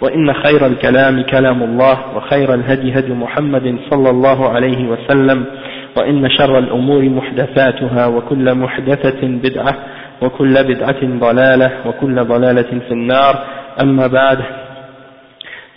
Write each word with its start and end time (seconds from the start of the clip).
وإن 0.00 0.32
خير 0.32 0.66
الكلام 0.66 1.22
كلام 1.22 1.62
الله 1.62 2.16
وخير 2.16 2.54
الهدي 2.54 2.98
هدي 2.98 3.12
محمد 3.12 3.78
صلى 3.90 4.10
الله 4.10 4.48
عليه 4.48 4.88
وسلم 4.88 5.44
وإن 5.96 6.30
شر 6.30 6.58
الأمور 6.58 7.02
محدثاتها 7.02 8.06
وكل 8.06 8.54
محدثة 8.54 9.20
بدعة 9.22 9.74
وكل 10.22 10.54
بدعة 10.64 11.00
ضلالة 11.02 11.70
وكل 11.86 12.24
ضلالة 12.24 12.80
في 12.88 12.92
النار 12.92 13.44
أما 13.82 14.06
بعد 14.06 14.38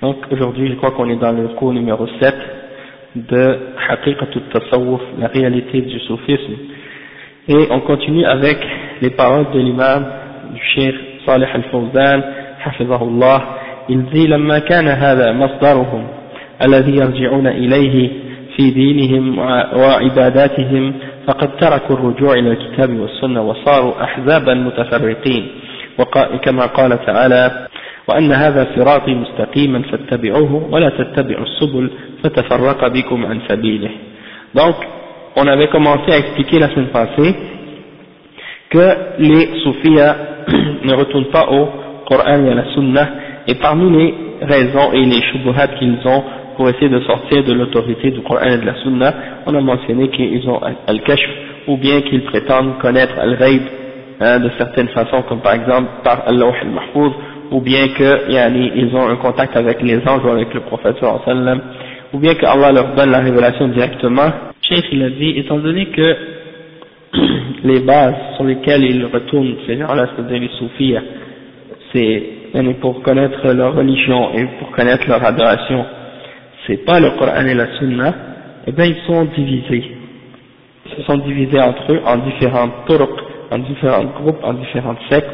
Donc 0.02 0.16
aujourd'hui 0.32 0.70
je 0.70 0.76
crois 0.76 0.92
qu'on 0.92 1.10
est 1.10 1.18
dans 1.18 1.34
le 1.34 1.50
cours 1.50 1.74
numéro 1.74 2.08
7 2.22 2.36
de 3.16 3.60
Haqiqatut 3.90 4.40
Tasawwuf, 4.54 5.02
la 5.20 5.28
réalité 5.28 5.82
du 5.82 6.00
soufisme. 6.00 6.54
Et 7.50 7.68
on 7.70 7.82
continue 7.82 8.24
avec 8.24 8.60
les 9.02 9.10
paroles 9.10 9.48
de 9.54 9.60
l'imam 9.60 10.06
du 10.54 10.62
Cheikh 10.74 10.96
Salih 11.26 11.48
al-Fawzan, 11.54 12.22
حفظه 12.60 13.04
il 13.90 14.06
dit 14.14 14.28
لما 14.28 14.60
كان 14.60 14.88
هذا 14.88 15.32
مصدرهم 15.32 16.08
الذي 16.66 16.96
يرجعون 16.96 17.48
إليه 17.48 18.10
في 18.56 18.70
دينهم 18.70 19.40
وعباداتهم 19.74 20.94
فقد 21.28 21.58
تركوا 21.58 21.96
الرجوع 21.96 22.34
إلى 22.34 22.52
الكتاب 22.52 23.00
والسنة 23.00 23.42
وصاروا 23.42 24.04
أحزابا 24.04 24.54
متفرقين. 24.54 25.48
كما 26.44 26.66
قال 26.66 27.06
تعالى 27.06 27.68
وأن 28.08 28.32
هذا 28.32 28.68
صراطي 28.76 29.14
مستقيما 29.14 29.82
فاتبعوه 29.82 30.68
ولا 30.72 30.90
تتبعوا 30.90 31.46
السبل 31.46 31.90
فتفرق 32.24 32.88
بكم 32.88 33.26
عن 33.26 33.40
سبيله. 33.50 33.90
Donc 34.56 34.76
on 35.36 35.48
avait 35.48 35.68
commencé 35.68 36.12
à 36.12 36.18
expliquer 36.18 36.60
la 36.60 36.70
semaine 36.70 36.88
passée 36.88 37.36
que 38.70 38.96
les 39.20 39.62
soufis 39.64 39.90
ne 40.86 40.94
retournent 40.94 41.32
pas 41.32 41.48
au 41.50 41.70
Coran 42.08 42.46
et 42.46 42.52
à 42.52 42.56
la 42.56 42.66
Sunna 42.74 43.08
et 43.50 43.56
parmi 43.56 43.90
les 43.98 44.14
raisons 44.46 44.94
et 44.94 45.04
les 45.06 45.22
shubuhat 45.24 45.68
qu'ils 45.80 45.98
ont 46.06 46.24
pour 46.56 46.70
essayer 46.70 46.90
de 46.90 47.00
sortir 47.02 47.44
de 47.44 47.54
l'autorité 47.54 48.12
du 48.12 48.22
Coran 48.22 48.46
et 48.46 48.58
de 48.58 48.66
la 48.66 48.76
Sunna 48.76 49.14
on 49.48 49.56
a 49.56 49.62
mentionné 49.62 50.10
qu'ils 50.10 50.48
ont 50.48 50.60
al-kashf 50.88 51.30
ou 51.68 51.78
bien 51.78 52.02
qu'ils 52.02 52.24
prétendent 52.24 52.78
connaître 52.80 53.18
al-ghaib 53.18 53.62
hein, 54.22 54.40
de 54.40 54.52
certaines 54.58 54.90
façons 54.90 55.24
comme 55.24 55.42
par 55.42 55.54
exemple 55.54 55.90
par 56.04 56.24
Allah 56.28 56.52
al-Mahfouz 56.62 57.14
ou 57.52 57.62
bien 57.62 57.88
que 57.90 58.32
yani, 58.32 58.72
ont 58.94 59.08
un 59.08 59.16
contact 59.16 59.58
avec 59.58 59.82
les 59.82 59.98
anges 60.08 60.24
ou 60.24 60.30
avec 60.30 60.54
le 60.54 60.60
prophète 60.62 60.98
sallam, 61.26 61.62
ou 62.14 62.20
bien 62.20 62.36
que 62.36 62.46
Allah 62.46 62.72
leur 62.72 62.94
donne 62.96 63.10
la 63.10 63.20
révélation 63.20 63.70
directement. 63.70 64.30
Cheikh 64.62 64.86
il 64.92 65.04
a 65.04 65.10
dit, 65.10 65.34
étant 65.38 65.58
donné 65.58 65.88
que 65.88 66.16
les 67.64 67.80
bases 67.80 68.14
sur 68.36 68.46
lesquelles 68.46 68.84
ils 68.84 69.06
retournent, 69.06 69.56
ces 69.66 69.78
gens-là, 69.78 70.10
c'est-à-dire 70.16 70.42
les 70.42 70.52
soufis, 70.60 70.96
c'est 71.92 72.39
pour 72.82 73.02
connaître 73.02 73.52
leur 73.54 73.76
religion 73.76 74.34
et 74.34 74.46
pour 74.60 74.72
connaître 74.72 75.08
leur 75.08 75.24
adoration, 75.24 75.86
c'est 76.66 76.86
pas 76.86 77.00
le 77.00 77.12
Coran 77.12 77.46
et 77.46 77.54
la 77.54 77.78
Sunna, 77.78 78.14
eh 78.68 78.72
bien 78.72 78.86
ils 78.86 79.02
sont 79.08 79.26
divisés. 79.26 79.98
Ils 80.86 80.96
se 80.96 81.02
sont 81.04 81.18
divisés 81.18 81.60
entre 81.60 81.92
eux 81.94 82.02
en 82.06 82.18
différents 82.18 82.70
turuq, 82.88 83.10
en 83.52 83.60
différents 83.60 84.06
groupes, 84.06 84.44
en 84.44 84.54
différentes 84.54 85.00
sectes, 85.10 85.30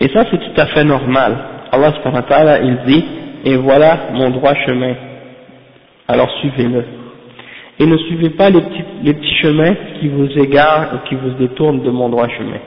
et 0.00 0.08
ça 0.08 0.24
c'est 0.30 0.38
tout 0.38 0.60
à 0.60 0.66
fait 0.66 0.84
normal. 0.84 1.36
Allah 1.72 1.92
subhanahu 1.94 2.22
wa 2.22 2.28
ta'ala 2.28 2.60
il 2.62 2.78
dit, 2.86 3.04
et 3.44 3.56
voilà 3.56 4.10
mon 4.12 4.30
droit 4.30 4.54
chemin, 4.66 4.94
alors 6.06 6.30
suivez-le. 6.40 6.84
Et 7.80 7.86
ne 7.86 7.96
suivez 7.96 8.30
pas 8.30 8.50
les 8.50 8.60
petits, 8.60 8.84
les 9.04 9.14
petits 9.14 9.34
chemins 9.36 9.74
qui 10.00 10.08
vous 10.08 10.28
égarent 10.38 10.94
ou 10.94 11.08
qui 11.08 11.14
vous 11.14 11.30
détournent 11.30 11.82
de 11.82 11.90
mon 11.90 12.08
droit 12.08 12.28
chemin, 12.28 12.58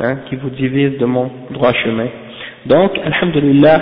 hein, 0.00 0.18
qui 0.28 0.36
vous 0.36 0.50
divisent 0.50 0.98
de 0.98 1.06
mon 1.06 1.30
droit 1.50 1.72
chemin. 1.72 2.06
Donc, 2.66 2.92
alhamdulillah, 3.04 3.80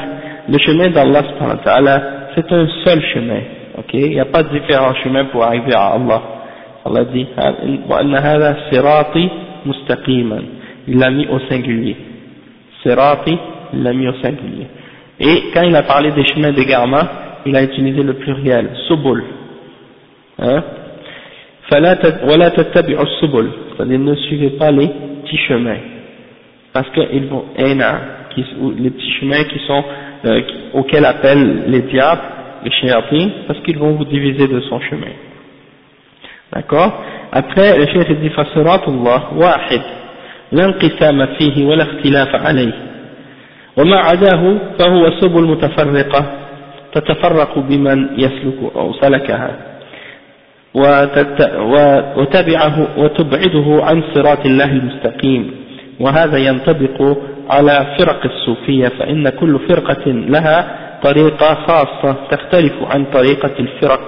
le 0.49 0.59
chemin 0.59 0.91
d'Allah 0.91 1.23
subhanahu 1.25 1.85
wa 1.85 2.01
c'est 2.35 2.51
un 2.53 2.67
seul 2.85 3.03
chemin, 3.13 3.41
ok? 3.79 3.93
Il 3.95 4.11
n'y 4.11 4.21
a 4.21 4.25
pas 4.27 4.43
de 4.43 4.49
différents 4.59 4.95
chemins 4.95 5.27
pour 5.27 5.45
arriver 5.45 5.75
à 5.75 5.89
Allah. 5.89 6.23
Allah 6.85 7.05
dit, 7.05 7.27
il 10.89 10.99
l'a 10.99 11.11
mis 11.11 11.27
au 11.27 11.39
singulier. 11.41 11.97
Sirati, 12.83 13.39
il 13.75 13.83
l'a. 13.83 13.93
Et 15.21 15.43
quand 15.53 15.63
il 15.63 15.77
a 15.77 15.83
parlé 15.83 16.13
des 16.13 16.25
chemins 16.25 16.53
d'égarement, 16.53 17.03
il 17.45 17.55
a 17.55 17.63
utilisé 17.63 18.03
le 18.03 18.15
pluriel, 18.15 18.71
subul. 18.89 19.23
Hein? 20.39 20.63
C'est-à-dire 21.69 22.99
ne 23.79 24.15
suivez 24.15 24.51
pas 24.51 24.71
les 24.71 24.89
petits 25.23 25.39
chemins. 25.49 25.77
Parce 26.73 26.89
qu'ils 26.91 27.27
vont, 27.27 27.45
qui, 28.34 28.46
les 28.80 28.90
petits 28.90 29.12
chemins 29.20 29.44
qui 29.44 29.60
sont, 29.68 29.84
euh, 30.26 30.42
auxquels 30.74 31.06
appellent 31.06 31.64
les 31.68 31.82
diables, 31.82 32.22
les 32.64 32.72
shayatins, 32.72 33.30
parce 33.48 33.60
qu'ils 33.60 33.78
vont 33.78 33.92
vous 33.92 34.06
diviser 34.06 34.48
de 34.48 34.60
son 34.62 34.80
chemin. 34.82 35.14
D'accord 36.54 37.04
Après, 37.32 37.78
le 37.78 37.86
chef 37.88 38.08
dit, 38.20 38.30
فَصِرَاتُ 38.30 38.88
wahid. 38.88 39.82
لا 40.52 40.66
انقسام 40.66 41.26
فيه 41.26 41.66
ولا 41.66 41.84
اختلاف 41.84 42.36
عليه 42.36 42.74
وما 43.78 43.98
عداه 43.98 44.58
فهو 44.80 45.12
سبل 45.20 45.44
متفرقة 45.44 46.26
تتفرق 46.94 47.60
بمن 47.60 48.08
يسلك 48.18 48.76
أو 48.76 48.94
سلكها 48.94 49.56
وتبعه 52.18 52.88
وتبعده 52.98 53.84
عن 53.84 54.04
صراط 54.14 54.46
الله 54.46 54.72
المستقيم 54.72 55.52
وهذا 56.00 56.38
ينطبق 56.38 57.18
على 57.51 57.97
فرق 57.99 58.25
الصوفية 58.25 58.89
فإن 58.89 59.29
كل 59.29 59.59
فرقة 59.69 60.07
لها 60.07 60.77
طريقة 61.03 61.55
خاصة 61.55 62.17
تختلف 62.31 62.73
عن 62.83 63.05
طريقة 63.05 63.53
الفرق 63.61 64.01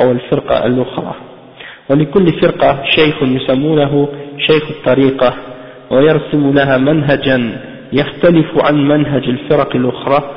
أو 0.00 0.10
الفرقة 0.12 0.66
الأخرى. 0.66 1.14
ولكل 1.90 2.40
فرقة 2.40 2.82
شيخ 2.84 3.22
يسمونه 3.22 4.08
شيخ 4.38 4.70
الطريقة 4.70 5.34
ويرسم 5.90 6.52
لها 6.54 6.78
منهجا 6.78 7.60
يختلف 7.92 8.64
عن 8.64 8.88
منهج 8.88 9.24
الفرق 9.28 9.76
الأخرى 9.76 10.30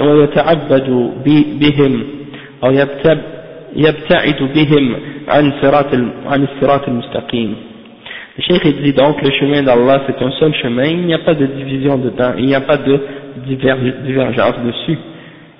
ويتعبد 0.00 1.12
بهم 1.60 2.04
أو 2.64 2.70
يبتعد 3.76 4.50
بهم 4.54 4.96
عن 5.28 5.52
صراط 5.62 5.94
عن 6.26 6.42
الصراط 6.44 6.88
المستقيم. 6.88 7.56
Le 8.38 8.82
dit 8.82 8.92
donc 8.94 9.20
le 9.20 9.30
chemin 9.32 9.62
d'Allah 9.62 10.02
c'est 10.06 10.24
un 10.24 10.30
seul 10.32 10.54
chemin, 10.54 10.84
il 10.84 11.06
n'y 11.06 11.14
a 11.14 11.18
pas 11.18 11.34
de 11.34 11.46
division 11.46 11.98
dedans, 11.98 12.32
il 12.38 12.46
n'y 12.46 12.54
a 12.54 12.62
pas 12.62 12.78
de 12.78 12.98
divergence 14.06 14.54
dessus. 14.64 14.98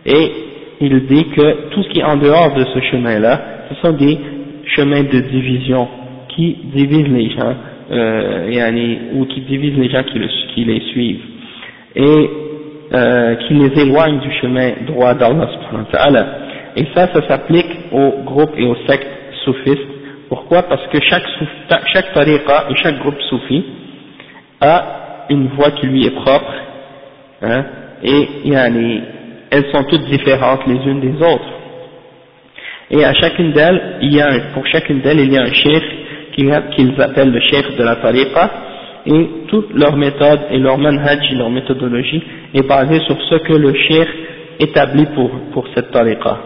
Et 0.06 0.32
il 0.80 1.06
dit 1.06 1.24
que 1.36 1.69
tout 1.70 1.82
ce 1.82 1.88
qui 1.90 2.00
est 2.00 2.04
en 2.04 2.16
dehors 2.16 2.54
de 2.54 2.64
ce 2.64 2.80
chemin-là, 2.90 3.40
ce 3.69 3.74
sont 3.86 3.92
des 3.92 4.19
chemins 4.74 5.02
de 5.02 5.20
division 5.20 5.86
qui 6.28 6.56
divisent 6.74 7.08
les 7.08 7.30
gens 7.30 7.54
euh, 7.90 9.10
ou 9.14 9.26
qui 9.26 9.40
divisent 9.42 9.78
les 9.78 9.90
gens 9.90 10.02
qui, 10.04 10.19
qui 10.54 10.64
les 10.64 10.80
suivent 10.92 11.20
et 11.94 12.30
euh, 12.94 13.34
qui 13.46 13.54
les 13.54 13.82
éloignent 13.82 14.20
du 14.20 14.32
chemin 14.40 14.70
droit 14.86 15.14
d'Allah. 15.14 15.48
Et 16.76 16.86
ça, 16.94 17.08
ça 17.12 17.28
s'applique 17.28 17.70
aux 17.92 18.22
groupes 18.24 18.54
et 18.56 18.64
aux 18.64 18.76
sectes 18.86 19.06
soufistes. 19.44 19.88
Pourquoi 20.32 20.62
Parce 20.62 20.87
que 20.87 20.99
chaque, 21.02 21.26
chaque 21.93 22.14
tariqa 22.14 22.64
et 22.70 22.75
chaque 22.76 22.99
groupe 23.00 23.20
soufi 23.29 23.67
a 24.62 25.26
une 25.29 25.49
voix 25.49 25.73
qui 25.73 25.87
lui 25.87 26.06
est 26.06 26.14
propre 26.25 26.55
hein, 27.43 27.64
et 28.02 28.29
yani, 28.46 29.02
elles 29.50 29.67
sont 29.70 29.84
toutes 29.84 30.06
différentes 30.06 30.67
les 30.67 30.76
unes 30.87 31.00
des 31.00 31.23
autres. 31.23 31.52
Et 32.90 33.05
à 33.05 33.12
chacune 33.12 33.52
d'elles, 33.52 33.99
il 34.00 34.14
y 34.14 34.23
a 34.23 34.31
pour 34.55 34.67
chacune 34.69 35.02
d'elles, 35.02 35.20
il 35.20 35.31
y 35.34 35.37
a 35.37 35.43
un 35.43 35.52
cheikh 35.52 35.84
qu'ils 36.32 37.02
appellent 37.02 37.31
le 37.31 37.40
cheikh 37.40 37.76
de 37.76 37.84
la 37.84 37.96
tariqa, 37.96 38.50
et 39.05 39.29
toute 39.49 39.69
leur 39.75 39.99
méthode 39.99 40.40
et 40.50 40.56
leur 40.56 40.79
manhaj, 40.79 41.31
leur 41.34 41.50
méthodologie 41.50 42.23
est 42.55 42.67
basée 42.67 43.00
sur 43.00 43.20
ce 43.20 43.34
que 43.34 43.52
le 43.52 43.75
cheikh 43.75 44.08
établit 44.61 45.08
pour, 45.14 45.31
pour 45.52 45.69
cette 45.75 45.90
tariqa. 45.90 46.38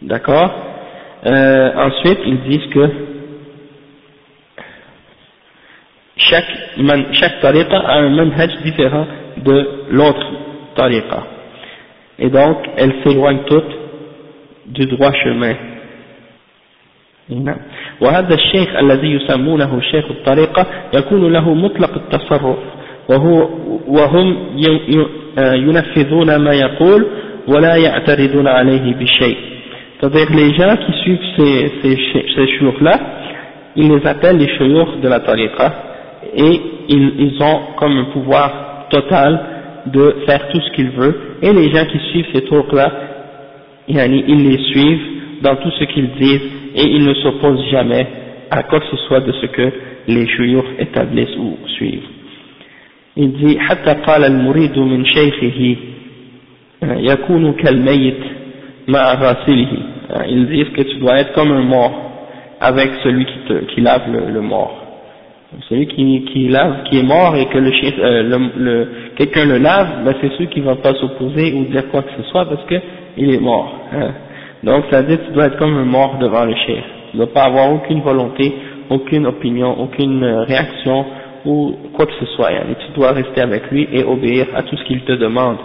D'accord? 0.00 0.73
euh, 1.25 1.71
Ensuite, 1.75 2.19
ils 2.25 2.41
disent 2.41 2.69
que 2.73 2.89
chaque, 6.17 6.51
chaque 7.13 7.39
tariqa 7.41 7.77
a 7.77 7.99
un 7.99 8.09
manhaj 8.09 8.57
différent 8.63 9.07
de 9.37 9.69
l'autre 9.91 10.27
tariqa. 10.75 11.23
Et 12.19 12.29
donc, 12.29 12.57
elles 12.77 12.95
s'éloignent 13.03 13.45
toutes 13.45 13.77
du 14.67 14.85
droit 14.85 15.13
chemin. 15.23 15.55
وهذا 18.01 18.33
الشيخ 18.33 18.75
الذي 18.75 19.07
يسمونه 19.07 19.81
شيخ 19.81 20.05
الطريقة 20.11 20.65
يكون 20.93 21.33
له 21.33 21.53
مطلق 21.53 21.91
التصرف 21.95 22.57
وهو 23.09 23.49
وهم 23.87 24.57
ينفذون 25.55 26.35
ما 26.35 26.53
يقول 26.53 27.07
ولا 27.47 27.75
يعترضون 27.75 28.47
عليه 28.47 28.95
بشيء 28.95 29.37
c'est-à-dire 30.00 30.26
les 30.34 30.54
gens 30.54 30.76
qui 30.76 30.92
suivent 31.02 31.18
ces, 31.36 31.72
ces, 31.82 31.96
ces 32.34 32.46
là 32.80 32.98
ils 33.76 33.88
les 33.88 34.06
appellent 34.06 34.38
les 34.38 34.48
chouyours 34.56 34.96
de 35.02 35.08
la 35.08 35.20
tariqa 35.20 35.72
et 36.36 36.60
ils, 36.88 37.12
ils, 37.18 37.42
ont 37.42 37.60
comme 37.76 37.96
un 37.96 38.04
pouvoir 38.12 38.86
total 38.90 39.40
de 39.86 40.16
faire 40.26 40.48
tout 40.48 40.60
ce 40.60 40.70
qu'ils 40.72 40.90
veulent 40.90 41.16
et 41.42 41.52
les 41.52 41.70
gens 41.72 41.84
qui 41.86 41.98
suivent 42.10 42.26
ces 42.32 42.42
tours 42.42 42.66
là 42.72 42.92
ils 43.88 43.96
les 43.96 44.58
suivent 44.72 45.06
dans 45.42 45.56
tout 45.56 45.70
ce 45.78 45.84
qu'ils 45.84 46.10
disent 46.12 46.48
et 46.76 46.84
ils 46.86 47.04
ne 47.04 47.14
s'opposent 47.14 47.68
jamais 47.70 48.06
à 48.50 48.62
quoi 48.62 48.80
que 48.80 48.86
ce 48.90 48.96
soit 49.08 49.20
de 49.20 49.32
ce 49.32 49.46
que 49.46 49.72
les 50.08 50.26
chouyours 50.28 50.64
établissent 50.78 51.36
ou 51.38 51.56
suivent. 51.76 52.06
Il 53.16 53.32
dit«» 53.32 53.58
ils 58.88 60.46
disent 60.48 60.72
que 60.74 60.82
tu 60.82 60.96
dois 60.98 61.18
être 61.18 61.32
comme 61.32 61.52
un 61.52 61.62
mort 61.62 61.92
avec 62.60 62.90
celui 63.02 63.24
qui, 63.26 63.38
te, 63.48 63.64
qui 63.74 63.80
lave 63.80 64.10
le, 64.10 64.30
le 64.30 64.40
mort 64.40 64.84
celui 65.68 65.86
qui, 65.86 66.24
qui 66.32 66.48
lave, 66.48 66.84
qui 66.84 66.98
est 66.98 67.02
mort 67.02 67.36
et 67.36 67.46
que 67.46 67.58
le, 67.58 67.70
euh, 67.70 68.22
le, 68.22 68.62
le 68.62 68.88
quelqu'un 69.16 69.46
le 69.46 69.58
lave, 69.58 70.04
ben 70.04 70.14
c'est 70.20 70.30
celui 70.32 70.48
qui 70.48 70.60
ne 70.60 70.66
va 70.66 70.76
pas 70.76 70.94
s'opposer 70.94 71.52
ou 71.54 71.64
dire 71.64 71.88
quoi 71.90 72.02
que 72.02 72.10
ce 72.16 72.22
soit 72.30 72.46
parce 72.46 72.64
que 72.64 72.74
il 73.16 73.32
est 73.32 73.40
mort. 73.40 73.72
Hein. 73.92 74.10
Donc 74.62 74.84
ça 74.90 75.02
dire 75.02 75.20
que 75.20 75.26
tu 75.26 75.32
dois 75.32 75.46
être 75.46 75.58
comme 75.58 75.76
un 75.76 75.84
mort 75.84 76.18
devant 76.18 76.44
le 76.44 76.54
chef. 76.66 76.84
Tu 77.10 77.16
ne 77.16 77.24
dois 77.24 77.32
pas 77.32 77.44
avoir 77.44 77.72
aucune 77.72 78.00
volonté, 78.00 78.52
aucune 78.90 79.26
opinion, 79.26 79.78
aucune 79.80 80.22
euh, 80.24 80.42
réaction 80.44 81.04
ou 81.44 81.74
quoi 81.92 82.06
que 82.06 82.14
ce 82.18 82.26
soit. 82.34 82.52
Et 82.52 82.74
tu 82.86 82.98
dois 82.98 83.12
rester 83.12 83.42
avec 83.42 83.70
lui 83.70 83.88
et 83.92 84.02
obéir 84.02 84.46
à 84.54 84.62
tout 84.62 84.76
ce 84.76 84.84
qu'il 84.84 85.02
te 85.02 85.12
demande. 85.12 85.58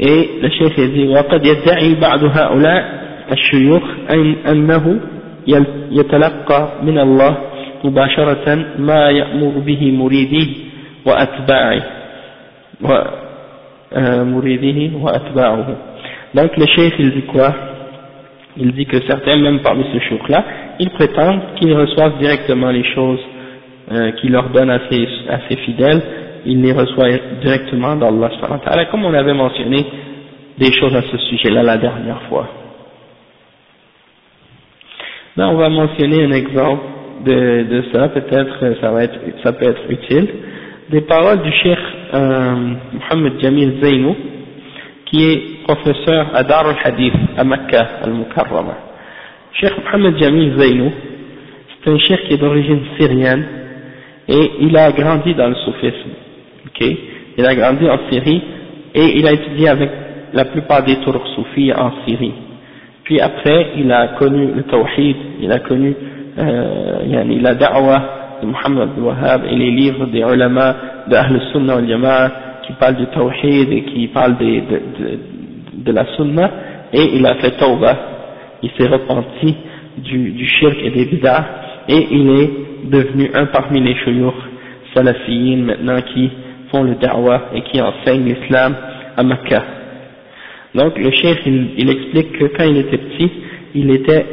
Et 0.00 0.30
le 0.42 0.48
chef 0.50 0.74
dit 0.76 1.06
وقد 1.06 1.46
يدعي 1.46 1.94
بعض 1.94 2.24
هؤلاء 2.24 3.04
الشيوخ 3.32 3.82
أنه 4.48 5.00
يتلقى 5.90 6.68
من 6.82 6.98
الله 6.98 7.36
مباشرة 7.84 8.66
ما 8.78 9.10
يأمر 9.10 9.58
به 9.58 9.90
مريديه 9.90 10.48
وأتباعه 11.06 11.82
مريديه 14.24 14.90
وأتباعه 14.96 15.76
donc 16.34 16.56
le 16.56 16.66
chef 16.66 16.92
il 16.98 17.10
dit 17.12 17.22
quoi 17.22 17.54
il 18.56 18.72
dit 18.72 18.86
que 18.86 19.00
certains 19.06 19.38
même 19.38 19.60
parmi 19.60 19.84
ces 19.92 20.00
chouks 20.00 20.28
là 20.28 20.44
ils 20.80 20.90
prétendent 20.90 21.40
qu'ils 21.56 21.74
reçoivent 21.74 22.18
directement 22.18 22.70
les 22.70 22.84
choses 22.94 23.20
euh, 23.92 24.10
qu'il 24.12 24.32
leur 24.32 24.48
donne 24.50 24.70
à 24.70 24.80
ses, 24.90 25.06
à 25.28 25.38
ses 25.48 25.56
fidèles 25.58 26.02
ils 26.46 26.60
les 26.60 26.72
reçoivent 26.72 27.40
directement 27.42 27.96
d'Allah 27.96 28.30
comme 28.90 29.04
on 29.04 29.14
avait 29.14 29.34
mentionné 29.34 29.84
des 30.58 30.72
choses 30.72 30.94
à 30.94 31.02
ce 31.02 31.16
sujet 31.18 31.50
là 31.50 31.62
la 31.62 31.76
dernière 31.76 32.22
fois 32.28 32.48
Là, 35.36 35.48
on 35.48 35.56
va 35.56 35.68
mentionner 35.68 36.22
un 36.22 36.30
exemple 36.30 36.82
de, 37.24 37.84
ça, 37.92 38.08
peut-être 38.08 38.76
ça, 38.80 38.90
va 38.92 39.02
être, 39.02 39.18
ça 39.42 39.52
peut 39.52 39.66
être 39.66 39.82
utile. 39.88 40.28
Des 40.90 41.00
paroles 41.00 41.42
du 41.42 41.50
cheikh 41.50 41.78
euh, 42.14 42.74
Mohamed 42.92 43.40
Jamil 43.40 43.80
Zainou, 43.82 44.14
qui 45.06 45.24
est 45.24 45.64
professeur 45.64 46.28
à 46.34 46.44
Dar 46.44 46.68
al-Hadith, 46.68 47.14
à 47.36 47.42
Mecca, 47.42 47.88
al-Mukarrama. 48.04 48.76
Cheikh 49.54 49.72
Mohamed 49.84 50.18
Jamil 50.18 50.56
Zainou, 50.56 50.92
c'est 51.82 51.90
un 51.90 51.98
cheikh 51.98 52.28
qui 52.28 52.34
est 52.34 52.38
d'origine 52.38 52.82
syrienne, 52.96 53.44
et 54.28 54.50
il 54.60 54.76
a 54.76 54.92
grandi 54.92 55.34
dans 55.34 55.48
le 55.48 55.56
soufisme. 55.56 56.10
Okay. 56.68 56.98
Il 57.36 57.44
a 57.44 57.54
grandi 57.54 57.88
en 57.88 57.98
Syrie 58.10 58.42
et 58.94 59.18
il 59.18 59.26
a 59.26 59.32
étudié 59.32 59.68
avec 59.68 59.90
la 60.32 60.44
plupart 60.46 60.84
des 60.84 60.96
Turksoufis 60.96 61.72
en 61.72 61.92
Syrie. 62.06 62.32
Puis 63.04 63.20
après, 63.20 63.72
il 63.76 63.90
a 63.92 64.08
connu 64.18 64.52
le 64.54 64.62
Tawhid, 64.62 65.16
il 65.40 65.52
a 65.52 65.58
connu 65.60 65.94
euh, 66.38 67.24
la 67.40 67.54
da'wah 67.54 68.02
de 68.42 68.46
Muhammad 68.46 68.90
al-Wahhab 68.96 69.42
et 69.50 69.56
les 69.56 69.70
livres 69.70 70.06
des 70.06 70.20
ulama 70.20 70.76
de 71.08 71.14
Ahl 71.14 71.40
sunnah 71.52 71.74
al 71.76 71.88
jamaa 71.88 72.30
qui 72.66 72.72
parlent 72.74 72.96
du 72.96 73.06
Tawhid 73.06 73.72
et 73.72 73.82
qui 73.82 74.08
parlent 74.08 74.36
de, 74.38 75.92
la 75.92 76.06
Sunna. 76.16 76.50
Et 76.92 77.16
il 77.16 77.26
a 77.26 77.34
fait 77.36 77.52
Tawbah, 77.58 77.96
il 78.62 78.70
s'est 78.78 78.86
repenti 78.86 79.56
du, 79.98 80.30
du 80.30 80.46
shirk 80.46 80.76
et 80.82 80.90
des 80.90 81.04
bid'ah 81.06 81.44
et 81.88 82.06
il 82.10 82.30
est 82.30 82.50
devenu 82.90 83.30
un 83.34 83.46
parmi 83.46 83.80
les 83.80 83.94
shuyukh 83.96 84.34
salafiyines 84.94 85.64
maintenant 85.64 86.00
qui 86.14 86.30
font 86.73 86.83
le 86.83 86.95
da'wa 86.95 87.49
et 87.55 87.61
qui 87.61 87.81
enseignent 87.81 88.25
l'islam 88.25 88.75
à 89.17 89.23
Mecca. 89.23 89.63
Donc 90.75 90.97
le 90.97 91.11
cheikh 91.11 91.39
il, 91.45 91.71
il 91.77 91.89
explique 91.89 92.31
que 92.37 92.45
quand 92.55 92.65
il 92.65 92.77
était 92.77 92.97
petit, 92.97 93.31
il 93.75 93.91
était 93.91 94.25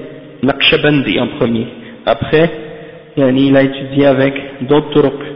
Naqshbandi 0.43 1.19
en 1.21 1.29
premier 1.39 1.67
après, 2.07 2.51
il 3.17 3.57
a 3.57 3.63
étudié 3.63 4.07
avec 4.07 4.35
d'autres 4.69 4.91
turcs 5.01 5.27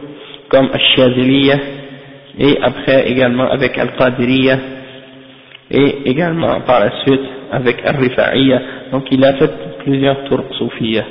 comme 0.49 0.71
Al-Shaziliya 0.73 1.57
et 2.39 2.59
après 2.63 3.11
également 3.11 3.51
avec 3.51 3.77
Al-Qadiriyya 3.77 4.59
et 5.73 6.03
également 6.05 6.61
par 6.61 6.79
la 6.79 6.93
suite 7.03 7.27
avec 7.51 7.79
Al-Rifa'iyya. 7.85 8.63
Donc 8.93 9.07
il 9.11 9.25
a 9.25 9.33
fait 9.35 9.51
plusieurs 9.83 10.25
turcs 10.29 10.55
soufiyya. 10.59 11.05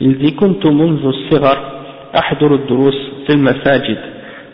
Il 0.00 0.16
dit 0.16 0.34
كنت 0.34 0.66
منذ 0.66 1.04
الصغر 1.04 1.58
أحضر 2.18 2.54
الدروس 2.54 3.10
في 3.26 3.32
المساجد 3.32 3.98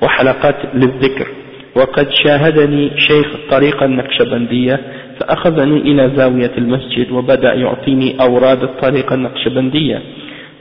وحلقات 0.04 0.56
للذكر. 0.74 1.28
وقد 1.76 2.08
شاهدني 2.24 2.92
شيخ 2.98 3.36
الطريقة 3.36 3.86
النقشبندية 3.86 4.80
فأخذني 5.20 5.78
إلى 5.78 6.12
زاوية 6.16 6.52
المسجد 6.58 7.12
وبدأ 7.12 7.54
يعطيني 7.54 8.22
أوراد 8.22 8.64
الطريقة 8.64 9.14
النقشبندية. 9.14 10.02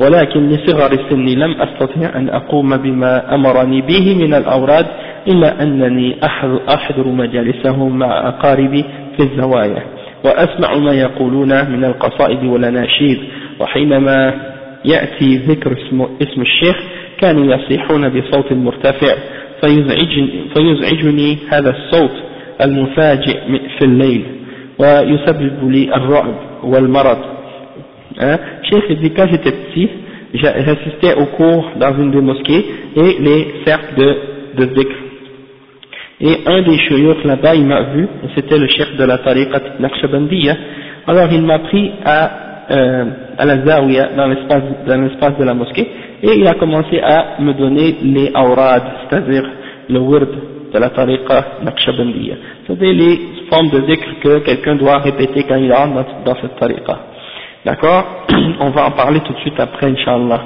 ولكن 0.00 0.48
لصغر 0.48 0.90
سني 1.10 1.34
لم 1.34 1.54
أستطيع 1.60 2.16
أن 2.16 2.28
أقوم 2.28 2.76
بما 2.76 3.34
أمرني 3.34 3.80
به 3.80 4.14
من 4.24 4.34
الأوراد 4.34 4.86
إلا 5.28 5.62
أنني 5.62 6.16
أحضر 6.74 7.08
مجالسهم 7.08 7.98
مع 7.98 8.28
أقاربي 8.28 8.84
في 9.16 9.22
الزوايا. 9.22 9.82
وأسمع 10.24 10.78
ما 10.78 10.92
يقولون 10.92 11.48
من 11.48 11.84
القصائد 11.84 12.44
والأناشيد 12.44 13.18
وحينما 13.60 14.34
يأتي 14.84 15.36
ذكر 15.36 15.72
اسم, 15.72 16.02
اسم 16.22 16.40
الشيخ 16.40 16.76
كانوا 17.21 17.55
يصيحون 17.55 18.09
بصوت 18.09 18.53
مرتفع 18.53 19.15
فيزعجني, 19.61 20.29
فيزعجني 20.55 21.37
هذا 21.51 21.69
الصوت 21.69 22.11
المفاجئ 22.61 23.37
في 23.77 23.85
الليل 23.85 24.23
ويسبب 24.79 25.71
لي 25.71 25.95
الرعب 25.95 26.35
والمرض 26.63 27.37
Hein. 28.19 28.37
Cheikh 28.63 28.99
dit 28.99 29.11
quand 29.11 29.27
j'étais 29.29 29.51
petit, 29.51 29.89
j'assistais 30.33 31.13
aux 31.13 31.27
cours 31.37 31.71
dans 31.79 31.95
une 31.97 32.11
des 32.11 32.21
mosquées 32.21 32.65
et 32.95 33.17
les 33.19 33.47
cercles 33.65 33.95
de, 33.95 34.15
de 34.57 34.65
dhikr. 34.73 34.95
Et 36.19 36.35
un 36.47 36.63
des 36.63 36.79
chouyours 36.87 37.19
là-bas, 37.25 37.53
il 37.53 37.65
m'a 37.65 37.81
vu, 37.93 38.07
c'était 38.33 38.57
le 38.57 38.67
chef 38.69 38.97
de 38.97 39.03
la 39.03 39.19
tariqat 39.19 39.61
Naqshbandiyya, 39.79 40.55
alors 41.05 41.31
il 41.31 41.43
m'a 41.43 41.59
pris 41.59 41.91
à, 42.03 42.31
euh, 42.71 43.05
à 43.37 43.45
la 43.45 43.63
zawiya, 43.63 44.09
dans 44.17 44.27
l'espace, 44.27 44.63
dans 44.87 45.01
l'espace 45.01 45.37
de 45.37 45.43
la 45.43 45.53
mosquée, 45.53 45.87
et 46.22 46.38
il 46.38 46.46
a 46.46 46.54
commencé 46.54 47.00
à 47.00 47.40
me 47.40 47.52
donner 47.52 47.96
les 48.02 48.30
awrad, 48.34 48.82
c'est-à-dire 49.02 49.44
le 49.88 49.98
word 49.98 50.28
de 50.72 50.78
la 50.78 50.90
tariqa 50.90 51.44
Naqshbandiyya. 51.64 52.34
C'est-à-dire 52.66 52.92
les 52.92 53.20
formes 53.50 53.70
de 53.70 53.80
dhikr 53.80 54.20
que 54.22 54.38
quelqu'un 54.38 54.76
doit 54.76 54.98
répéter 54.98 55.44
quand 55.48 55.56
il 55.56 55.72
rentre 55.72 55.94
dans, 55.94 56.32
dans 56.32 56.40
cette 56.40 56.56
tariqa. 56.56 56.98
D'accord 57.64 58.26
On 58.60 58.70
va 58.70 58.86
en 58.86 58.92
parler 58.92 59.20
tout 59.20 59.32
de 59.32 59.38
suite 59.38 59.58
après, 59.58 59.86
Inch'Allah. 59.86 60.40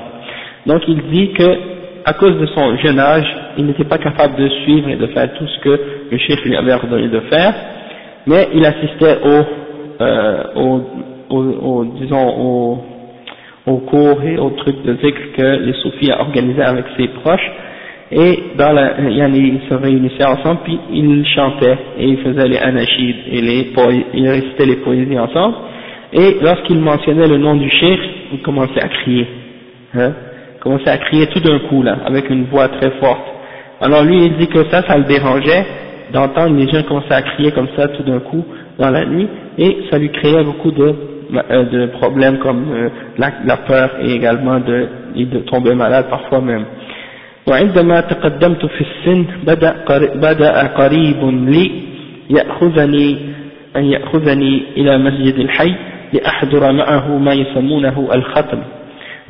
Donc 0.66 0.82
il 0.88 1.02
dit 1.10 1.32
que, 1.32 1.58
à 2.04 2.14
cause 2.14 2.38
de 2.38 2.46
son 2.46 2.76
jeune 2.78 2.98
âge, 2.98 3.26
il 3.58 3.66
n'était 3.66 3.84
pas 3.84 3.98
capable 3.98 4.36
de 4.36 4.48
suivre 4.48 4.88
et 4.88 4.96
de 4.96 5.06
faire 5.08 5.32
tout 5.34 5.46
ce 5.46 5.60
que 5.60 5.80
le 6.10 6.18
chef 6.18 6.42
lui 6.44 6.56
avait 6.56 6.72
ordonné 6.72 7.08
de 7.08 7.20
faire. 7.20 7.54
mais 8.26 8.48
il 8.54 8.64
assistait 8.64 9.18
au, 9.24 10.02
euh, 10.02 10.44
au, 10.56 10.80
au, 11.30 11.38
au, 11.38 11.84
disons, 12.00 12.28
au, 12.28 12.78
au 13.66 13.78
cours 13.78 14.22
et 14.22 14.38
aux 14.38 14.50
trucs 14.50 14.82
de 14.82 14.96
zikr 14.96 15.32
que 15.36 15.64
les 15.64 15.72
soufis 15.74 16.10
a 16.10 16.20
organisé 16.20 16.62
avec 16.62 16.84
ses 16.96 17.08
proches, 17.08 17.50
et 18.12 18.38
dans 18.56 18.72
la, 18.72 19.00
ils 19.00 19.60
se 19.68 19.74
réunissaient 19.74 20.24
ensemble, 20.24 20.60
puis 20.64 20.78
ils 20.92 21.26
chantaient, 21.34 21.76
et 21.98 22.06
ils 22.06 22.18
faisaient 22.18 22.46
les 22.46 22.58
anachid, 22.58 23.16
et 23.32 23.40
les 23.40 23.72
ils 24.14 24.28
récitaient 24.28 24.66
les 24.66 24.76
poésies 24.76 25.18
ensemble, 25.18 25.56
et 26.12 26.36
lorsqu'ils 26.40 26.78
mentionnaient 26.78 27.26
le 27.26 27.38
nom 27.38 27.56
du 27.56 27.68
cheikh, 27.68 28.00
ils 28.32 28.42
commençaient 28.42 28.82
à 28.82 28.88
crier, 28.88 29.26
hein, 29.94 30.12
ils 30.56 30.60
commençaient 30.60 30.90
à 30.90 30.98
crier 30.98 31.26
tout 31.26 31.40
d'un 31.40 31.58
coup 31.68 31.82
là, 31.82 31.98
avec 32.06 32.30
une 32.30 32.44
voix 32.44 32.68
très 32.68 32.90
forte. 33.00 33.26
Alors 33.80 34.04
lui, 34.04 34.24
il 34.24 34.36
dit 34.36 34.46
que 34.46 34.64
ça, 34.70 34.82
ça 34.82 34.96
le 34.96 35.04
dérangeait 35.04 35.66
d'entendre 36.12 36.56
les 36.56 36.68
gens 36.68 36.82
commencer 36.84 37.12
à 37.12 37.22
crier 37.22 37.50
comme 37.50 37.68
ça 37.76 37.88
tout 37.88 38.04
d'un 38.04 38.20
coup 38.20 38.44
dans 38.78 38.90
la 38.90 39.04
nuit, 39.04 39.26
et 39.58 39.78
ça 39.90 39.98
lui 39.98 40.10
créait 40.10 40.44
beaucoup 40.44 40.70
de, 40.70 40.94
de 41.30 41.86
problèmes 41.86 42.38
comme 42.38 42.64
euh, 42.72 42.88
la, 43.18 43.32
la, 43.44 43.56
peur 43.56 43.90
et 44.00 44.12
également 44.12 44.58
de, 44.60 44.88
de 45.16 45.38
tomber 45.40 45.74
malade 45.74 46.06
parfois 46.10 46.40
même. 46.40 46.64
وعندما 47.48 48.00
تقدمت 48.00 48.66
في 48.66 48.80
السن 48.80 49.24
بدأ, 49.46 49.74
بدأ 50.14 50.62
قريب 50.66 51.24
لي 51.48 51.70
يأخذني 52.30 53.18
أن 53.76 53.84
يأخذني 53.84 54.62
إلى 54.76 54.98
مسجد 54.98 55.34
الحي 55.38 55.74
لأحضر 56.12 56.72
معه 56.72 57.18
ما 57.18 57.32
يسمونه 57.32 58.08
الختم 58.14 58.62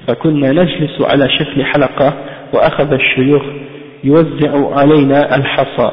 فكنا 0.06 0.52
نجلس 0.52 1.00
على 1.00 1.28
شكل 1.28 1.64
حلقة 1.64 2.14
وأخذ 2.52 2.92
الشيوخ 2.92 3.42
يوزع 4.04 4.76
علينا 4.76 5.36
الحصى 5.36 5.90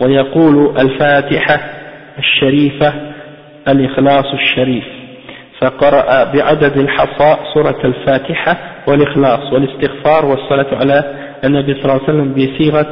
ويقول 0.00 0.74
الفاتحة 0.78 1.60
الشريفة 2.18 2.92
الإخلاص 3.68 4.26
الشريف 4.32 4.84
فقرأ 5.62 6.32
بعدد 6.32 6.78
الحصى 6.78 7.36
سورة 7.54 7.80
الفاتحة 7.84 8.56
والإخلاص 8.88 9.52
والاستغفار 9.52 10.26
والصلاة 10.26 10.74
على 10.74 11.04
النبي 11.44 11.74
صلى 11.74 11.82
الله 11.82 11.92
عليه 11.92 12.02
وسلم 12.02 12.32
بصيغة 12.32 12.86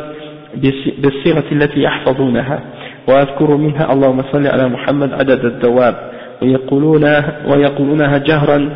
بالصيغة 0.99 1.45
التي 1.53 1.83
يحفظونها. 1.83 2.61
وأذكر 3.09 3.57
منها 3.57 3.93
اللهم 3.93 4.23
صل 4.33 4.47
على 4.47 4.69
محمد 4.69 5.13
عدد 5.13 5.45
الدواب. 5.45 6.11
ويقولونها, 6.43 7.37
ويقولونها 7.47 8.19
جهرا 8.19 8.71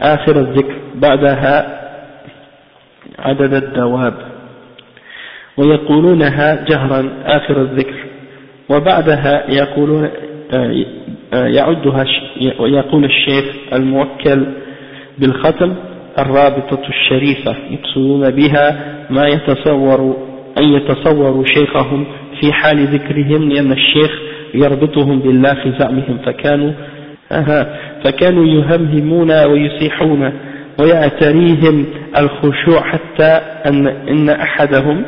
آخر 0.00 0.36
الذكر. 0.36 0.74
بعدها 0.94 1.80
عدد 3.18 3.54
الدواب. 3.54 4.14
ويقولونها 5.56 6.64
جهرا 6.64 7.10
آخر 7.24 7.60
الذكر. 7.62 7.96
وبعدها 8.68 9.50
يقولون 9.50 10.10
يعدها 11.32 12.04
ويقول 12.58 13.04
الشيخ 13.04 13.44
الموكل 13.72 14.46
بالختم 15.18 15.74
الرابطة 16.18 16.88
الشريفة 16.88 17.56
يقصدون 17.70 18.30
بها 18.30 18.94
ما 19.10 19.26
يتصور 19.28 20.16
أن 20.58 20.64
يتصوروا 20.64 21.44
شيخهم 21.44 22.06
في 22.40 22.52
حال 22.52 22.86
ذكرهم 22.86 23.48
لأن 23.48 23.72
الشيخ 23.72 24.10
يربطهم 24.54 25.18
بالله 25.18 25.54
في 25.54 25.72
زعمهم 25.78 26.18
فكانوا 26.26 26.72
فكانوا 28.04 28.46
يهمهمون 28.46 29.44
ويسيحون 29.44 30.32
ويعتريهم 30.80 31.86
الخشوع 32.18 32.80
حتى 32.80 33.40
أن 33.66 33.86
إن 33.86 34.28
أحدهم 34.30 35.02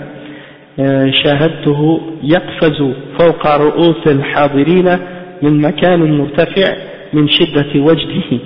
آه، 0.81 1.11
شاهدته 1.25 2.00
يقفز 2.23 2.93
فوق 3.19 3.47
رؤوس 3.57 4.07
الحاضرين 4.07 4.99
من 5.43 5.61
مكان 5.61 6.19
مرتفع 6.19 6.75
من 7.13 7.29
شدة 7.29 7.81
وجده 7.81 8.39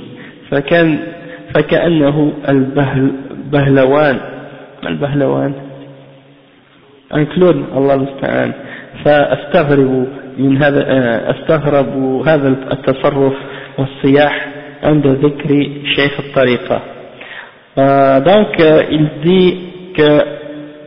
فكان 0.51 0.99
فكأنه 1.55 2.33
البهلوان 2.49 4.21
البهلوان؟ 4.87 5.53
الكلون 7.15 7.65
الله 7.77 7.95
المستعان. 7.95 8.53
فاستغرب 9.05 10.07
من 10.39 10.63
هذا 10.63 10.85
آه، 10.87 11.31
استغرب 11.31 12.23
هذا 12.27 12.49
التصرف 12.49 13.35
والصياح 13.79 14.47
عند 14.83 15.07
ذكر 15.07 15.71
شيخ 15.97 16.21
الطريقة. 16.21 16.83
donc 18.25 18.59
euh, 18.61 18.83
il 18.91 19.09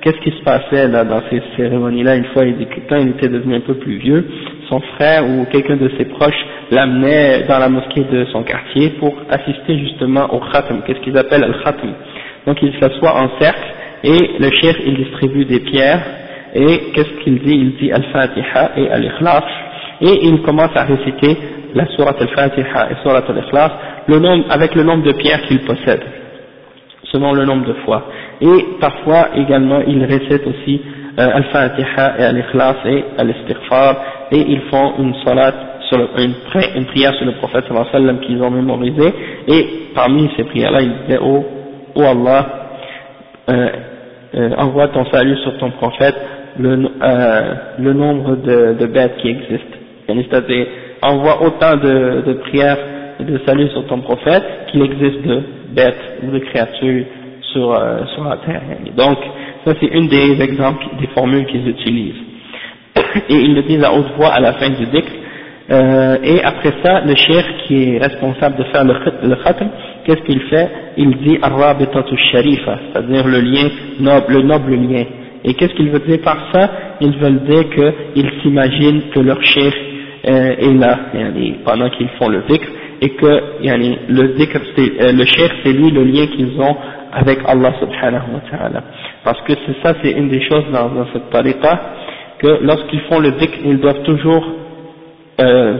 qu'est-ce 0.01 0.19
qui 0.23 0.31
se 0.31 0.43
passait 0.43 0.87
là 0.87 1.03
dans 1.03 1.21
ces 1.29 1.41
cérémonies-là 1.57 2.15
une 2.15 2.25
fois 2.25 2.45
il 2.45 2.57
dit 2.57 2.65
que 2.65 2.79
quand 2.89 2.97
il 2.97 3.09
était 3.09 3.27
devenu 3.27 3.55
un 3.55 3.59
peu 3.59 3.75
plus 3.75 3.97
vieux 3.97 4.25
son 4.69 4.79
frère 4.95 5.25
ou 5.27 5.45
quelqu'un 5.51 5.77
de 5.77 5.89
ses 5.97 6.05
proches 6.05 6.45
l'amenait 6.71 7.43
dans 7.47 7.59
la 7.59 7.69
mosquée 7.69 8.03
de 8.03 8.25
son 8.31 8.43
quartier 8.43 8.91
pour 8.99 9.13
assister 9.29 9.77
justement 9.79 10.31
au 10.33 10.39
khatam. 10.39 10.81
Qu'est-ce 10.85 10.99
qu'ils 10.99 11.17
appellent 11.17 11.45
le 11.47 11.63
khatam? 11.63 11.93
Donc 12.45 12.61
il 12.61 12.73
s'assoit 12.79 13.15
en 13.15 13.29
cercle 13.39 13.67
et 14.03 14.37
le 14.39 14.49
chef 14.51 14.77
il 14.85 14.95
distribue 14.95 15.45
des 15.45 15.59
pierres 15.59 16.03
et 16.55 16.91
qu'est-ce 16.93 17.23
qu'il 17.23 17.39
dit? 17.39 17.55
Il 17.55 17.75
dit 17.77 17.91
al-fatiha 17.91 18.71
et 18.77 18.89
al-ikhlas. 18.89 19.43
Et 20.01 20.27
il 20.27 20.41
commence 20.43 20.71
à 20.75 20.85
réciter 20.85 21.37
la 21.73 21.85
sourate 21.87 22.21
al-Fatiha 22.21 22.91
et 22.91 22.95
sourate 23.03 23.29
al-Ikhlas 23.29 23.71
avec 24.49 24.75
le 24.75 24.83
nombre 24.83 25.03
de 25.03 25.11
pierres 25.11 25.41
qu'il 25.47 25.59
possède, 25.59 26.01
selon 27.11 27.33
le 27.33 27.43
nombre 27.43 27.65
de 27.65 27.73
fois. 27.85 28.05
Et 28.41 28.65
parfois 28.79 29.31
également 29.35 29.81
il 29.85 30.03
récite 30.05 30.47
aussi 30.47 30.81
al-Fatiha 31.17 32.19
et 32.19 32.23
al-Ikhlas 32.23 32.75
et 32.85 33.03
al-Istighfar 33.17 33.95
et 34.31 34.39
ils 34.39 34.61
font 34.71 34.93
une 34.99 35.13
salat 35.25 35.53
sur 35.89 35.97
une, 36.17 36.33
une, 36.75 36.85
prière 36.85 37.13
sur 37.15 37.25
le 37.25 37.33
prophète 37.33 37.65
sallallahu 37.67 37.87
alayhi 37.93 38.05
wa 38.05 38.13
sallam 38.13 38.19
qu'ils 38.19 38.41
ont 38.43 38.51
mémorisé 38.51 39.13
et 39.47 39.67
parmi 39.95 40.29
ces 40.37 40.43
prières-là 40.43 40.81
il 40.81 40.91
disait 41.05 41.19
oh, 41.21 41.45
oh 41.95 42.01
Allah 42.03 42.45
euh, 43.49 43.69
euh, 44.35 44.49
envoie 44.57 44.89
ton 44.89 45.05
salut 45.05 45.35
sur 45.37 45.57
ton 45.57 45.71
prophète 45.71 46.15
le, 46.59 46.89
euh, 47.01 47.53
le 47.79 47.93
nombre 47.93 48.35
de, 48.35 48.75
de 48.79 48.85
bêtes 48.85 49.17
qui 49.17 49.29
existent 49.29 49.77
c'est-à-dire 50.07 50.67
envoie 51.01 51.41
autant 51.41 51.75
de, 51.77 52.21
de 52.25 52.33
prières 52.33 52.77
et 53.19 53.23
de 53.23 53.39
salut 53.45 53.69
sur 53.69 53.85
ton 53.87 53.99
prophète 54.01 54.43
qu'il 54.71 54.81
existe 54.81 55.21
de 55.23 55.41
bêtes 55.73 56.01
ou 56.23 56.31
de 56.31 56.39
créatures 56.39 57.05
sur, 57.53 57.73
euh, 57.73 58.05
sur 58.13 58.23
la 58.23 58.37
terre. 58.37 58.61
Donc, 58.95 59.17
ça 59.65 59.73
c'est 59.79 59.87
une 59.87 60.07
des 60.07 60.41
exemples, 60.41 60.85
des 60.99 61.07
formules 61.07 61.45
qu'ils 61.45 61.67
utilisent. 61.67 62.21
Et 63.29 63.35
ils 63.35 63.53
le 63.55 63.63
disent 63.63 63.83
à 63.83 63.93
haute 63.93 64.11
voix 64.17 64.29
à 64.29 64.39
la 64.39 64.53
fin 64.53 64.69
du 64.69 64.85
dhikr. 64.85 65.11
Euh, 65.71 66.17
et 66.23 66.41
après 66.43 66.73
ça, 66.83 67.01
le 67.01 67.13
cheikh 67.15 67.45
qui 67.67 67.93
est 67.93 67.99
responsable 67.99 68.57
de 68.57 68.63
faire 68.63 68.83
le, 68.83 69.35
khatm, 69.35 69.69
qu'est-ce 70.03 70.21
qu'il 70.21 70.41
fait? 70.49 70.67
Il 70.97 71.15
dit 71.17 71.37
Arrabitatu 71.43 72.17
sharifa, 72.31 72.79
c'est-à-dire 72.87 73.27
le 73.27 73.39
lien 73.39 73.69
noble, 73.99 74.33
le 74.33 74.41
noble 74.41 74.73
lien. 74.73 75.03
Et 75.43 75.53
qu'est-ce 75.53 75.73
qu'il 75.75 75.89
veut 75.91 75.99
dire 75.99 76.21
par 76.23 76.37
ça? 76.51 76.71
Ils 77.01 77.15
veulent 77.17 77.41
dire 77.41 77.69
qu'ils 77.69 78.31
s'imaginent 78.41 79.03
que 79.13 79.19
leur 79.19 79.43
cheikh 79.43 79.75
euh, 80.27 80.55
est 80.57 80.73
là 80.73 80.97
pendant 81.63 81.89
qu'ils 81.91 82.09
font 82.17 82.29
le 82.29 82.41
dhikr 82.49 82.67
et 83.01 83.09
que 83.09 83.41
le 83.61 84.27
dhikr, 84.37 84.57
euh, 84.79 85.11
le 85.11 85.25
c'est 85.63 85.71
lui 85.71 85.91
le 85.91 86.03
lien 86.03 86.25
qu'ils 86.27 86.59
ont 86.59 86.75
avec 87.13 87.39
Allah 87.45 87.73
subhanahu 87.79 88.33
wa 88.33 88.41
ta'ala 88.49 88.83
parce 89.23 89.41
que 89.41 89.53
c'est 89.65 89.83
ça 89.83 89.93
c'est 90.01 90.11
une 90.11 90.29
des 90.29 90.41
choses 90.41 90.63
dans, 90.71 91.05
cette 91.13 91.29
tariqa 91.29 91.79
que 92.39 92.59
lorsqu'ils 92.61 93.01
font 93.01 93.19
le 93.19 93.31
dhikr 93.31 93.57
ils 93.65 93.79
doivent 93.79 94.03
toujours 94.03 94.45
euh, 95.41 95.77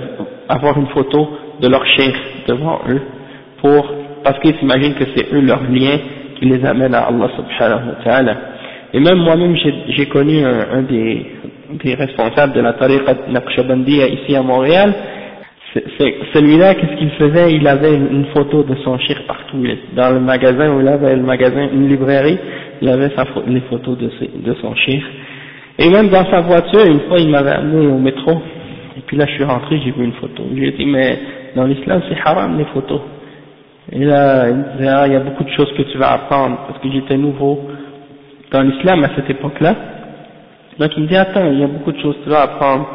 avoir 0.48 0.78
une 0.78 0.88
photo 0.88 1.30
de 1.62 1.68
leur 1.68 1.86
cheikh 1.86 2.16
devant 2.48 2.82
eux 2.90 3.02
pour 3.62 3.92
parce 4.24 4.40
qu'ils 4.40 4.56
s'imaginent 4.58 4.96
que 4.96 5.06
c'est 5.16 5.34
eux 5.34 5.42
leur 5.42 5.62
lien 5.64 5.98
qui 6.38 6.46
les 6.46 6.66
amène 6.66 6.94
à 6.94 7.04
Allah 7.04 7.30
subhanahu 7.36 7.88
wa 7.90 8.04
ta'ala. 8.04 8.38
Et 8.94 9.00
même 9.00 9.18
moi-même 9.18 9.56
j'ai 9.56 10.06
connu 10.08 10.44
un, 10.44 10.78
un 10.78 10.82
des 10.84 11.26
des 11.84 11.96
responsables 11.96 12.54
de 12.54 12.62
la 12.62 12.74
tariqa 12.74 13.14
Naqshbandiya 13.30 14.08
ici 14.08 14.36
à 14.36 14.42
Montréal, 14.42 14.94
celui-là, 16.34 16.76
qu'est-ce 16.76 16.96
qu'il 16.98 17.12
faisait? 17.12 17.54
Il 17.54 17.68
avait 17.68 17.94
une 17.94 18.26
photo 18.34 18.64
de 18.64 18.76
son 18.84 18.98
chir 19.00 19.22
partout. 19.28 19.64
Dans 19.96 20.12
le 20.12 20.20
magasin 20.20 20.74
où 20.74 20.82
il 20.82 20.88
avait 20.88 21.16
le 21.16 21.22
magasin, 21.22 21.68
une 21.72 21.88
librairie, 21.88 22.40
il 22.82 22.90
avait 22.90 23.12
les 23.48 23.62
photos 23.62 23.98
de, 23.98 24.54
son 24.62 24.76
chir. 24.76 25.04
Et 25.78 25.90
même 25.90 26.10
dans 26.10 26.26
sa 26.30 26.42
voiture, 26.42 26.86
une 26.86 27.02
fois, 27.02 27.20
il 27.20 27.30
m'avait 27.30 27.52
amené 27.52 27.88
au 27.88 27.98
métro. 27.98 28.32
Et 28.98 29.02
puis 29.06 29.18
là, 29.18 29.26
je 29.28 29.34
suis 29.34 29.44
rentré, 29.44 29.80
j'ai 29.84 29.92
vu 29.92 30.04
une 30.04 30.14
photo. 30.14 30.44
Je 30.50 30.56
lui 30.56 30.68
ai 30.68 30.72
dit, 30.72 30.86
mais 30.86 31.20
dans 31.56 31.66
l'islam, 31.66 32.02
c'est 32.10 32.18
haram 32.24 32.58
les 32.58 32.66
photos. 32.66 33.02
Et 33.92 34.04
là, 34.04 34.50
il 34.50 34.56
me 34.56 34.78
disait, 34.78 34.90
ah, 34.90 35.08
il 35.08 35.14
y 35.14 35.16
a 35.16 35.22
beaucoup 35.22 35.44
de 35.44 35.52
choses 35.52 35.72
que 35.78 35.84
tu 35.84 35.98
vas 35.98 36.12
apprendre, 36.12 36.60
parce 36.68 36.80
que 36.80 36.92
j'étais 36.92 37.18
nouveau 37.18 37.60
dans 38.52 38.62
l'islam 38.62 39.04
à 39.04 39.16
cette 39.16 39.30
époque-là. 39.30 39.76
Donc 40.78 40.92
il 40.96 41.04
me 41.04 41.08
dit, 41.08 41.16
attends, 41.16 41.46
il 41.52 41.60
y 41.60 41.64
a 41.64 41.68
beaucoup 41.68 41.92
de 41.92 42.00
choses 42.00 42.16
que 42.18 42.24
tu 42.24 42.30
dois 42.30 42.42
apprendre. 42.42 42.88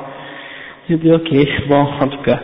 J'ai 0.88 0.96
dit, 0.96 1.10
ok, 1.10 1.30
bon, 1.68 1.86
en 2.00 2.08
tout 2.08 2.22
cas. 2.22 2.40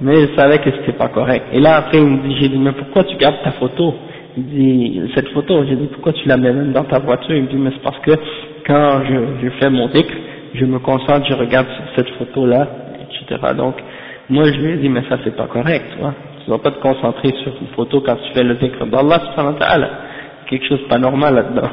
Mais 0.00 0.14
je 0.14 0.36
savais 0.36 0.58
que 0.58 0.70
c'était 0.70 0.92
pas 0.92 1.08
correct. 1.08 1.46
Et 1.52 1.60
là, 1.60 1.76
après, 1.76 1.98
il 1.98 2.06
me 2.06 2.28
dit, 2.28 2.36
j'ai 2.40 2.48
dit, 2.48 2.58
mais 2.58 2.72
pourquoi 2.72 3.04
tu 3.04 3.16
gardes 3.16 3.42
ta 3.42 3.52
photo? 3.52 3.94
Il 4.36 4.44
dit, 4.46 5.02
cette 5.14 5.28
photo, 5.28 5.64
j'ai 5.64 5.76
dit, 5.76 5.86
pourquoi 5.92 6.12
tu 6.12 6.28
la 6.28 6.36
mets 6.36 6.52
même 6.52 6.72
dans 6.72 6.84
ta 6.84 6.98
voiture? 6.98 7.34
Il 7.34 7.44
me 7.44 7.48
dit, 7.48 7.56
mais 7.56 7.70
c'est 7.72 7.82
parce 7.82 7.98
que 8.00 8.12
quand 8.66 9.02
je, 9.04 9.46
je 9.46 9.50
fais 9.60 9.70
mon 9.70 9.88
cycle, 9.90 10.14
je 10.54 10.64
me 10.64 10.78
concentre, 10.78 11.26
je 11.28 11.34
regarde 11.34 11.66
cette 11.94 12.08
photo-là, 12.10 12.68
etc. 13.10 13.54
Donc, 13.56 13.76
Moi 14.28 14.44
je 14.50 14.58
lui 14.58 14.72
ai 14.72 14.76
dit 14.78 14.88
mais 14.88 15.02
ça 15.08 15.18
c'est 15.22 15.36
pas 15.36 15.46
correct, 15.46 15.84
tu 15.92 16.00
vois. 16.00 16.14
Tu 16.42 16.48
dois 16.48 16.60
pas 16.60 16.72
te 16.72 16.80
concentrer 16.80 17.32
sur 17.42 17.52
une 17.60 17.68
photo 17.76 18.00
quand 18.00 18.16
tu 18.16 18.32
fais 18.34 18.42
le 18.42 18.54
dhikr 18.56 18.86
d'Allah. 18.86 19.20
Quelque 20.48 20.66
chose 20.66 20.80
pas 20.88 20.98
normal 20.98 21.34
là-dedans. 21.34 21.70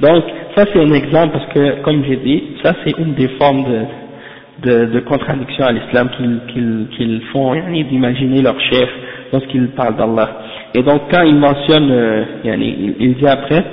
Donc 0.00 0.24
ça 0.56 0.64
c'est 0.72 0.80
un 0.80 0.92
exemple 0.92 1.32
parce 1.32 1.52
que 1.52 1.82
comme 1.82 2.02
j'ai 2.04 2.16
dit, 2.16 2.42
ça 2.62 2.74
c'est 2.84 2.96
une 2.98 3.14
des 3.14 3.28
formes 3.38 3.64
de, 3.64 4.70
de, 4.70 4.84
de 4.86 5.00
contradiction 5.00 5.66
à 5.66 5.72
l'islam 5.72 6.08
qu'ils 6.16 6.40
qu'ils 6.48 6.86
qu'ils 6.96 7.20
font, 7.32 7.54
d'imaginer 7.54 8.40
leur 8.40 8.58
chef 8.58 8.88
lorsqu'ils 9.32 9.68
parlent 9.70 9.96
d'Allah. 9.96 10.28
Et 10.74 10.82
donc 10.82 11.02
quand 11.10 11.22
ils 11.22 11.34
mentionnent, 11.34 11.90
euh, 11.90 12.24
il, 12.44 12.94
il 13.00 13.14
dit 13.14 13.26
après, 13.26 13.64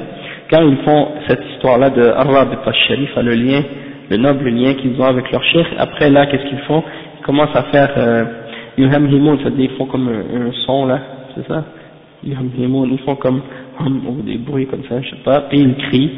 quand 0.50 0.62
ils 0.68 0.78
font 0.78 1.10
cette 1.28 1.42
histoire-là 1.54 1.90
de 1.90 2.02
Arab 2.04 2.50
et 2.54 2.74
Sharif, 2.88 3.10
le 3.18 3.34
lien, 3.34 3.62
le 4.10 4.18
noble 4.18 4.50
lien 4.50 4.74
qu'ils 4.74 5.00
ont 5.00 5.06
avec 5.06 5.32
leur 5.32 5.44
chef, 5.44 5.68
après 5.78 6.10
là, 6.10 6.26
qu'est-ce 6.26 6.48
qu'ils 6.48 6.60
font? 6.60 6.84
Ils 7.20 7.26
commencent 7.26 7.56
à 7.56 7.64
faire 7.64 7.92
euh, 7.98 8.24
Yuhamhimoun, 8.78 9.40
c'est-à-dire 9.42 9.70
ils 9.72 9.78
font 9.78 9.86
comme 9.86 10.08
un, 10.08 10.52
son 10.66 10.88
là, 10.88 11.00
c'est 11.36 11.48
ça? 11.48 11.64
Yuhamhimoun, 12.24 12.90
ils 12.92 13.00
font 13.00 13.16
comme 13.16 13.42
hum, 13.80 14.02
ou 14.08 14.22
des 14.24 14.38
bruits 14.38 14.66
comme 14.66 14.84
ça, 14.90 15.02
je 15.02 15.10
sais 15.12 15.24
pas, 15.24 15.42
puis 15.42 15.60
ils 15.60 15.76
crient. 15.76 16.12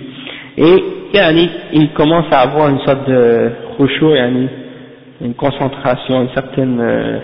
Et 0.58 0.84
yani, 1.14 1.50
ils 1.74 1.90
commencent 1.94 2.32
à 2.32 2.40
avoir 2.40 2.70
une 2.70 2.80
sorte 2.80 3.08
de 3.08 3.52
khushu, 3.78 4.16
yani, 4.16 4.48
une 5.22 5.34
concentration, 5.34 6.22
une 6.22 6.30
certaine 6.34 6.80
euh, 6.80 7.20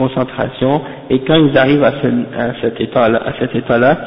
concentration, 0.00 0.80
et 1.10 1.18
quand 1.20 1.36
ils 1.36 1.56
arrivent 1.58 1.84
à, 1.84 1.92
ce, 2.02 2.06
à 2.38 2.54
cet 2.62 2.80
état-là, 2.80 3.20
à 3.26 3.32
cet 3.38 3.54
état-là, 3.54 3.98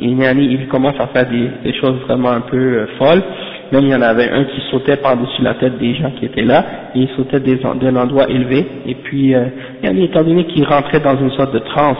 ils, 0.00 0.68
commencent 0.68 1.00
à 1.00 1.08
faire 1.08 1.26
des, 1.28 1.72
choses 1.74 1.96
vraiment 2.06 2.30
un 2.30 2.40
peu 2.40 2.56
euh, 2.56 2.86
folles. 2.98 3.22
Même 3.72 3.84
il 3.84 3.90
y 3.90 3.94
en 3.94 4.02
avait 4.02 4.30
un 4.30 4.44
qui 4.44 4.60
sautait 4.70 4.96
par-dessus 4.96 5.42
la 5.42 5.54
tête 5.54 5.78
des 5.78 5.94
gens 5.94 6.10
qui 6.18 6.24
étaient 6.24 6.44
là, 6.44 6.64
et 6.94 7.00
il 7.00 7.08
sautait 7.16 7.40
d'un 7.40 7.96
endroit 7.96 8.28
élevé, 8.28 8.66
et 8.86 8.94
puis, 8.94 9.34
euh, 9.34 9.44
étant 9.82 10.22
donné 10.22 10.44
qu'il 10.46 10.64
rentrait 10.64 11.00
dans 11.00 11.18
une 11.18 11.30
sorte 11.32 11.52
de 11.52 11.58
transe, 11.60 11.98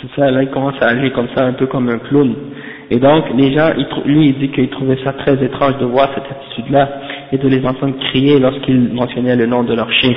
c'est 0.00 0.20
ça, 0.20 0.30
là 0.30 0.42
il 0.42 0.50
commence 0.50 0.74
à 0.80 0.88
agir 0.88 1.12
comme 1.12 1.28
ça, 1.34 1.44
un 1.44 1.54
peu 1.54 1.66
comme 1.66 1.88
un 1.88 1.98
clown. 1.98 2.34
Et 2.90 2.98
donc, 2.98 3.24
les 3.36 3.52
gens, 3.52 3.70
lui, 4.06 4.28
il 4.28 4.38
dit 4.38 4.48
qu'il 4.50 4.68
trouvait 4.68 4.98
ça 5.04 5.12
très 5.12 5.42
étrange 5.42 5.78
de 5.78 5.86
voir 5.86 6.10
cette 6.14 6.24
attitude-là, 6.30 6.88
et 7.32 7.38
de 7.38 7.48
les 7.48 7.64
entendre 7.66 7.94
crier 8.10 8.38
lorsqu'ils 8.38 8.92
mentionnaient 8.92 9.36
le 9.36 9.46
nom 9.46 9.62
de 9.64 9.74
leur 9.74 9.90
chef. 9.92 10.16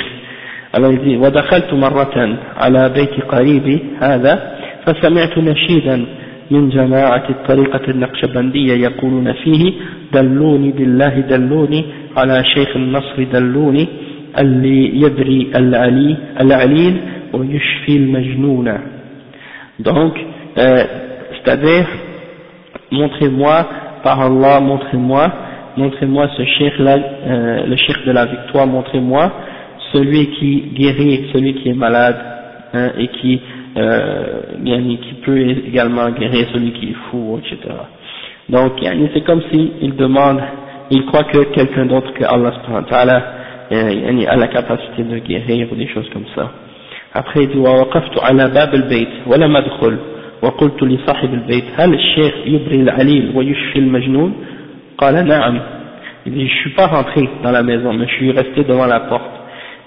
Alors 0.73 0.91
il 0.93 0.99
dit, 0.99 1.17
وَدَخَلْتُ 1.17 1.73
مَرَّةً 1.73 2.37
عَلَى 2.57 2.89
بَيْتِ 2.89 3.21
قَرِيبِ 3.27 3.79
هَذَا 4.01 4.33
فَسَمِعْتُ 4.85 5.37
نَشِيدًا 5.37 6.05
من 6.51 6.69
جماعة 6.69 7.29
الطريقة 7.29 7.91
النقشبندية 7.91 8.73
يقولون 8.73 9.33
فيه 9.33 9.73
دلوني 10.13 10.71
بالله 10.71 11.19
دلوني 11.19 11.85
على 12.17 12.43
شيخ 12.43 12.75
النصر 12.75 13.23
دلوني 13.33 13.87
اللي 14.39 15.01
يبري 15.01 15.51
العلي 15.55 16.17
العليل 16.41 17.01
ويشفي 17.33 17.97
المجنون. 17.97 18.77
Donc 19.79 20.13
euh, 20.57 20.83
c'est-à-dire 21.35 21.87
montrez-moi 22.91 23.67
par 24.03 24.19
Allah 24.21 24.59
montrez-moi 24.59 25.31
montrez-moi 25.77 26.27
ce 26.37 26.43
cheikh 26.43 26.77
là 26.79 26.95
euh, 26.97 27.65
le 27.65 27.75
cheikh 27.77 28.05
de 28.05 28.11
la 28.11 28.25
victoire 28.25 28.67
montrez-moi 28.67 29.31
celui 29.92 30.26
qui 30.38 30.62
guérit 30.75 31.30
celui 31.32 31.54
qui 31.54 31.70
est 31.70 31.75
malade 31.75 32.16
hein, 32.75 32.90
et 32.98 33.08
qui 33.08 33.40
euh, 33.76 34.40
qui 34.64 35.14
peut 35.25 35.38
également 35.38 36.08
guérir 36.10 36.46
celui 36.52 36.72
qui 36.72 36.90
est 36.90 36.96
fou, 37.10 37.38
etc. 37.38 37.75
Donc, 38.48 38.72
c'est 39.12 39.25
comme 39.25 39.42
s'il 39.50 39.96
demande, 39.96 40.40
il 40.90 41.04
croit 41.06 41.25
que 41.25 41.44
quelqu'un 41.52 41.86
d'autre 41.86 42.12
que 42.14 42.25
Allah 42.25 43.22
euh, 43.72 44.26
a 44.28 44.36
la 44.36 44.46
capacité 44.48 45.02
de 45.02 45.18
guérir 45.18 45.68
ou 45.72 45.76
des 45.76 45.88
choses 45.88 46.08
comme 46.12 46.26
ça. 46.34 46.52
Après, 47.12 47.44
il 47.44 47.48
dit, 47.48 47.58
ووقفت 47.58 48.18
على 48.22 48.48
باب 48.48 48.75
البيت 48.75 49.08
ولم 49.26 49.56
أدخل 49.56 49.98
وقلت 50.42 50.82
لصاحب 50.82 51.34
البيت 51.34 51.64
هل 51.76 51.94
الشيخ 51.94 52.34
يبري 52.47 52.80
العليل 52.82 53.32
ويشفي 53.34 53.78
المجنون 53.78 54.32
قال 54.99 55.26
نعم 55.26 55.60
il 56.26 56.32
dit 56.32 56.49
je 56.49 56.54
suis 56.54 56.75
pas 56.75 56.86
rentré 56.86 57.28
dans 57.42 57.52
la 57.52 57.62
maison 57.62 57.92
mais 57.92 58.06
je 58.08 58.14
suis 58.14 58.32
resté 58.32 58.64
devant 58.64 58.86
la 58.86 59.00
porte 59.00 59.36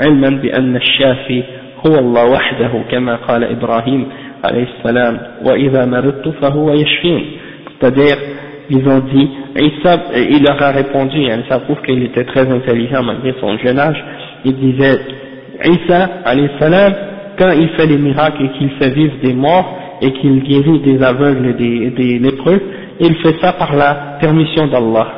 علما 0.00 0.28
بأن 0.30 0.76
الشافي 0.76 1.42
هو 1.86 1.98
الله 1.98 2.24
وحده 2.30 2.70
كما 2.90 3.16
قال 3.16 3.44
إبراهيم 3.44 4.06
عليه 4.44 4.66
السلام 4.78 5.18
وإذا 5.44 5.84
مرضت 5.86 6.28
فهو 6.28 6.72
يشفين 6.72 7.24
c'est-à-dire 7.80 8.16
ils 8.70 8.88
ont 8.88 9.00
dit 9.00 9.28
Isa, 9.56 9.98
il 10.14 10.42
leur 10.44 10.62
a 10.62 10.70
répondu 10.70 11.26
hein, 11.30 11.42
ça 11.48 11.58
prouve 11.58 11.82
qu'il 11.82 12.02
était 12.04 12.24
très 12.24 12.48
intelligent 12.50 13.02
malgré 13.02 13.34
son 13.40 13.58
jeune 13.58 13.78
âge 13.78 14.02
il 14.44 14.54
disait 14.54 14.98
Isa 15.64 16.08
alayhi 16.24 16.48
salam 16.58 16.92
quand 17.38 17.50
il 17.50 17.68
fait 17.70 17.86
les 17.86 17.98
miracles 17.98 18.44
et 18.44 18.58
qu'il 18.58 18.70
fait 18.78 18.90
vivre 18.90 19.14
des 19.22 19.34
morts 19.34 19.78
et 20.00 20.12
qu'il 20.12 20.42
guérit 20.42 20.80
des 20.80 21.02
aveugles 21.02 21.48
et 21.48 21.54
des, 21.54 21.90
des 21.90 22.18
lépreux 22.18 22.60
il 23.00 23.14
fait 23.16 23.36
ça 23.40 23.52
par 23.52 23.74
la 23.74 24.18
permission 24.20 24.66
d'Allah 24.68 25.08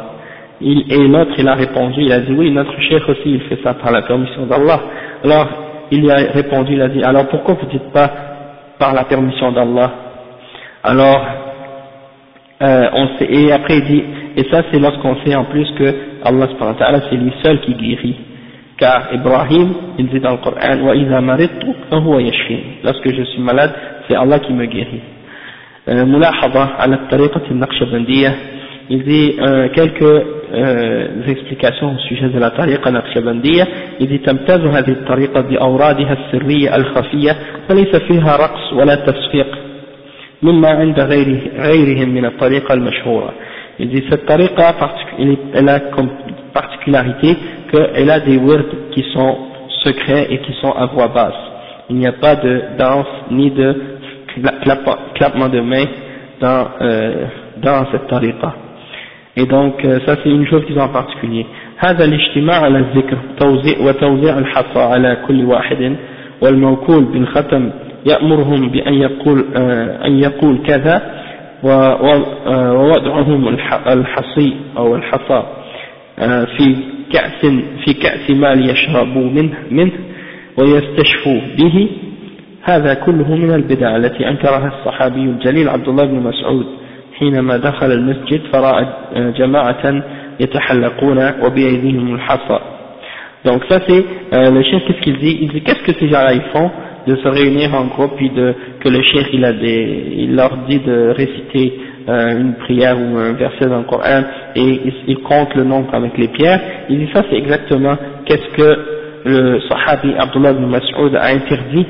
Il, 0.61 0.91
et 0.91 1.07
l'autre, 1.07 1.31
il 1.37 1.47
a 1.47 1.53
répondu, 1.55 2.01
il 2.01 2.11
a 2.11 2.19
dit, 2.19 2.33
oui, 2.33 2.51
notre 2.51 2.79
chef 2.81 3.07
aussi, 3.07 3.31
il 3.31 3.41
fait 3.41 3.59
ça 3.63 3.73
par 3.75 3.91
la 3.91 4.01
permission 4.01 4.45
d'Allah. 4.45 4.81
Alors, 5.23 5.47
il 5.91 6.01
lui 6.01 6.11
a 6.11 6.17
répondu, 6.17 6.73
il 6.73 6.81
a 6.81 6.89
dit, 6.89 7.01
alors 7.03 7.27
pourquoi 7.27 7.55
vous 7.55 7.67
dites 7.67 7.91
pas 7.93 8.11
par 8.77 8.93
la 8.93 9.05
permission 9.05 9.51
d'Allah? 9.51 9.91
Alors, 10.83 11.25
euh, 12.61 12.89
on 12.93 13.07
sait, 13.17 13.27
et 13.31 13.51
après 13.51 13.77
il 13.77 13.85
dit, 13.85 14.03
et 14.35 14.43
ça 14.51 14.63
c'est 14.69 14.79
lorsqu'on 14.79 15.15
sait 15.23 15.35
en 15.35 15.45
plus 15.45 15.69
que 15.77 15.95
Allah 16.23 16.47
c'est 17.09 17.15
lui 17.15 17.31
seul 17.43 17.61
qui 17.61 17.73
guérit. 17.73 18.17
Car 18.77 19.13
Ibrahim, 19.13 19.73
il 19.97 20.07
dit 20.07 20.19
dans 20.19 20.31
le 20.31 20.37
Coran, 20.37 20.57
lorsque 22.83 23.13
je 23.13 23.23
suis 23.23 23.41
malade, 23.41 23.73
c'est 24.07 24.15
Allah 24.15 24.39
qui 24.39 24.53
me 24.53 24.65
guérit. 24.65 25.01
Euh, 25.87 26.05
il 28.89 29.03
dit 29.03 29.35
euh, 29.39 29.69
quelques 29.69 30.38
euh, 30.54 31.26
explications 31.28 31.94
au 31.94 31.98
sujet 31.98 32.28
de 32.28 32.38
la 32.38 32.50
tariqa 32.50 32.90
naqshbandiyya 32.90 33.66
il 34.00 34.08
dit 34.08 34.20
تمتاز 34.24 34.60
هذه 34.60 34.90
الطريقة 34.90 35.40
بأورادها 35.40 36.12
السرية 36.12 36.76
الخفية 36.76 37.36
فليس 37.68 37.96
فيها 37.96 38.36
رقص 38.36 38.72
ولا 38.72 38.94
تصفيق 38.94 39.46
مما 40.42 40.68
عند 40.68 41.00
غيره 41.00 41.40
غيرهم 41.58 42.08
من 42.08 42.24
الطريقة 42.24 42.74
المشهورة 42.74 43.32
il 43.78 43.88
dit 43.88 44.04
cette 44.08 44.26
tariqa 44.26 44.74
elle 45.54 45.68
a 45.68 45.80
comme 45.80 46.10
particularité 46.52 47.36
qu'elle 47.70 48.10
a 48.10 48.20
des 48.20 48.36
words 48.36 48.72
qui 48.92 49.02
sont 49.12 49.36
secrets 49.82 50.28
et 50.30 50.38
qui 50.38 50.52
sont 50.60 50.70
à 50.72 50.86
voix 50.86 51.08
basse 51.08 51.42
il 51.90 51.96
n'y 51.96 52.06
a 52.06 52.12
pas 52.12 52.36
de 52.36 52.62
danse 52.78 53.06
ni 53.30 53.50
de 53.50 53.74
clappement 55.14 55.48
de 55.48 55.60
mains 55.60 55.86
dans, 56.40 56.68
euh, 56.80 57.26
dans 57.56 57.86
cette 57.90 58.06
tariqa 58.06 58.54
Et 59.37 59.45
donc, 59.45 59.85
euh, 59.85 59.99
ça 60.05 60.15
c'est 60.23 60.29
une 60.29 60.47
chose 60.47 60.65
qu'ils 60.65 60.77
ont 60.79 60.83
en 60.83 60.93
particulier. 61.01 61.45
هذا 61.77 62.05
الاجتماع 62.05 62.61
على 62.61 62.77
الذكر 62.77 63.17
توزيع 63.39 63.79
وتوزيع 63.79 64.37
الحصى 64.37 64.79
على 64.79 65.17
كل 65.27 65.45
واحد. 65.45 65.95
والموكول 66.41 67.03
بالختم 67.03 67.69
يأمرهم 68.05 68.69
بأن 68.69 68.93
يقول 68.93 69.45
أن 70.05 70.19
يقول 70.19 70.57
كذا 70.67 71.01
ووضعهم 71.63 73.47
الحصي 73.87 74.53
أو 74.77 74.95
الحصى 74.95 75.43
في 76.57 76.75
كأس 77.13 77.45
في 77.85 77.93
كأس 77.93 78.29
ما 78.31 78.55
ليشربوا 78.55 79.29
منه 79.29 79.53
منه 79.71 79.91
ويستشفوا 80.57 81.41
به. 81.57 81.89
هذا 82.63 82.93
كله 82.93 83.35
من 83.35 83.53
البدع 83.53 83.95
التي 83.95 84.29
أنكرها 84.29 84.67
الصحابي 84.67 85.21
الجليل 85.21 85.69
عبد 85.69 85.87
الله 85.87 86.05
بن 86.05 86.19
مسعود. 86.19 86.65
حينما 87.18 87.56
دخل 87.56 87.92
المسجد 87.92 88.40
فرأى 88.52 88.86
جماعة 89.38 90.02
يتحلقون 90.40 91.30
وبأيديهم 91.42 92.14
الحصى 92.14 92.58
donc 93.44 93.62
ça 93.68 93.78
c'est 93.86 94.04
euh, 94.32 94.50
le 94.50 94.62
chef 94.62 94.82
qu'est-ce 94.86 95.00
qu'il 95.02 95.18
dit 95.18 95.38
il 95.42 95.50
dit 95.50 95.60
qu'est-ce 95.60 95.82
que 95.84 95.92
ces 96.00 96.08
gens-là 96.08 96.32
ils 96.32 96.48
font 96.54 96.70
de 97.06 97.14
se 97.16 97.28
réunir 97.28 97.74
en 97.74 97.84
groupe 97.84 98.12
puis 98.16 98.30
de 98.30 98.54
que 98.80 98.88
le 98.88 99.02
chef 99.02 99.26
il 99.34 99.44
a 99.44 99.52
des 99.52 100.06
il 100.16 100.34
leur 100.34 100.56
dit 100.66 100.78
de 100.78 101.10
réciter 101.10 101.78
euh, 102.08 102.40
une 102.40 102.54
prière 102.54 102.96
ou 102.98 103.18
un 103.18 103.32
verset 103.34 103.66
dans 103.66 103.78
le 103.78 103.84
Coran 103.84 104.22
et 104.56 104.62
il, 104.62 104.92
il 105.08 105.18
compte 105.18 105.54
le 105.54 105.64
nombre 105.64 105.94
avec 105.94 106.16
les 106.16 106.28
pierres 106.28 106.60
il 106.88 106.98
dit 107.00 107.10
ça 107.12 107.22
c'est 107.28 107.36
exactement 107.36 107.96
qu'est-ce 108.24 108.48
que 108.56 108.78
le 109.26 109.60
sahabi 109.68 110.14
Abdullah 110.18 110.52
ibn 110.52 110.64
Mas'ud 110.66 111.14
a 111.14 111.26
interdit 111.26 111.86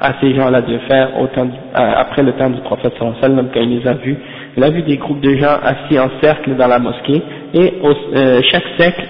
à 0.00 0.14
ces 0.20 0.34
gens-là 0.34 0.60
de 0.60 0.78
faire 0.88 1.18
au 1.20 1.26
temps, 1.28 1.48
après 1.74 2.22
le 2.22 2.32
temps 2.32 2.50
du 2.50 2.60
prophète 2.60 2.92
sallallahu 2.98 3.16
alayhi 3.18 3.34
wa 3.34 3.36
sallam 3.36 3.48
quand 3.52 3.60
il 3.60 3.78
les 3.78 3.86
a 3.88 3.94
vus. 3.94 4.16
Il 4.57 4.63
a 4.63 4.69
vu 4.69 4.81
des 4.83 4.97
groupes 4.97 5.21
de 5.21 5.35
gens 5.35 5.57
assis 5.63 5.99
en 5.99 6.09
cercle 6.21 6.55
dans 6.55 6.67
la 6.67 6.79
mosquée 6.79 7.21
et 7.53 7.73
au, 7.81 7.93
euh, 8.15 8.41
chaque 8.51 8.65
cercle, 8.77 9.01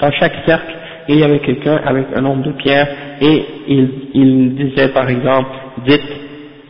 dans 0.00 0.10
chaque 0.12 0.34
cercle, 0.46 0.74
il 1.08 1.20
y 1.20 1.22
avait 1.22 1.38
quelqu'un 1.38 1.80
avec 1.84 2.06
un 2.14 2.20
nombre 2.20 2.42
de 2.42 2.52
pierres 2.52 2.88
et 3.20 3.44
il, 3.68 3.88
il 4.14 4.54
disait 4.54 4.88
par 4.88 5.08
exemple, 5.08 5.50
dites 5.86 6.02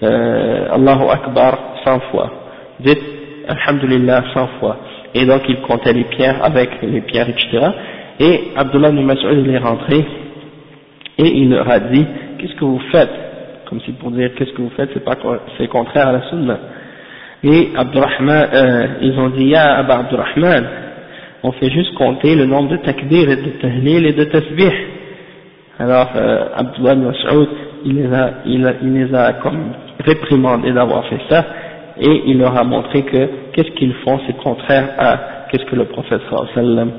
euh, 0.02 0.68
Allahu 0.72 1.10
Akbar 1.10 1.58
100 1.84 2.00
fois, 2.10 2.30
dites 2.80 3.02
Alhamdulillah 3.48 4.24
100 4.34 4.46
fois. 4.60 4.76
Et 5.14 5.24
donc 5.24 5.42
il 5.48 5.60
comptait 5.62 5.92
les 5.94 6.04
pierres 6.04 6.44
avec 6.44 6.70
les 6.82 7.00
pierres, 7.00 7.28
etc. 7.30 7.66
Et 8.20 8.52
Abdullah 8.56 8.90
ibn 8.90 9.02
Mas'ud 9.02 9.44
il 9.44 9.50
est 9.50 9.58
rentré 9.58 10.04
et 11.18 11.26
il 11.26 11.50
leur 11.50 11.68
a 11.68 11.80
dit, 11.80 12.06
qu'est-ce 12.38 12.54
que 12.54 12.64
vous 12.64 12.80
faites? 12.92 13.10
Comme 13.68 13.80
si 13.80 13.92
pour 13.92 14.10
dire, 14.12 14.30
qu'est-ce 14.36 14.52
que 14.52 14.62
vous 14.62 14.70
faites, 14.76 14.90
c'est 15.58 15.66
contraire 15.68 16.08
à 16.08 16.12
la 16.12 16.22
sunna. 16.30 16.58
Et 17.44 17.68
Abdurrahman, 17.76 18.48
euh, 18.52 18.86
ils 19.02 19.18
ont 19.18 19.30
dit, 19.30 19.46
Ya 19.46 19.76
Abba 19.78 19.98
Abdurrahman, 19.98 20.64
on 21.44 21.52
fait 21.52 21.70
juste 21.70 21.94
compter 21.94 22.34
le 22.34 22.46
nombre 22.46 22.70
de 22.70 22.76
takbir 22.78 23.30
et 23.30 23.36
de 23.36 23.50
tahlil 23.62 24.06
et 24.06 24.12
de 24.12 24.24
tasbih. 24.24 24.72
Alors, 25.78 26.10
euh, 26.16 26.48
Abdullah 26.56 26.96
Mas'ud, 26.96 27.48
il 27.84 27.96
les 27.96 28.12
a, 28.12 28.30
il, 28.44 28.74
il 28.82 28.92
les 28.94 29.14
a 29.14 29.34
comme 29.34 29.72
réprimandés 30.04 30.72
d'avoir 30.72 31.06
fait 31.06 31.20
ça, 31.28 31.44
et 32.00 32.22
il 32.26 32.38
leur 32.38 32.56
a 32.56 32.64
montré 32.64 33.02
que 33.02 33.28
qu'est-ce 33.52 33.70
qu'ils 33.72 33.94
font, 34.04 34.18
c'est 34.26 34.36
contraire 34.38 34.88
à 34.98 35.18
qu'est-ce 35.50 35.64
que 35.64 35.76
le 35.76 35.84
prophète 35.86 36.20
sallam 36.54 36.90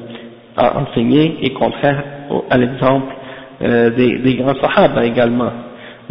a 0.56 0.80
enseigné 0.80 1.38
et 1.42 1.52
contraire 1.52 2.04
à 2.50 2.58
l'exemple 2.58 3.14
euh, 3.62 3.90
des, 3.92 4.20
des, 4.20 4.36
grands 4.36 4.56
sahaba 4.56 5.06
également. 5.06 5.52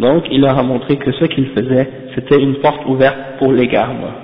Donc 0.00 0.24
il 0.30 0.40
leur 0.40 0.58
a 0.58 0.62
montré 0.62 0.96
que 0.96 1.12
ce 1.12 1.24
qu'ils 1.26 1.48
faisaient, 1.48 1.88
c'était 2.14 2.40
une 2.40 2.56
porte 2.56 2.84
ouverte 2.86 3.38
pour 3.38 3.52
l'égarement. 3.52 4.14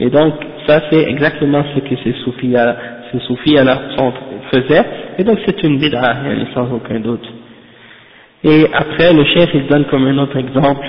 Et 0.00 0.10
donc 0.10 0.34
ça 0.66 0.80
c'est 0.90 1.02
exactement 1.02 1.64
ce 1.74 1.80
que 1.80 1.96
ces 2.02 2.12
soufis, 2.24 2.54
ces 3.12 3.18
soufis 3.20 3.56
faisaient, 4.52 4.84
et 5.18 5.24
donc 5.24 5.38
c'est 5.46 5.62
une 5.62 5.78
bid'a, 5.78 6.16
sans 6.54 6.72
aucun 6.72 7.00
doute. 7.00 7.26
Et 8.42 8.66
après 8.72 9.12
le 9.12 9.24
chef 9.24 9.50
il 9.54 9.66
donne 9.66 9.84
comme 9.84 10.06
un 10.06 10.18
autre 10.18 10.36
exemple 10.36 10.86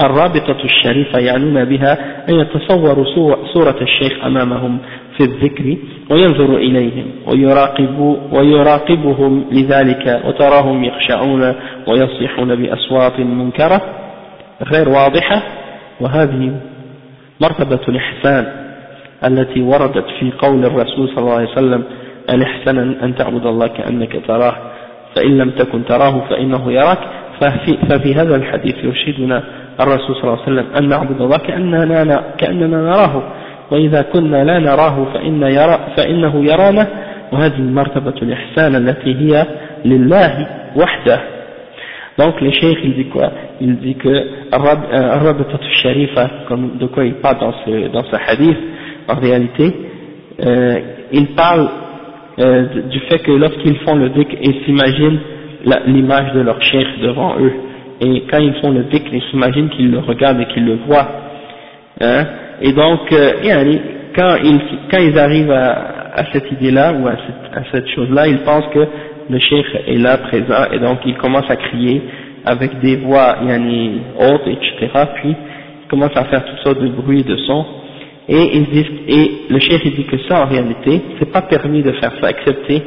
الرابطة 0.00 0.64
الشريفة 0.64 1.18
يعنون 1.18 1.64
بها 1.64 1.98
أن 2.28 2.34
يتصوروا 2.34 3.04
صورة 3.54 3.76
الشيخ 3.82 4.24
أمامهم 4.24 4.78
في 5.17 5.23
الذكر 5.23 5.77
وينظر 6.11 6.55
إليهم 6.55 7.05
ويراقب 7.27 8.17
ويراقبهم 8.31 9.45
لذلك 9.51 10.21
وتراهم 10.25 10.83
يخشعون 10.83 11.53
ويصيحون 11.87 12.55
بأصوات 12.55 13.19
منكرة 13.19 13.81
غير 14.73 14.89
واضحة. 14.89 15.43
وهذه 16.01 16.51
مرتبة 17.41 17.79
الإحسان 17.89 18.45
التي 19.25 19.61
وردت 19.61 20.05
في 20.19 20.31
قول 20.37 20.65
الرسول 20.65 21.09
صلى 21.09 21.17
الله 21.17 21.33
عليه 21.33 21.51
وسلم 21.51 21.83
الإحسان 22.29 22.77
أن 23.03 23.15
تعبد 23.15 23.45
الله 23.45 23.67
كأنك 23.67 24.21
تراه 24.27 24.55
فإن 25.15 25.37
لم 25.37 25.49
تكن 25.49 25.85
تراه 25.85 26.29
فإنه 26.29 26.71
يراك. 26.71 26.99
ففي, 27.41 27.77
ففي 27.89 28.15
هذا 28.15 28.35
الحديث 28.35 28.75
يرشدنا 28.83 29.43
الرسول 29.79 30.15
صلى 30.15 30.23
الله 30.23 30.39
عليه 30.41 30.43
وسلم 30.43 30.65
أن 30.77 30.89
نعبد 30.89 31.21
الله 31.21 31.37
كأننا, 31.37 32.23
كأننا 32.37 32.77
نراه. 32.77 33.23
وإذا 33.72 34.02
كنا 34.02 34.44
لا 34.44 34.58
نراه 34.58 35.04
فإن 35.14 35.42
يرى 35.42 35.78
فإنه 35.96 36.44
يرانا 36.44 36.86
وهذه 37.32 37.60
مرتبة 37.60 38.14
الإحسان 38.22 38.76
التي 38.76 39.14
هي 39.14 39.46
لله 39.84 40.46
وحده 40.76 41.20
Donc 42.18 42.40
le 42.40 42.50
cheikh 42.50 42.78
il 42.82 42.94
dit 42.94 43.04
quoi 43.04 43.30
Il 43.60 43.76
dit 43.76 43.94
que 43.94 44.26
Arabatat 44.50 45.60
Sharifa, 45.82 46.28
comme 46.48 46.76
de 46.78 46.86
quoi 46.86 47.04
il 47.04 47.14
parle 47.14 47.38
dans 47.38 47.52
ce, 47.64 47.88
dans 47.92 48.02
ce 48.02 48.16
hadith, 48.16 48.58
en 49.06 49.14
réalité, 49.14 49.72
euh, 50.44 50.80
il 51.12 51.28
parle 51.36 51.68
euh, 52.40 52.66
du 52.90 52.98
fait 53.08 53.18
que 53.20 53.30
lorsqu'ils 53.30 53.78
font 53.86 53.94
le 53.94 54.08
dhikr, 54.08 54.34
ils 54.42 54.64
s'imaginent 54.64 55.20
l'image 55.86 56.32
de 56.34 56.40
leur 56.40 56.60
cheikh 56.60 56.88
devant 57.02 57.38
eux. 57.38 57.52
Et 58.00 58.24
quand 58.28 58.38
ils 58.38 58.54
font 58.54 58.72
le 58.72 58.82
dhikr, 58.82 59.10
ils 59.12 59.22
s'imaginent 59.30 59.68
qu'ils 59.68 59.92
le 59.92 60.00
regardent 60.00 60.40
et 60.40 60.46
qu'ils 60.46 60.64
le 60.64 60.78
voient. 60.88 61.08
Hein 62.00 62.26
Et 62.61 62.71
donc, 62.71 63.11
euh, 63.11 63.33
quand, 64.15 64.35
ils, 64.43 64.61
quand 64.91 64.99
ils 64.99 65.17
arrivent 65.17 65.51
à, 65.51 66.03
à 66.15 66.31
cette 66.31 66.51
idée-là 66.51 66.93
ou 66.93 67.07
à 67.07 67.15
cette, 67.15 67.57
à 67.57 67.63
cette 67.71 67.87
chose-là, 67.89 68.27
ils 68.27 68.39
pensent 68.39 68.67
que 68.73 68.87
le 69.29 69.39
cheikh 69.39 69.65
est 69.87 69.97
là 69.97 70.17
présent 70.17 70.65
et 70.71 70.79
donc 70.79 70.99
ils 71.05 71.17
commencent 71.17 71.49
à 71.49 71.55
crier 71.55 72.01
avec 72.45 72.79
des 72.81 72.97
voix 72.97 73.37
yani, 73.45 74.01
hautes, 74.19 74.47
etc. 74.47 74.91
Puis 75.15 75.35
ils 75.83 75.87
commencent 75.87 76.17
à 76.17 76.25
faire 76.25 76.43
toutes 76.45 76.59
sortes 76.59 76.81
de 76.81 76.89
bruits, 76.89 77.23
de 77.23 77.37
sons. 77.37 77.65
Et 78.27 78.57
ils 78.57 78.65
disent, 78.69 78.91
et 79.07 79.31
le 79.49 79.59
cheikh 79.59 79.83
dit 79.95 80.05
que 80.05 80.17
ça 80.29 80.43
en 80.43 80.47
réalité, 80.47 81.01
c'est 81.19 81.31
pas 81.31 81.41
permis 81.41 81.83
de 81.83 81.91
faire 81.93 82.13
ça, 82.21 82.29
excepté 82.29 82.81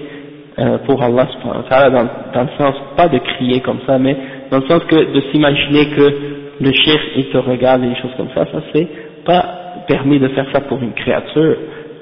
euh, 0.59 0.79
pour 0.87 1.03
Allah 1.03 1.29
dans, 1.43 2.09
dans 2.33 2.43
le 2.43 2.49
sens 2.59 2.75
pas 2.97 3.09
de 3.09 3.19
crier 3.19 3.61
comme 3.61 3.81
ça, 3.87 3.99
mais 3.99 4.17
dans 4.51 4.59
le 4.59 4.67
sens 4.67 4.83
que 4.85 4.97
de 4.97 5.21
s'imaginer 5.31 5.87
que 5.91 6.13
le 6.61 6.73
cheikh 6.73 7.01
il 7.17 7.27
te 7.27 7.37
regarde 7.37 7.85
et 7.85 7.89
des 7.89 7.97
choses 7.97 8.15
comme 8.17 8.31
ça, 8.35 8.47
ça 8.51 8.63
c'est 8.73 8.89
pas 9.27 9.45
permis 9.87 10.19
de 10.19 10.29
faire 10.29 10.47
ça 10.53 10.61
pour 10.63 10.83
une 10.83 10.93
créature, 10.93 11.57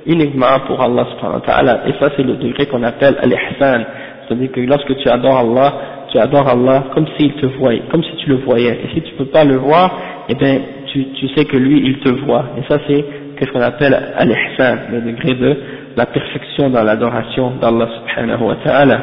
uniquement 0.07 0.61
pour 0.67 0.81
Allah 0.81 1.07
subhanahu 1.13 1.41
wa 1.41 1.47
ta'ala. 1.47 1.81
Et 1.89 1.93
ça 2.01 2.11
c'est 2.17 2.23
le 2.23 2.35
degré 2.35 2.67
qu'on 2.67 2.83
appelle 2.83 3.17
al-ihsan. 3.21 3.85
C'est-à-dire 4.27 4.53
que 4.53 4.61
lorsque 4.61 4.97
tu 4.97 5.09
adores 5.09 5.39
Allah, 5.39 5.75
tu 6.11 6.19
adores 6.19 6.49
Allah 6.49 6.85
comme 6.95 7.07
s'il 7.17 7.33
te 7.35 7.47
voyait, 7.47 7.83
comme 7.91 8.03
si 8.03 8.17
tu 8.17 8.29
le 8.29 8.37
voyais. 8.37 8.81
Et 8.85 8.95
si 8.95 9.03
tu 9.03 9.15
peux 9.15 9.27
pas 9.27 9.45
le 9.45 9.57
voir, 9.57 9.99
eh 10.29 10.35
bien 10.35 10.61
tu, 10.93 11.07
tu 11.19 11.29
sais 11.29 11.45
que 11.45 11.57
lui 11.57 11.83
il 11.85 11.99
te 12.01 12.11
voit. 12.25 12.45
Et 12.59 12.63
ça 12.71 12.79
c'est 12.87 13.05
ce 13.41 13.51
qu'on 13.51 13.61
appelle 13.61 13.95
al-ihsan, 14.17 14.77
le 14.93 15.01
degré 15.03 15.35
de 15.35 15.57
la 15.97 16.07
perfection 16.07 16.71
dans 16.71 16.83
l'adoration 16.83 17.53
d'Allah 17.61 17.89
subhanahu 17.99 18.43
wa 18.43 18.57
ta'ala. 18.65 19.01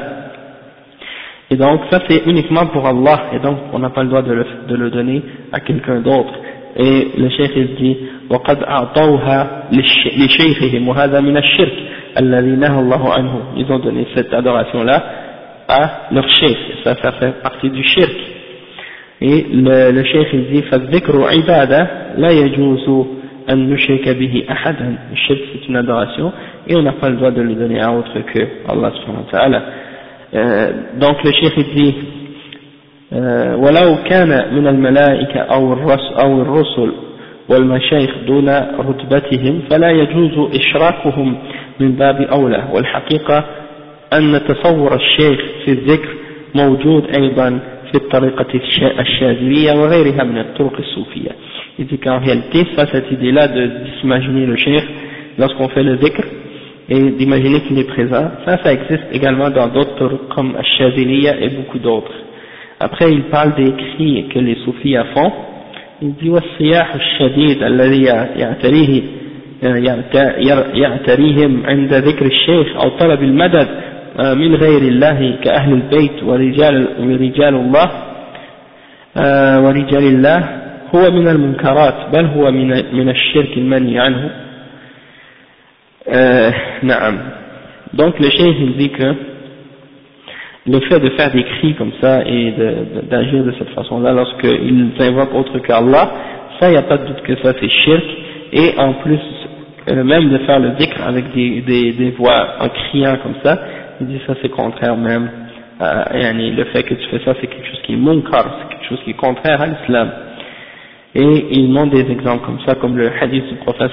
Et 1.49 1.57
donc 1.57 1.81
ça 1.91 1.99
c'est 2.07 2.25
uniquement 2.25 2.65
pour 2.67 2.87
Allah, 2.87 3.25
et 3.33 3.39
donc 3.39 3.57
on 3.73 3.79
n'a 3.79 3.89
pas 3.89 4.03
le 4.03 4.09
droit 4.09 4.21
de 4.21 4.33
le, 4.33 4.45
de 4.67 4.75
le 4.75 4.89
donner 4.89 5.21
à 5.51 5.59
quelqu'un 5.59 5.99
d'autre. 5.99 6.33
Et 6.77 7.07
le 7.17 7.29
cheikh 7.29 7.51
il 7.55 7.75
dit 7.75 7.97
وقد 8.31 8.63
أعطوها 8.63 9.63
لشيخهم 10.17 10.87
وهذا 10.87 11.19
من 11.19 11.37
الشرك 11.37 11.73
الذي 12.19 12.49
نهى 12.55 12.79
الله 12.79 13.13
عنه 13.13 13.41
ils 13.57 13.71
ont 13.71 13.79
donné 13.79 14.07
cette 14.15 14.33
adoration 14.33 14.83
là 14.83 15.03
à 15.67 16.07
leur 16.11 16.27
cheikh 16.29 16.57
ça 16.83 16.95
ça 16.95 17.11
fait 17.13 17.41
partie 17.43 17.69
du 17.69 17.83
shirk 17.83 18.15
et 19.21 19.45
le, 19.51 19.91
le 19.91 20.03
cheikh 20.03 20.27
il 20.33 20.45
dit 20.51 20.61
فالذكر 20.61 21.23
عبادة 21.27 21.87
لا 22.17 22.31
يجوز 22.31 23.05
أن 23.49 23.69
نشرك 23.69 24.09
به 24.09 24.43
أحدا 24.51 24.95
shirk 25.27 25.39
c'est 25.51 25.67
une 25.67 25.75
adoration 25.75 26.31
et 26.67 26.75
on 26.77 26.81
n'a 26.83 26.93
pas 26.93 27.09
le 27.09 27.17
droit 27.17 27.31
de 27.31 27.41
le 27.41 27.55
donner 27.55 27.81
à 27.81 27.91
autre 27.91 28.17
que 28.33 28.39
Allah 28.69 28.91
subhanahu 28.95 29.25
wa 29.25 29.31
ta'ala 29.31 29.61
euh, 30.33 30.71
donc 30.99 31.21
le 31.23 31.31
cheikh 31.33 31.53
il 31.57 31.75
dit 31.75 31.95
آه، 33.13 33.55
ولو 33.55 33.97
كان 34.09 34.55
من 34.55 34.67
الملائكة 34.67 35.39
أو, 35.39 35.73
الرس 35.73 36.11
أو 36.23 36.41
الرسل 36.41 36.91
والمشايخ 37.49 38.11
دون 38.27 38.49
رتبتهم 38.79 39.61
فلا 39.69 39.91
يجوز 39.91 40.55
إشراكهم 40.55 41.37
من 41.79 41.91
باب 41.91 42.21
أولى. 42.21 42.63
والحقيقة 42.73 43.45
أن 44.13 44.41
تصور 44.47 44.95
الشيخ 44.95 45.39
في 45.65 45.71
الذكر 45.71 46.09
موجود 46.55 47.05
أيضا 47.15 47.59
في 47.91 47.95
الطريقة 47.95 48.45
الشاذلية 48.99 49.71
وغيرها 49.73 50.23
من 50.23 50.37
الطرق 50.37 50.77
الصوفية. 50.79 51.31
إذا 51.79 51.97
كان 51.97 52.13
هي 52.23 52.33
التفة 52.33 52.85
ستدلا 52.85 53.45
دي 53.45 54.43
الشيخ 54.43 54.83
lorsqu'on 55.39 55.69
fait 55.69 55.83
le 55.83 55.95
ذكر 55.95 56.25
et 56.89 56.99
d'imaginer 57.11 57.61
qu'il 57.61 57.79
est 57.79 57.87
présent 57.87 58.31
ça 58.45 58.57
ça 58.63 58.73
existe 58.73 59.07
également 59.13 59.49
dans 59.49 59.67
d'autres 59.67 60.09
comme 60.35 60.55
الشاذلية 60.59 61.31
et 61.41 61.49
beaucoup 61.49 61.79
d'autres. 61.79 62.30
Après, 62.83 63.11
il 63.11 63.23
parle 63.25 63.53
des 63.53 63.71
cris 63.73 64.27
que 64.33 64.39
les 64.39 64.55
soufis 64.65 64.95
font. 65.13 65.31
Il 66.01 66.15
dit 66.15 66.29
والصياح 66.29 66.95
الشديد 66.95 67.63
الذي 67.63 68.03
يعتريه 68.35 69.01
يعتريهم 70.73 71.65
عند 71.65 71.93
ذكر 71.93 72.25
الشيخ 72.25 72.75
أو 72.83 72.89
طلب 72.89 73.23
المدد 73.23 73.67
من 74.19 74.55
غير 74.55 74.81
الله 74.81 75.35
كأهل 75.43 75.73
البيت 75.73 76.23
ورجال 76.23 76.87
ورجال 76.99 77.55
الله 77.55 77.91
ورجال 79.63 80.03
الله 80.03 80.39
هو 80.95 81.11
من 81.11 81.27
المنكرات 81.27 81.95
بل 82.13 82.25
هو 82.25 82.51
من 82.51 82.67
من 82.93 83.09
الشرك 83.09 83.57
المنهي 83.57 83.99
عنه 83.99 84.29
نعم 86.83 87.17
donc 87.93 88.19
le 88.19 88.29
cheikh 88.29 88.55
il 88.59 88.77
dit 88.77 88.89
que 88.89 89.30
le 90.67 90.79
fait 90.81 90.99
de 90.99 91.09
faire 91.11 91.31
des 91.31 91.43
cris 91.43 91.75
comme 91.75 91.91
ça 91.99 92.21
et 92.25 92.53
d'agir 93.09 93.43
de, 93.43 93.51
cette 93.57 93.69
façon-là 93.69 94.13
lorsqu'ils 94.13 94.91
invoquent 94.99 95.33
autre 95.33 95.59
qu'Allah, 95.59 96.11
ça, 96.59 96.69
il 96.69 96.73
n'y 96.73 96.77
a 96.77 96.83
pas 96.83 96.97
de 96.97 97.07
doute 97.07 97.21
que 97.23 97.35
ça 97.37 97.53
c'est 97.59 97.69
shirk, 97.69 98.03
et 98.53 98.73
en 98.77 98.93
plus, 98.93 99.19
même 99.91 100.29
de 100.29 100.37
faire 100.39 100.59
le 100.59 100.71
dhikr 100.71 101.01
avec 101.07 101.33
des, 101.33 102.13
voix 102.17 102.55
en 102.59 102.69
criant 102.69 103.17
comme 103.23 103.35
ça, 103.43 103.59
il 103.99 104.07
dit 104.07 104.21
ça 104.27 104.35
c'est 104.41 104.49
contraire 104.49 104.95
même, 104.95 105.29
euh, 105.81 106.33
le 106.33 106.63
fait 106.65 106.83
que 106.83 106.93
tu 106.93 107.07
fais 107.09 107.19
ça 107.25 107.33
c'est 107.41 107.47
quelque 107.47 107.67
chose 107.67 107.81
qui 107.83 107.93
est 107.93 107.97
munkar, 107.97 108.59
c'est 108.59 108.75
quelque 108.75 108.89
chose 108.89 108.99
qui 109.03 109.11
est 109.11 109.15
contraire 109.15 109.61
à 109.61 109.67
l'islam. 109.67 110.11
Et 111.13 111.45
ils 111.51 111.69
montrent 111.69 111.91
des 111.91 112.09
exemples 112.09 112.45
comme 112.45 112.59
ça, 112.65 112.75
comme 112.75 112.95
le 112.95 113.09
hadith 113.19 113.45
du 113.49 113.55
prophète 113.55 113.91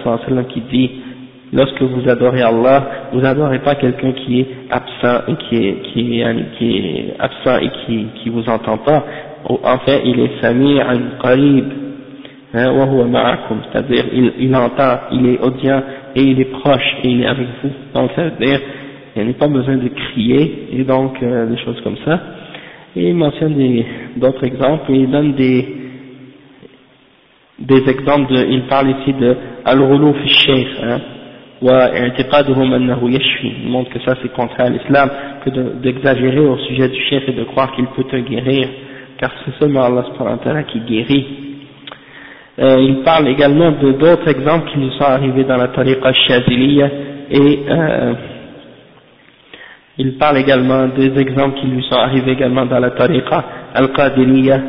qui 0.51 0.61
dit 0.61 0.91
lorsque 1.53 1.83
vous 1.83 2.09
adorez 2.09 2.43
Allah, 2.43 3.09
vous 3.13 3.25
adorez 3.25 3.61
pas 3.61 3.75
quelqu'un 3.75 4.13
qui 4.13 4.41
est 4.41 4.47
absent 4.71 5.23
et 5.29 5.35
qui 5.37 5.57
est, 5.57 5.83
qui 5.93 6.21
est, 6.21 6.37
qui 6.59 6.77
est 6.77 7.15
absent 7.19 7.59
et 7.59 7.71
qui, 7.87 8.07
qui 8.23 8.29
vous 8.29 8.49
entend 8.49 8.79
pas. 8.79 9.05
En 9.49 9.79
fait, 9.79 10.03
il 10.05 10.21
est 10.21 10.41
sami'an 10.43 11.01
qarib, 11.23 11.65
hein, 12.55 13.37
c'est-à-dire 13.73 14.05
il, 14.13 14.33
il 14.41 14.57
entend, 14.57 14.99
il 15.13 15.27
est 15.27 15.41
audient 15.41 15.83
et 16.15 16.23
il 16.23 16.41
est 16.41 16.51
proche 16.51 16.97
et 17.03 17.09
il 17.09 17.23
est 17.23 17.27
avec 17.27 17.47
vous. 17.63 17.71
Donc, 17.95 18.11
c'est-à-dire, 18.15 18.61
il 19.17 19.25
n'y 19.25 19.31
a 19.31 19.35
pas 19.35 19.49
besoin 19.49 19.77
de 19.77 19.89
crier 19.89 20.69
et 20.73 20.85
donc 20.85 21.23
euh, 21.23 21.47
des 21.47 21.59
choses 21.59 21.81
comme 21.83 21.97
ça. 22.05 22.21
Et 22.97 23.09
il 23.09 23.15
mentionne 23.15 23.55
d'autres 24.17 24.45
exemples 24.45 24.93
et 24.93 24.97
il 24.97 25.11
donne 25.11 25.35
des, 25.35 25.69
des 27.59 27.89
exemples 27.89 28.33
de, 28.33 28.45
il 28.51 28.63
parle 28.63 28.91
ici 28.91 29.13
de 29.13 29.37
al-ghuluf 29.65 30.17
al-shaykh, 31.63 32.27
hein, 32.31 33.51
il 33.65 33.69
montre 33.71 33.91
que 33.91 34.01
ça 34.01 34.15
c'est 34.23 34.33
contraire 34.33 34.67
à 34.67 34.71
l'islam, 34.71 35.11
que 35.45 35.51
d'exagérer 35.81 36.41
au 36.41 36.57
sujet 36.59 36.89
du 36.89 37.01
chef 37.03 37.29
et 37.29 37.33
de 37.33 37.45
croire 37.45 37.73
qu'il 37.73 37.87
peut 37.87 38.05
te 38.05 38.17
guérir, 38.17 38.69
car 39.19 39.31
c'est 39.45 39.55
seulement 39.59 39.83
Allah 39.85 40.05
qui 40.65 40.81
guérit. 40.81 41.27
Euh, 42.61 42.77
il 42.81 43.03
parle 43.03 43.29
également 43.29 43.71
de 43.71 43.93
d'autres 43.93 44.29
exemples 44.29 44.71
qui 44.73 44.79
nous 44.79 44.91
sont 44.93 45.05
arrivés 45.05 45.45
dans 45.45 45.57
la 45.57 45.69
tariqa 45.69 46.13
shaziliya 46.13 46.91
et 47.31 47.59
euh, 47.69 48.15
il 49.97 50.17
parle 50.17 50.39
également 50.39 50.89
des 50.89 51.17
exemples 51.21 51.61
qui 51.61 51.67
lui 51.67 51.83
sont 51.85 51.97
arrivés 51.97 52.33
également 52.33 52.67
dans 52.67 52.79
la 52.81 52.91
tariqa 52.91 53.45
al-qadiriyya 53.75 54.61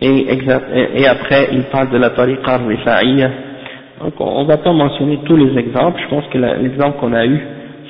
et, 0.00 1.06
après 1.06 1.48
il 1.52 1.62
parle 1.64 1.90
de 1.90 1.98
la 1.98 2.10
tariqa 2.10 2.54
al-rifa'iyya 2.54 3.30
donc 4.00 4.14
on 4.20 4.42
ne 4.42 4.48
va 4.48 4.56
pas 4.58 4.72
mentionner 4.72 5.18
tous 5.24 5.36
les 5.36 5.58
exemples, 5.58 6.00
je 6.02 6.08
pense 6.08 6.26
que 6.28 6.38
l'exemple 6.38 6.98
qu'on 6.98 7.12
a 7.12 7.26
eu 7.26 7.40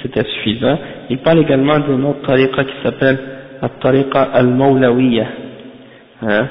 c'était 0.03 0.25
suffisant. 0.25 0.79
Il 1.11 1.19
parle 1.19 1.41
également 1.41 1.79
d'une 1.79 2.05
autre 2.05 2.23
tariqa 2.27 2.65
qui 2.65 2.73
s'appelle 2.83 3.19
la 3.61 3.69
tariqa 3.69 4.23
al-mawlawiyya. 4.33 5.27
Hein? 6.23 6.49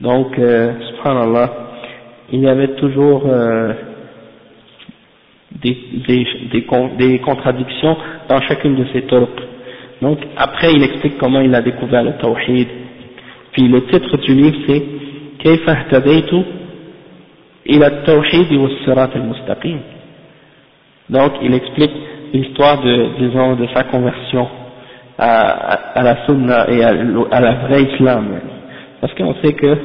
Donc, 0.00 0.38
euh, 0.38 0.72
subhanallah, 0.90 1.50
il 2.32 2.40
y 2.40 2.48
avait 2.48 2.74
toujours 2.76 3.24
euh, 3.26 3.72
des, 5.62 5.76
des, 6.06 6.26
des, 6.52 6.66
des, 6.98 7.18
contradictions 7.20 7.96
dans 8.28 8.40
chacune 8.42 8.76
de 8.76 8.86
ces 8.92 9.02
turcs. 9.02 9.28
Donc 10.02 10.18
après 10.36 10.72
il 10.72 10.82
explique 10.82 11.16
comment 11.18 11.40
il 11.40 11.54
a 11.54 11.62
découvert 11.62 12.02
le 12.02 12.12
tawhid. 12.14 12.68
Puis 13.52 13.68
le 13.68 13.86
titre 13.86 14.16
du 14.18 14.34
livre 14.34 14.56
c'est 14.66 14.82
«Kayfa 15.38 15.76
إلى 17.69 17.87
التوحيد 17.87 18.53
والصراط 18.53 19.15
المستقيم 19.15 19.79
donc 21.09 21.31
il 21.41 21.53
explique 21.55 21.91
l'histoire 22.33 22.81
de, 22.81 23.07
disons, 23.19 23.55
de 23.55 23.65
sa 23.73 23.83
conversion 23.83 24.47
à, 25.17 25.99
à 25.99 26.03
la 26.03 26.25
sunna 26.25 26.69
et 26.69 26.83
à, 26.83 26.89
à 27.31 27.41
la 27.41 27.53
vraie 27.65 27.83
islam 27.83 28.25
parce 29.01 29.13
qu'on 29.15 29.33
sait 29.41 29.53
que 29.53 29.75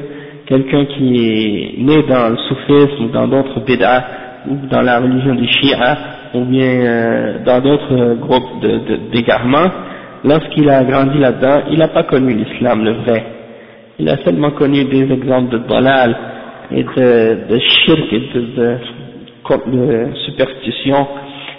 quelqu'un 0.45 0.85
qui 0.85 1.15
est 1.17 1.81
né 1.81 2.03
dans 2.03 2.29
le 2.29 2.37
soufisme 2.37 3.05
ou 3.05 3.07
dans 3.09 3.27
d'autres 3.27 3.59
bid'ah 3.61 4.03
ou 4.47 4.67
dans 4.67 4.81
la 4.81 4.99
religion 4.99 5.35
des 5.35 5.47
Shia 5.47 5.97
ou 6.35 6.45
bien 6.45 6.67
euh, 6.67 7.43
dans 7.45 7.61
d'autres 7.61 8.15
groupes 8.15 8.61
d'égarements, 9.11 9.71
de, 10.23 10.29
lorsqu'il 10.29 10.69
a 10.69 10.83
grandi 10.83 11.17
là-dedans, 11.17 11.61
il 11.71 11.79
n'a 11.79 11.87
pas 11.87 12.03
connu 12.03 12.33
l'islam, 12.33 12.83
le 12.83 12.91
vrai. 13.03 13.23
Il 13.99 14.09
a 14.09 14.17
seulement 14.25 14.51
connu 14.51 14.83
des 14.85 15.11
exemples 15.11 15.49
de 15.51 15.57
dalal, 15.59 16.15
et 16.72 16.82
de, 16.82 17.48
de 17.48 17.56
et 17.56 18.20
de, 18.34 18.78
de, 19.66 20.14
superstition. 20.26 21.06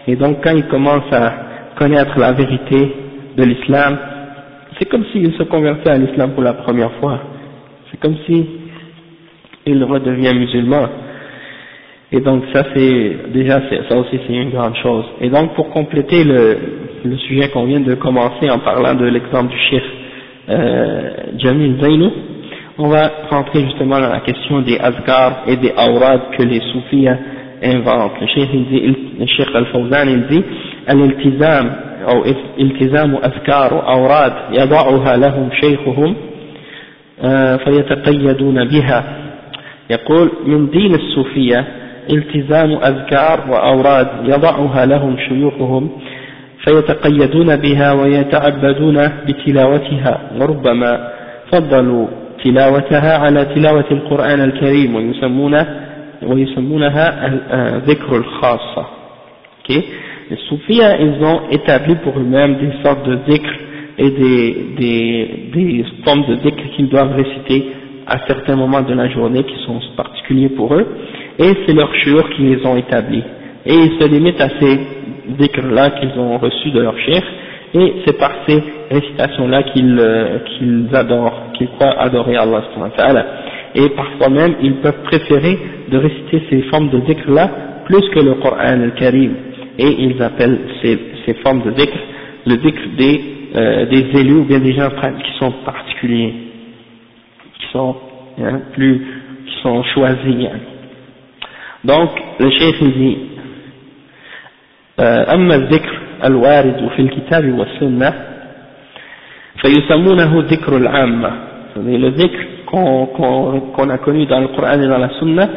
Et 0.08 0.15
donc 0.15 0.43
quand 0.43 0.56
il 0.56 0.65
commence 0.67 1.12
à 1.12 1.34
connaître 1.78 2.17
la 2.19 2.32
vérité 2.34 2.91
de 3.38 3.43
l'islam, 3.43 3.97
c'est 4.80 4.86
comme 4.89 5.06
s'il 5.12 5.34
se 5.34 5.43
convertait 5.43 5.89
à 5.91 5.97
l'islam 5.97 6.32
pour 6.32 6.43
la 6.43 6.54
première 6.54 6.91
fois. 6.93 7.19
C'est 7.89 8.00
comme 8.00 8.15
si 8.26 8.45
il 9.65 9.84
redevient 9.84 10.34
musulman. 10.34 10.88
Et 12.13 12.19
donc 12.19 12.43
ça 12.54 12.65
c'est 12.74 13.32
déjà 13.34 13.62
ça 13.89 13.97
aussi 13.97 14.19
c'est 14.28 14.34
une 14.34 14.50
grande 14.52 14.76
chose. 14.78 15.06
Et 15.21 15.30
donc 15.30 15.54
pour 15.56 15.69
compléter 15.69 16.24
le, 16.24 16.58
le 17.06 17.17
sujet 17.17 17.50
qu'on 17.50 17.65
vient 17.65 17.80
de 17.80 17.95
commencer 17.95 18.50
en 18.50 18.60
parlant 18.60 18.95
de 18.95 19.06
l'exemple 19.06 19.50
du 19.52 19.58
chef 19.69 19.84
euh, 20.50 21.10
Jamil 21.38 21.80
Zainou, 21.82 22.12
on 22.82 22.88
va 22.89 23.12
rentrer 23.30 23.62
justement 23.65 24.00
dans 24.00 24.10
la 24.10 24.22
question 24.22 24.62
des 24.62 24.78
azkar 24.80 25.44
et 25.48 25.56
des 25.56 25.74
awrad 25.78 26.22
que 26.38 26.44
les 26.44 26.62
soufis 26.72 27.08
inventent. 27.63 28.20
Le 28.20 28.28
cheikh, 28.28 28.50
il 28.54 28.65
dit, 28.65 28.98
le 29.20 29.26
cheikh 29.28 29.48
al-Fawzan 29.54 30.08
il 30.10 30.28
dit 30.28 30.44
الالتزام 30.89 31.76
أو 32.10 32.26
التزام 32.60 33.15
أذكار 33.15 33.74
وأوراد 33.74 34.34
يضعها 34.52 35.17
لهم 35.17 35.50
شيخهم 35.62 36.15
فيتقيدون 37.65 38.65
بها 38.67 39.04
يقول 39.89 40.32
من 40.46 40.70
دين 40.70 40.96
الصوفية 40.96 41.67
التزام 42.10 42.72
أذكار 42.72 43.39
وأوراد 43.52 44.08
يضعها 44.24 44.86
لهم 44.86 45.17
شيوخهم 45.30 45.89
فيتقيدون 46.65 47.56
بها 47.56 47.94
ويتعبدون 47.94 49.10
بتلاوتها 49.28 50.22
وربما 50.39 51.12
فضلوا 51.52 52.08
تلاوتها 52.45 53.19
على 53.19 53.45
تلاوة 53.45 53.85
القرآن 53.91 54.41
الكريم 54.41 54.95
ويسمونها 54.95 55.67
ويسمونها 56.23 57.29
ذكر 57.87 58.17
الخاصة 58.17 58.87
okay. 59.65 59.85
Les 60.31 60.37
soufis, 60.49 60.81
ils 61.01 61.25
ont 61.25 61.43
établi 61.51 61.95
pour 61.97 62.19
eux-mêmes 62.19 62.57
des 62.57 62.73
sortes 62.83 63.07
de 63.09 63.17
dhikr 63.29 63.51
et 63.99 64.11
des, 64.11 64.57
des, 64.79 65.51
des 65.55 65.85
formes 66.05 66.27
de 66.29 66.35
dhikr 66.37 66.62
qu'ils 66.75 66.89
doivent 66.89 67.15
réciter 67.15 67.67
à 68.07 68.19
certains 68.27 68.57
moments 68.57 68.83
de 68.83 68.95
la 68.95 69.09
journée 69.09 69.45
qui 69.45 69.57
sont 69.65 69.81
particuliers 69.97 70.49
pour 70.49 70.75
eux, 70.75 70.87
et 71.39 71.53
c'est 71.65 71.75
leurs 71.75 71.95
churs 71.97 72.29
qui 72.31 72.43
les 72.43 72.67
ont 72.67 72.77
établis. 72.77 73.23
Et 73.67 73.75
ils 73.75 73.99
se 74.01 74.09
limitent 74.09 74.41
à 74.41 74.49
ces 74.61 74.81
dhikr-là 75.29 75.91
qu'ils 75.91 76.19
ont 76.19 76.39
reçus 76.39 76.71
de 76.71 76.81
leur 76.81 76.99
chef, 76.99 77.25
et 77.74 77.94
c'est 78.06 78.18
par 78.18 78.32
ces 78.48 78.62
récitations-là 78.90 79.64
qu'ils 79.64 79.98
euh, 80.00 80.40
adorent, 80.94 81.52
qu'ils 81.58 81.70
croient 81.70 82.00
adorer 82.00 82.36
Allah 82.36 82.64
et 83.76 83.90
parfois 83.90 84.30
même 84.30 84.56
ils 84.62 84.76
peuvent 84.76 85.04
préférer 85.04 85.58
de 85.90 85.98
réciter 85.98 86.44
ces 86.50 86.62
formes 86.64 86.90
de 86.90 87.00
dhikr-là 87.00 87.50
plus 87.86 88.08
que 88.10 88.20
le 88.20 88.36
Coran 88.36 88.58
al-Karim 88.60 89.34
et 89.78 89.88
ils 89.88 90.22
appellent 90.22 90.60
ces, 90.82 91.00
ces 91.26 91.34
formes 91.36 91.62
de 91.64 91.72
dhikr 91.72 91.98
le 92.46 92.58
dhikr 92.58 92.82
des, 92.98 93.22
euh, 93.56 93.86
des 93.86 94.20
élus 94.20 94.36
ou 94.36 94.44
bien 94.46 94.60
des 94.60 94.74
gens 94.74 94.90
qui 94.90 95.40
sont 95.40 95.52
particuliers, 95.64 96.34
qui 97.60 97.68
sont 97.72 97.96
hein, 98.40 98.62
plus, 98.74 99.00
qui 99.46 99.62
sont 99.62 99.84
choisis. 99.84 100.46
Hein. 100.46 100.60
Donc 101.84 102.10
le 102.40 102.50
cheikh 102.52 102.84
dit, 102.84 103.18
euh, 105.00 105.26
الوارد 106.26 106.90
في 106.96 107.02
الكتاب 107.02 107.60
والسنة 107.60 108.14
فيسمونه 109.62 110.44
ذكر 110.52 110.78
العامة 110.78 111.32
le 111.76 112.10
dhikr 112.12 112.40
qu'on 112.66 113.06
qu 113.08 113.62
qu 113.76 113.90
a 113.92 113.98
connu 113.98 114.26
dans 114.26 114.40
le 114.42 114.48
Coran 114.48 114.82
et 114.82 114.88
dans 114.88 114.98
la 114.98 115.10
Sunna 115.20 115.48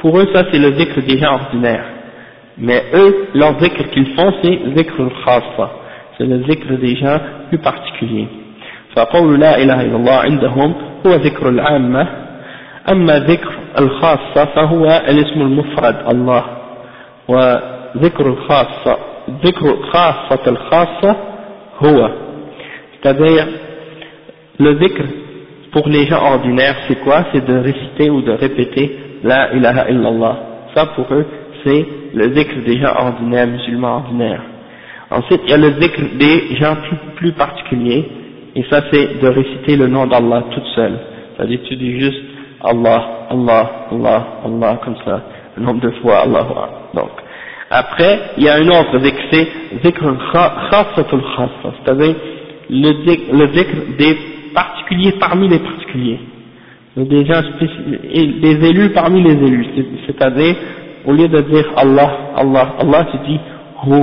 pour 0.00 0.18
eux 0.18 0.26
ça 0.32 0.44
c'est 0.50 0.58
le 0.58 0.70
des 0.72 1.18
gens 1.18 1.34
ordinaires 1.34 1.84
mais 2.56 2.82
eux 2.94 3.28
leur 3.34 3.52
dhikr 3.56 3.90
qu'ils 3.90 4.14
font 4.16 4.32
c'est 4.42 4.56
dhikr 4.76 4.94
al-khassa 5.00 5.70
c'est 6.16 6.24
le 6.24 6.38
des 6.78 6.96
gens 6.96 7.18
plus 7.50 7.58
particuliers 7.58 8.28
فقول 8.96 9.40
لا 9.40 9.62
إله 9.62 9.80
إلا 9.80 9.96
الله 9.96 10.16
عندهم 10.16 10.74
هو 11.06 11.14
ذكر 11.14 11.48
العامة 11.48 12.06
أما 12.92 13.18
ذكر 13.18 13.52
الخاصة 13.78 14.44
فهو 14.44 14.84
الاسم 15.08 15.40
المفرد 15.40 15.96
الله 16.10 16.44
وذكر 17.28 18.26
الخاصة 18.26 18.98
ذكر 19.43 19.83
خاصة 19.91 20.43
الخاصة 20.47 21.15
هو 21.83 22.09
c'est-à-dire 23.01 23.47
le 24.59 24.75
dhikr 24.75 25.03
pour 25.71 25.87
les 25.89 26.05
gens 26.05 26.21
ordinaires 26.33 26.75
c'est 26.87 26.99
quoi 27.03 27.25
c'est 27.31 27.45
de 27.45 27.57
réciter 27.57 28.09
ou 28.09 28.21
de 28.21 28.31
répéter 28.31 28.97
la 29.23 29.53
ilaha 29.53 29.89
illallah 29.89 30.35
ça 30.75 30.85
pour 30.95 31.05
eux 31.11 31.25
c'est 31.63 31.85
le 32.13 32.27
dhikr 32.29 32.63
des 32.65 32.77
gens 32.79 32.93
ordinaires 32.97 33.47
musulmans 33.47 33.95
ordinaires 33.95 34.43
ensuite 35.11 35.41
il 35.45 35.49
y 35.51 35.53
a 35.53 35.57
le 35.57 35.71
dhikr 35.71 36.01
des 36.17 36.55
gens 36.57 36.75
plus, 36.75 36.97
plus 37.15 37.31
particuliers 37.33 38.05
et 38.55 38.63
ça 38.69 38.81
c'est 38.91 39.21
de 39.21 39.27
réciter 39.27 39.75
le 39.75 39.87
nom 39.87 40.05
d'Allah 40.05 40.43
toute 40.51 40.67
seule 40.75 40.97
c'est-à-dire 41.35 41.59
tu 41.67 41.75
dis 41.75 41.99
juste 41.99 42.23
Allah, 42.61 43.27
Allah, 43.29 43.87
Allah, 43.91 44.27
Allah 44.45 44.79
comme 44.83 44.95
ça 45.03 45.21
le 45.57 45.63
nombre 45.63 45.81
de 45.81 45.91
fois 46.01 46.19
Allah 46.19 46.45
donc 46.93 47.09
après, 47.70 48.20
il 48.38 48.44
y 48.44 48.48
a 48.48 48.54
un 48.54 48.68
autre 48.68 48.98
c'est 49.30 49.48
c'est-à-dire 51.84 52.14
le 52.70 53.46
dhikr, 53.46 53.96
des 53.98 54.16
particuliers 54.54 55.12
parmi 55.20 55.48
les 55.48 55.58
particuliers, 55.58 56.20
des 56.96 57.26
gens 57.26 57.42
des 58.42 58.68
élus 58.68 58.90
parmi 58.90 59.22
les 59.22 59.32
élus, 59.32 59.66
c'est-à-dire 60.06 60.56
au 61.04 61.12
lieu 61.12 61.28
de 61.28 61.40
dire 61.42 61.66
Allah, 61.76 62.32
Allah, 62.36 62.74
Allah, 62.80 63.06
tu 63.10 63.18
dis 63.30 63.38
Hu, 63.86 64.02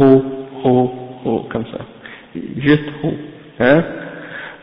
Hu, 0.00 0.20
Hu, 0.64 0.88
Hu, 1.24 1.38
comme 1.50 1.64
ça, 1.70 1.84
juste 2.56 2.88
Hu, 3.02 3.08
hein 3.60 3.82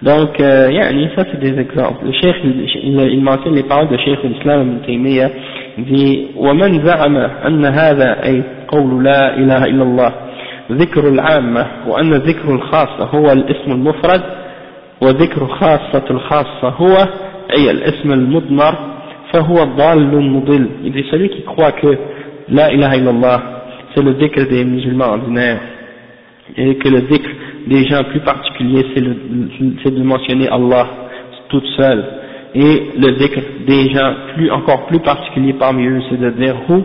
donc, 0.02 0.40
euh, 0.40 0.72
yani, 0.72 1.10
ça 1.14 1.26
c'est 1.30 1.40
des 1.40 1.60
exemples. 1.60 2.06
Le 2.06 2.14
cheikh, 2.14 2.36
il, 2.44 3.02
il 3.12 3.22
mentionne 3.22 3.56
les 3.56 3.64
paroles 3.64 3.90
de 3.90 3.98
cheikh 3.98 4.24
l'islam 4.24 4.62
ibn 4.62 4.86
Taymiyyah, 4.86 5.30
il 5.78 5.86
dit 5.86 6.28
ومن 6.36 6.86
زعم 6.86 7.18
أن 7.18 7.66
هذا 7.66 8.26
أي 8.26 8.44
قول 8.68 9.04
لا 9.04 9.38
إله 9.38 9.66
إلا 9.66 9.84
الله 9.84 10.12
ذكر 10.72 11.08
العامة 11.08 11.66
وأن 11.88 12.14
ذكر 12.14 12.56
الخاصة 12.56 13.06
هو 13.06 13.32
الاسم 13.32 13.72
المفرد 13.72 14.22
وذكر 15.02 15.48
خاصة 15.48 16.04
الخاصة 16.12 16.70
هو 16.70 16.98
أي 17.58 17.72
الاسم 17.72 18.12
المضمر 18.12 18.76
فهو 19.34 19.56
ضال 19.64 20.32
مضل 20.32 20.68
il 20.84 20.92
dit 20.92 21.06
celui 21.12 21.30
qui 21.30 21.42
croit 21.44 21.72
que 21.74 21.88
la 22.50 22.72
ilaha 22.74 22.96
illallah 22.98 23.42
c'est 23.94 24.04
le 24.04 24.14
dhikr 24.14 24.48
des 24.50 24.64
musulmans 24.66 25.12
ordinaires 25.14 25.60
et 26.58 26.76
que 26.76 26.90
le 26.90 27.02
dhikr 27.02 27.30
des 27.67 27.85
gens 27.87 28.05
plus 28.05 28.21
particuliers 28.21 28.87
c'est 29.83 29.91
de 29.95 30.03
mentionner 30.03 30.49
Allah 30.49 30.87
toute 31.49 31.67
seule 31.77 32.05
et 32.55 32.83
le 32.97 33.13
dhikr 33.19 33.41
des 33.67 33.91
gens 33.91 34.15
plus, 34.35 34.51
encore 34.51 34.87
plus 34.87 35.01
particuliers 35.01 35.55
parmi 35.55 35.87
eux 35.87 36.01
c'est 36.11 36.21
de 36.21 36.31
dire 36.31 36.57
who 36.69 36.85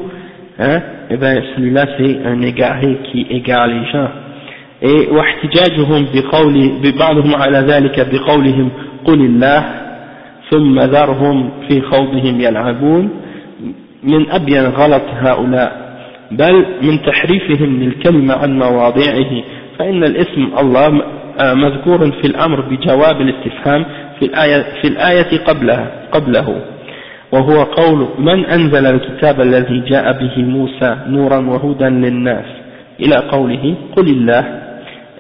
hein, 0.60 0.82
et 1.10 1.14
eh 1.14 1.18
bien 1.18 1.42
celui-là 1.56 1.86
c'est 1.98 2.20
un 2.26 2.42
égaré 2.42 2.98
qui 3.12 3.26
égare 3.30 3.68
les 3.68 3.86
gens 3.92 4.10
et 4.82 5.10
واحتجاجهم 5.12 6.06
بقول 6.14 6.72
ببعضهم 6.84 7.36
على 7.36 7.58
ذلك 7.58 8.08
بقولهم 8.14 8.70
قل 9.06 9.22
الله 9.22 9.64
ثم 10.52 10.80
ذرهم 10.80 11.50
في 11.68 11.82
خوضهم 11.82 12.42
يلعبون 12.42 13.10
من 14.04 14.30
أبين 14.32 14.66
غلط 14.66 15.04
هؤلاء 15.12 15.90
بل 16.32 16.66
من 16.82 17.02
تحريفهم 17.02 17.84
للكلمة 17.84 18.34
عن 18.34 18.60
مواضعه 18.60 19.44
فإن 19.79 20.05
الاسم 20.05 20.59
الله 20.59 21.03
مذكور 21.41 22.11
في 22.11 22.27
الأمر 22.27 22.61
بجواب 22.61 23.21
الاستفهام 23.21 23.85
في 24.19 24.25
الآية, 24.25 24.63
في 24.83 24.89
الآية 24.89 25.45
قبلها 25.45 25.91
قبله. 26.13 26.61
وهو 27.33 27.63
قول 27.63 28.09
من 28.19 28.47
أنزل 28.47 28.87
الكتاب 28.87 29.41
الذي 29.41 29.81
جاء 29.81 30.13
به 30.13 30.43
موسى 30.43 30.97
نورا 31.07 31.39
وهدى 31.39 31.85
للناس 31.85 32.45
إلى 33.01 33.17
قوله 33.17 33.75
قل 33.97 34.09
الله 34.09 34.45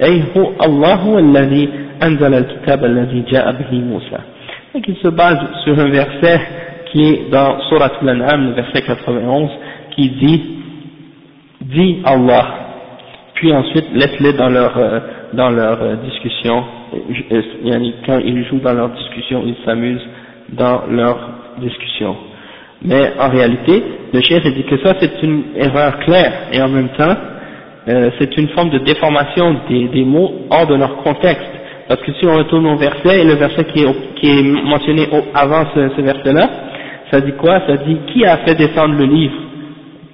أي 0.03 0.23
هو 0.37 0.53
الله 0.65 0.95
هو 0.95 1.19
الذي 1.19 1.69
أنزل 2.03 2.35
الكتاب 2.35 2.85
الذي 2.85 3.25
جاء 3.33 3.53
به 3.53 3.73
موسى. 3.79 4.19
Donc 4.75 4.89
il 4.89 4.97
se 4.97 5.09
base 5.09 5.39
sur 5.65 5.79
un 5.79 5.91
verset 5.91 6.41
qui 6.93 7.03
est 7.03 7.31
dans 7.31 7.61
Surat 7.69 7.93
Al-An'am, 8.03 8.53
verset 8.53 8.83
91, 8.83 9.51
qui 9.97 10.09
dit 10.11 10.43
Dis 11.61 12.03
Allah, 12.05 12.64
puis 13.35 13.53
ensuite 13.53 13.87
laisse-les 13.93 14.33
dans 14.35 14.49
leur, 14.49 14.77
euh, 14.77 15.01
dans 15.33 15.51
leur 15.51 15.83
euh, 15.83 15.97
discussion, 16.05 16.65
quand 18.07 18.19
ils 18.25 18.45
jouent 18.47 18.61
dans 18.61 18.73
leur 18.73 18.91
discussion, 18.91 19.43
ils 19.45 19.57
s'amusent 19.65 20.07
dans 20.51 20.83
leur 20.89 21.19
discussion. 21.59 22.17
Mais 22.83 23.13
en 23.19 23.29
réalité, 23.29 23.83
le 24.13 24.21
chef 24.21 24.43
dit 24.45 24.65
que 24.65 24.79
ça 24.79 24.95
c'est 25.01 25.23
une 25.23 25.45
erreur 25.57 25.99
claire 26.01 26.33
et 26.53 26.61
en 26.63 26.69
même 26.69 26.91
temps, 26.91 27.17
euh, 27.89 28.11
c'est 28.19 28.37
une 28.37 28.49
forme 28.49 28.71
de 28.71 28.79
déformation 28.79 29.57
des, 29.69 29.89
des 29.89 30.05
mots 30.05 30.33
hors 30.51 30.67
de 30.67 30.75
leur 30.75 30.97
contexte. 30.99 31.51
Parce 31.89 32.01
que 32.01 32.13
si 32.13 32.27
on 32.27 32.37
retourne 32.37 32.67
au 32.67 32.77
verset, 32.77 33.21
et 33.21 33.25
le 33.25 33.35
verset 33.35 33.65
qui 33.65 33.83
est, 33.83 34.15
qui 34.17 34.27
est 34.27 34.43
mentionné 34.43 35.07
avant 35.35 35.67
ce, 35.75 35.91
ce 35.97 36.01
verset-là, 36.01 36.49
ça 37.11 37.21
dit 37.21 37.33
quoi? 37.33 37.61
Ça 37.67 37.77
dit 37.77 37.99
qui 38.13 38.25
a 38.25 38.39
fait 38.39 38.55
descendre 38.55 38.95
le 38.97 39.05
livre 39.05 39.35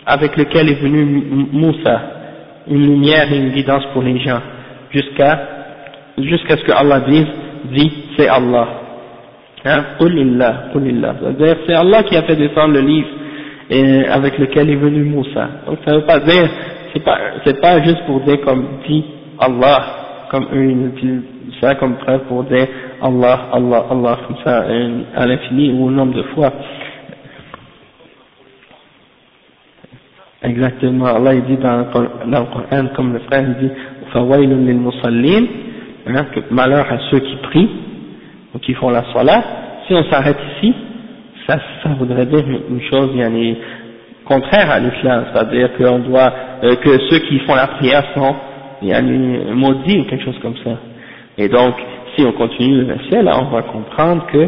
avec 0.07 0.37
lequel 0.37 0.69
est 0.69 0.83
venu 0.83 1.23
Moussa, 1.53 2.20
une 2.69 2.87
lumière 2.87 3.33
et 3.33 3.37
une 3.37 3.51
guidance 3.51 3.85
pour 3.93 4.03
les 4.03 4.19
gens, 4.21 4.41
jusqu'à 4.91 5.41
jusqu'à 6.19 6.57
ce 6.57 6.65
que 6.65 6.73
Allah 6.73 7.01
dise, 7.01 7.27
dit 7.73 7.93
c'est 8.17 8.29
Allah. 8.29 8.69
Hein? 9.65 9.85
C'est-à-dire 9.99 11.57
c'est 11.67 11.75
Allah 11.75 12.03
qui 12.05 12.17
a 12.17 12.23
fait 12.23 12.37
descendre 12.37 12.75
le 12.75 12.81
livre 12.81 13.09
et 13.71 14.07
avec 14.07 14.39
lequel 14.39 14.71
est 14.71 14.77
venu 14.77 15.05
Moussa. 15.05 15.49
Donc 15.67 15.79
ça 15.85 15.95
veut 15.95 16.05
pas 16.05 16.19
dire, 16.21 16.49
c'est 16.93 17.05
pas, 17.05 17.19
pas 17.63 17.83
juste 17.83 18.05
pour 18.07 18.21
dire 18.21 18.41
comme 18.43 18.67
dit 18.87 19.05
Allah, 19.39 19.83
comme 20.31 20.47
une 20.53 20.93
ça 21.61 21.75
comme 21.75 21.97
preuve 21.97 22.21
pour 22.23 22.45
dire 22.45 22.67
Allah, 23.03 23.49
Allah, 23.53 23.85
Allah, 23.91 24.19
comme 24.27 24.37
ça, 24.45 24.65
à 25.17 25.27
l'infini 25.27 25.73
ou 25.73 25.87
au 25.87 25.91
nombre 25.91 26.15
de 26.15 26.23
fois. 26.35 26.53
Exactement, 30.44 31.06
Allah 31.06 31.34
il 31.34 31.44
dit 31.46 31.58
dans 31.58 31.78
le 31.78 31.86
Coran, 31.92 32.88
comme 32.96 33.14
le 33.14 33.20
frère 33.20 33.44
il 33.48 33.68
dit, 33.68 33.74
فَوَيْلٌ 34.14 34.50
لِلْمُصَلِّينَ 34.50 35.48
hein, 36.08 36.26
que 36.34 36.40
malheur 36.52 36.86
à 36.92 36.98
ceux 37.10 37.20
qui 37.20 37.36
prient, 37.38 37.70
ou 38.54 38.60
qui 38.60 38.74
font 38.74 38.90
la 38.90 39.04
salat, 39.14 39.44
si 39.88 39.94
on 39.94 40.04
s'arrête 40.10 40.38
ici, 40.58 40.74
ça, 41.48 41.58
ça 41.84 41.90
voudrait 41.98 42.26
dire 42.26 42.44
une 42.70 42.82
chose 42.82 43.10
yani, 43.16 43.58
contraire 44.26 44.72
à 44.72 44.80
l'islam, 44.80 45.26
c'est-à-dire 45.32 45.70
qu'on 45.78 46.00
doit, 46.00 46.34
euh, 46.64 46.76
que 46.76 46.98
ceux 47.10 47.20
qui 47.20 47.40
font 47.40 47.56
la 47.56 47.68
prière 47.68 48.04
sont 48.16 48.36
yani, 48.82 49.40
maudits 49.54 50.00
ou 50.00 50.04
quelque 50.06 50.26
chose 50.26 50.40
comme 50.42 50.58
ça. 50.64 50.78
Et 51.38 51.50
donc, 51.50 51.76
si 52.16 52.26
on 52.26 52.32
continue 52.32 52.78
le 52.78 52.86
verset, 52.86 53.22
là, 53.22 53.40
on 53.42 53.46
va 53.46 53.64
comprendre 53.64 54.26
que 54.28 54.48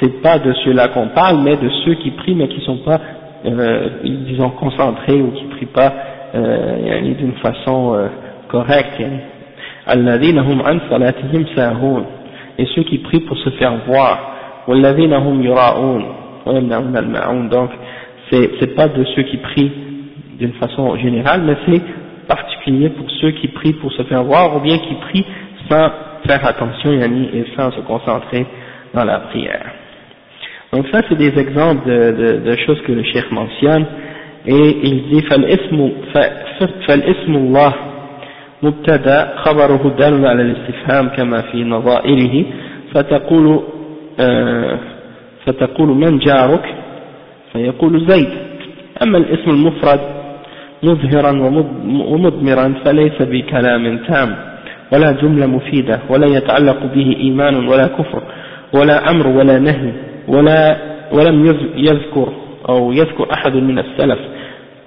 c'est 0.00 0.20
pas 0.20 0.38
de 0.38 0.52
ceux-là 0.64 0.88
qu'on 0.88 1.08
parle, 1.08 1.38
mais 1.42 1.56
de 1.56 1.68
ceux 1.84 1.94
qui 1.94 2.10
prient, 2.10 2.34
mais 2.34 2.48
qui 2.48 2.60
sont 2.64 2.78
pas, 2.78 3.00
euh, 3.45 3.89
disons, 4.03 4.49
concentrés 4.51 5.21
ou 5.21 5.31
qui 5.31 5.43
prient 5.45 5.65
pas 5.67 5.93
euh, 6.35 7.13
d'une 7.15 7.33
façon 7.33 7.95
euh, 7.95 8.07
correcte. 8.49 9.01
hum 9.87 10.61
an 10.61 10.79
salatihim 10.89 11.45
Et 12.57 12.65
ceux 12.75 12.83
qui 12.83 12.99
prient 12.99 13.21
pour 13.21 13.37
se 13.37 13.49
faire 13.51 13.73
voir. 13.87 14.63
hum 14.67 15.41
yura'un. 15.41 15.99
Donc, 17.49 17.69
c'est, 18.31 18.51
c'est 18.59 18.75
pas 18.75 18.87
de 18.87 19.03
ceux 19.15 19.23
qui 19.23 19.37
prient 19.37 19.71
d'une 20.39 20.53
façon 20.53 20.95
générale, 20.97 21.41
mais 21.43 21.55
c'est 21.65 21.81
particulier 22.27 22.89
pour 22.89 23.09
ceux 23.19 23.31
qui 23.31 23.47
prient 23.49 23.73
pour 23.73 23.91
se 23.91 24.03
faire 24.03 24.23
voir, 24.23 24.55
ou 24.55 24.59
bien 24.59 24.77
qui 24.77 24.95
prient 24.95 25.25
sans 25.69 25.89
faire 26.25 26.45
attention 26.45 26.91
et 26.93 27.45
sans 27.55 27.71
se 27.71 27.81
concentrer 27.81 28.45
dans 28.93 29.03
la 29.03 29.19
prière. 29.19 29.80
Donc 30.73 30.85
ça 30.91 31.01
c'est 31.09 31.17
des 31.17 31.37
exemples 31.37 31.87
de, 31.89 32.11
de, 32.11 32.49
de, 32.49 32.55
choses 32.65 32.81
que 32.81 32.91
le 32.91 33.03
cheikh 33.03 33.31
mentionne. 33.31 33.85
Et 34.45 34.77
il 34.83 35.03
dit 35.11 35.21
فالاسم 36.87 37.35
الله 37.35 37.73
مبتدا 38.63 39.33
خبره 39.37 39.93
دال 39.99 40.27
على 40.27 40.41
الاستفهام 40.41 41.07
كما 41.09 41.41
في 41.41 41.63
نظائره 41.63 42.45
فتقول 42.93 43.63
فتقول 45.45 45.87
من 45.87 46.19
جارك 46.19 46.75
فيقول 47.53 48.05
زيد 48.09 48.29
أما 49.03 49.17
الاسم 49.17 49.49
المفرد 49.49 49.99
مظهرا 50.83 51.31
ومضمرا 52.11 52.73
فليس 52.85 53.21
بكلام 53.21 53.97
تام 53.97 54.35
ولا 54.93 55.11
جملة 55.11 55.45
مفيدة 55.45 55.99
ولا 56.09 56.27
يتعلق 56.27 56.79
به 56.95 57.15
إيمان 57.19 57.67
ولا 57.67 57.87
كفر 57.87 58.23
ولا 58.73 59.09
أمر 59.11 59.27
ولا 59.27 59.59
نهي 59.59 59.91
ولا 60.27 60.77
ولم 61.11 61.45
يذكر 61.75 62.33
أو 62.69 62.91
يذكر 62.91 63.33
أحد 63.33 63.55
من 63.55 63.79
السلف 63.79 64.19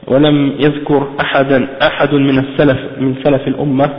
ولم 0.09 0.53
يذكر 0.61 1.09
أحدا 1.21 1.69
أحد 1.83 2.15
من 2.15 2.39
السلف 2.39 2.79
من 3.01 3.15
سلف 3.25 3.49
الأمة 3.49 3.91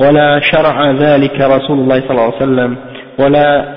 ولا 0.00 0.40
شرع 0.40 0.90
ذلك 0.90 1.40
رسول 1.40 1.78
الله 1.78 2.00
صلى 2.00 2.10
الله 2.10 2.22
عليه 2.22 2.36
وسلم 2.36 2.76
ولا 3.18 3.74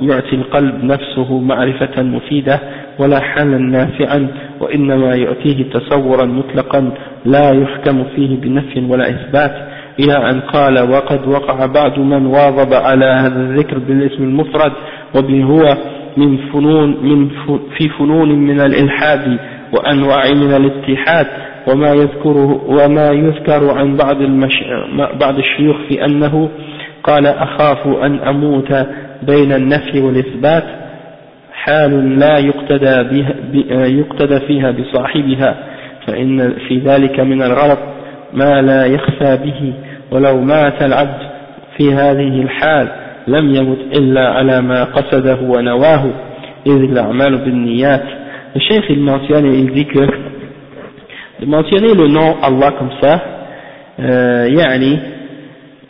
يعطي 0.00 0.36
القلب 0.36 0.84
نفسه 0.84 1.38
معرفة 1.38 2.02
مفيدة 2.02 2.60
ولا 2.98 3.20
حالا 3.20 3.58
نافعا 3.58 4.28
وإنما 4.60 5.14
يعطيه 5.14 5.70
تصورا 5.70 6.24
مطلقا 6.24 6.92
لا 7.24 7.50
يحكم 7.52 8.04
فيه 8.04 8.36
بنفي 8.36 8.80
ولا 8.80 9.10
إثبات. 9.10 9.54
إلى 10.00 10.30
أن 10.30 10.40
قال 10.40 10.90
وقد 10.90 11.28
وقع 11.28 11.66
بعض 11.66 11.98
من 11.98 12.26
واظب 12.26 12.74
على 12.74 13.04
هذا 13.04 13.40
الذكر 13.40 13.78
بالاسم 13.78 14.22
المفرد 14.22 14.72
وبه 15.16 15.44
هو 15.44 15.76
من 16.16 16.36
فنون 16.36 16.96
من 17.02 17.28
في 17.78 17.88
فنون 17.88 18.28
من 18.28 18.60
الإلحاد 18.60 19.38
وأنواع 19.72 20.30
من 20.30 20.54
الاتحاد 20.54 21.26
وما 21.66 21.92
يذكره 21.92 22.64
وما 22.66 23.10
يذكر 23.10 23.78
عن 23.78 23.96
بعض 23.96 24.20
المش... 24.20 24.64
بعض 25.20 25.38
الشيوخ 25.38 25.76
في 25.88 26.04
أنه 26.04 26.48
قال 27.04 27.26
أخاف 27.26 27.86
أن 27.86 28.18
أموت 28.18 28.72
بين 29.22 29.52
النفي 29.52 30.00
والإثبات 30.00 30.64
حال 31.52 32.18
لا 32.18 32.38
يقتدى, 32.38 33.24
بها 33.52 33.86
يقتدى 33.86 34.40
فيها 34.46 34.70
بصاحبها 34.70 35.56
فإن 36.06 36.54
في 36.68 36.78
ذلك 36.78 37.20
من 37.20 37.42
الغلط 37.42 37.78
ما 38.32 38.62
لا 38.62 38.86
يخفى 38.86 39.38
به 39.44 39.72
ولو 40.12 40.40
مات 40.40 40.82
العبد 40.82 41.30
في 41.76 41.92
هذه 41.94 42.42
الحال. 42.42 42.88
لم 43.27 43.55
يمت 43.55 43.97
إلا 43.97 44.29
على 44.29 44.61
ما 44.61 44.83
قصده 44.83 45.39
ونواه 45.41 46.03
إذ 46.67 46.83
الأعمال 46.91 47.37
بالنيات 47.37 48.03
le 48.55 48.61
cheikh 48.61 48.85
il 48.89 49.01
mentionne 49.01 49.45
et 49.47 49.57
il 49.59 49.71
dit 49.71 49.85
que 49.85 49.99
de 51.41 51.45
mentionner 51.45 51.93
le 51.93 52.07
nom 52.07 52.37
Allah 52.41 52.71
comme 52.79 52.91
ça 53.01 53.21
euh, 53.99 54.47
yani, 54.49 54.97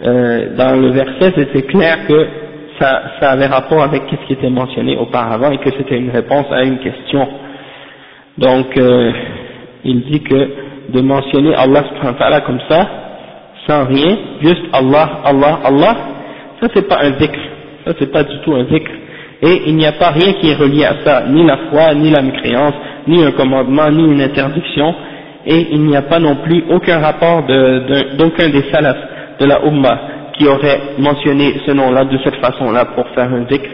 euh, 0.03 0.55
dans 0.57 0.79
le 0.81 0.89
verset 0.91 1.33
c'était 1.35 1.61
clair 1.63 2.07
que 2.07 2.27
ça, 2.79 3.03
ça 3.19 3.31
avait 3.31 3.45
rapport 3.45 3.83
avec 3.83 4.01
ce 4.09 4.27
qui 4.27 4.33
était 4.33 4.49
mentionné 4.49 4.97
auparavant 4.97 5.51
et 5.51 5.57
que 5.59 5.69
c'était 5.77 5.97
une 5.97 6.09
réponse 6.09 6.47
à 6.51 6.63
une 6.63 6.79
question 6.79 7.27
donc 8.37 8.75
euh, 8.77 9.11
il 9.83 10.01
dit 10.01 10.21
que 10.21 10.49
de 10.89 11.01
mentionner 11.01 11.53
Allah 11.55 11.83
comme 12.41 12.59
ça 12.67 12.87
sans 13.67 13.85
rien, 13.85 14.17
juste 14.41 14.63
Allah, 14.73 15.21
Allah, 15.25 15.59
Allah, 15.63 15.95
ça 16.60 16.68
c'est 16.74 16.88
pas 16.88 16.98
un 17.02 17.18
zikr, 17.18 17.38
ça 17.86 17.92
c'est 17.98 18.10
pas 18.12 18.22
du 18.24 18.38
tout 18.40 18.54
un 18.54 18.64
zikr, 18.66 18.90
et 19.42 19.62
il 19.66 19.76
n'y 19.76 19.86
a 19.86 19.92
pas 19.92 20.10
rien 20.10 20.34
qui 20.34 20.50
est 20.50 20.54
relié 20.54 20.84
à 20.84 20.96
ça, 21.04 21.24
ni 21.28 21.44
la 21.46 21.56
foi, 21.70 21.94
ni 21.94 22.10
la 22.10 22.20
mécréance, 22.22 22.74
ni 23.06 23.24
un 23.24 23.32
commandement, 23.32 23.90
ni 23.90 24.04
une 24.04 24.20
interdiction, 24.20 24.94
et 25.46 25.68
il 25.72 25.80
n'y 25.82 25.96
a 25.96 26.02
pas 26.02 26.18
non 26.18 26.36
plus 26.36 26.64
aucun 26.70 26.98
rapport 26.98 27.42
d'aucun 27.44 28.48
des 28.50 28.64
salafs 28.70 28.98
de 29.38 29.46
la 29.46 29.64
Ummah 29.64 29.98
qui 30.36 30.46
aurait 30.46 30.80
mentionné 30.98 31.54
ce 31.66 31.72
nom-là 31.72 32.04
de 32.04 32.18
cette 32.22 32.36
façon-là 32.36 32.84
pour 32.94 33.08
faire 33.14 33.32
un 33.32 33.46
zikr. 33.50 33.70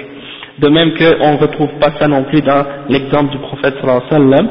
De 0.58 0.68
même 0.68 0.92
qu'on 0.94 1.32
ne 1.32 1.38
retrouve 1.38 1.70
pas 1.80 1.90
ça 1.98 2.06
non 2.08 2.22
plus 2.22 2.40
dans 2.40 2.64
l'exemple 2.88 3.30
du 3.32 3.38
prophète 3.38 3.74
sallallahu 3.80 4.02
alayhi 4.10 4.30
wa 4.30 4.36
sallam, 4.36 4.48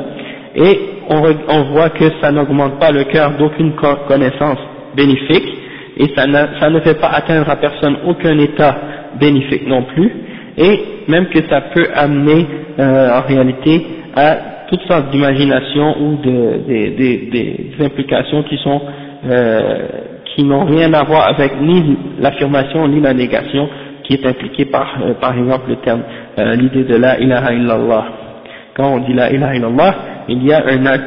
et 0.55 0.79
on, 1.09 1.23
on 1.49 1.63
voit 1.73 1.89
que 1.89 2.05
ça 2.21 2.31
n'augmente 2.31 2.79
pas 2.79 2.91
le 2.91 3.05
cœur 3.05 3.31
d'aucune 3.31 3.73
connaissance 4.07 4.59
bénéfique 4.95 5.64
et 5.97 6.07
ça 6.15 6.25
ça 6.59 6.69
ne 6.69 6.79
fait 6.81 6.99
pas 6.99 7.07
atteindre 7.07 7.49
à 7.49 7.55
personne 7.55 7.97
aucun 8.05 8.37
état 8.39 8.77
bénéfique 9.19 9.67
non 9.67 9.83
plus. 9.83 10.11
Et 10.57 10.79
même 11.07 11.27
que 11.27 11.39
ça 11.49 11.61
peut 11.73 11.87
amener 11.93 12.45
euh, 12.79 13.17
en 13.19 13.21
réalité 13.27 13.85
à 14.15 14.37
toutes 14.69 14.81
sortes 14.87 15.09
d'imagination 15.11 15.95
ou 16.01 16.15
de, 16.23 16.57
des, 16.67 16.89
des, 17.31 17.85
implications 17.85 18.43
qui 18.43 18.57
sont 18.57 18.81
euh, 19.29 19.79
qui 20.33 20.43
n'ont 20.43 20.65
rien 20.65 20.93
à 20.93 21.03
voir 21.03 21.27
avec 21.27 21.59
ni 21.61 21.97
l'affirmation 22.19 22.87
ni 22.87 22.99
la 23.01 23.13
négation 23.13 23.69
qui 24.03 24.13
est 24.13 24.25
impliquée 24.25 24.65
par 24.65 24.97
euh, 25.01 25.13
par 25.15 25.37
exemple 25.37 25.69
le 25.69 25.75
terme 25.77 26.01
euh, 26.39 26.55
l'idée 26.55 26.83
de 26.83 26.95
la 26.95 27.19
ilaha 27.19 27.53
illallah. 27.53 28.05
Quand 28.75 28.93
on 28.93 28.99
dit 28.99 29.13
la 29.13 29.31
ilaha 29.31 29.55
illallah 29.55 29.95
il 30.29 30.43
y 30.43 30.53
a 30.53 30.63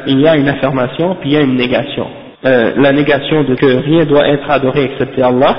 il 0.07 0.19
y 0.19 0.27
a 0.27 0.35
une 0.37 0.47
affirmation 0.47 1.15
puis 1.19 1.31
il 1.31 1.33
y 1.33 1.37
a 1.37 1.41
une 1.41 1.55
négation 1.55 2.07
euh, 2.45 2.73
la 2.77 2.93
négation 2.93 3.43
de 3.43 3.55
que 3.55 3.65
rien 3.65 4.05
doit 4.05 4.27
être 4.27 4.49
adoré 4.49 4.83
excepté 4.83 5.21
Allah 5.21 5.55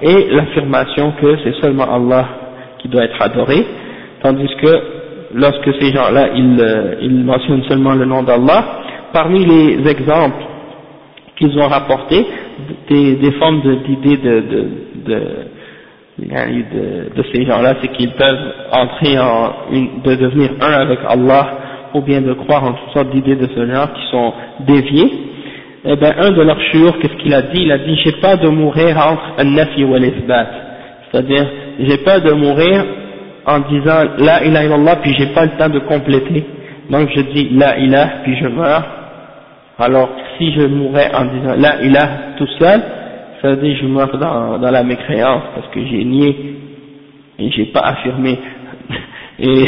et 0.00 0.28
l'affirmation 0.30 1.12
que 1.20 1.36
c'est 1.44 1.54
seulement 1.60 1.84
Allah 1.94 2.26
qui 2.78 2.88
doit 2.88 3.04
être 3.04 3.20
adoré, 3.20 3.64
tandis 4.22 4.48
que 4.60 4.80
lorsque 5.34 5.74
ces 5.80 5.92
gens-là 5.92 6.28
ils, 6.34 6.58
euh, 6.60 6.94
ils 7.02 7.24
mentionnent 7.24 7.64
seulement 7.68 7.94
le 7.94 8.04
nom 8.06 8.22
d'Allah, 8.22 8.64
parmi 9.12 9.44
les 9.44 9.88
exemples 9.90 10.42
qu'ils 11.36 11.58
ont 11.58 11.68
rapportés, 11.68 12.24
des, 12.88 13.16
des 13.16 13.32
formes 13.32 13.60
d'idées 13.86 14.16
de, 14.16 14.40
de, 14.40 14.68
de, 15.06 15.20
de, 16.18 17.16
de 17.16 17.22
ces 17.32 17.44
gens-là, 17.44 17.74
c'est 17.80 17.88
qu'ils 17.88 18.12
peuvent 18.12 18.52
entrer 18.72 19.18
en 19.18 19.52
une, 19.72 20.02
de 20.02 20.14
devenir 20.14 20.50
un 20.60 20.72
avec 20.72 20.98
Allah, 21.08 21.58
ou 21.94 22.00
bien 22.00 22.20
de 22.20 22.32
croire 22.34 22.64
en 22.64 22.72
toutes 22.72 22.92
sortes 22.94 23.10
d'idées 23.10 23.36
de 23.36 23.48
ce 23.54 23.66
genre 23.66 23.92
qui 23.92 24.10
sont 24.10 24.32
déviées, 24.60 25.12
eh 25.84 25.96
ben, 25.96 26.14
un 26.16 26.30
de 26.30 26.42
leurs 26.42 26.60
churs, 26.70 26.98
qu'est-ce 27.00 27.16
qu'il 27.16 27.34
a 27.34 27.42
dit? 27.42 27.62
Il 27.62 27.72
a 27.72 27.78
dit, 27.78 27.96
j'ai 28.04 28.12
pas 28.20 28.36
de 28.36 28.48
mourir 28.48 28.96
entre 28.96 29.34
un 29.38 29.44
nafi 29.44 29.84
ou 29.84 29.96
l'isbat. 29.96 30.46
C'est-à-dire, 31.10 31.46
j'ai 31.80 31.98
peur 31.98 32.20
de 32.20 32.32
mourir 32.32 32.84
en 33.44 33.58
disant 33.60 34.04
la 34.18 34.44
ilaha 34.44 34.64
illallah, 34.64 34.96
puis 34.96 35.12
j'ai 35.18 35.26
pas 35.26 35.44
le 35.44 35.50
temps 35.58 35.68
de 35.68 35.80
compléter. 35.80 36.44
Donc 36.88 37.08
je 37.14 37.20
dis 37.20 37.48
la 37.50 37.78
ilaha, 37.78 38.10
puis 38.22 38.36
je 38.36 38.46
meurs. 38.46 38.84
Alors, 39.78 40.10
si 40.38 40.52
je 40.52 40.66
mourais 40.66 41.10
en 41.14 41.24
disant 41.24 41.54
la 41.58 41.82
ilaha 41.82 42.08
tout 42.38 42.48
seul, 42.60 42.80
ça 43.40 43.50
veut 43.50 43.56
dire 43.56 43.76
je 43.82 43.86
meurs 43.86 44.16
dans, 44.18 44.58
dans 44.58 44.70
la 44.70 44.84
mécréance, 44.84 45.42
parce 45.54 45.66
que 45.74 45.84
j'ai 45.84 46.04
nié 46.04 46.36
et 47.40 47.50
j'ai 47.50 47.66
pas 47.66 47.80
affirmé. 47.80 48.38
Et, 49.40 49.64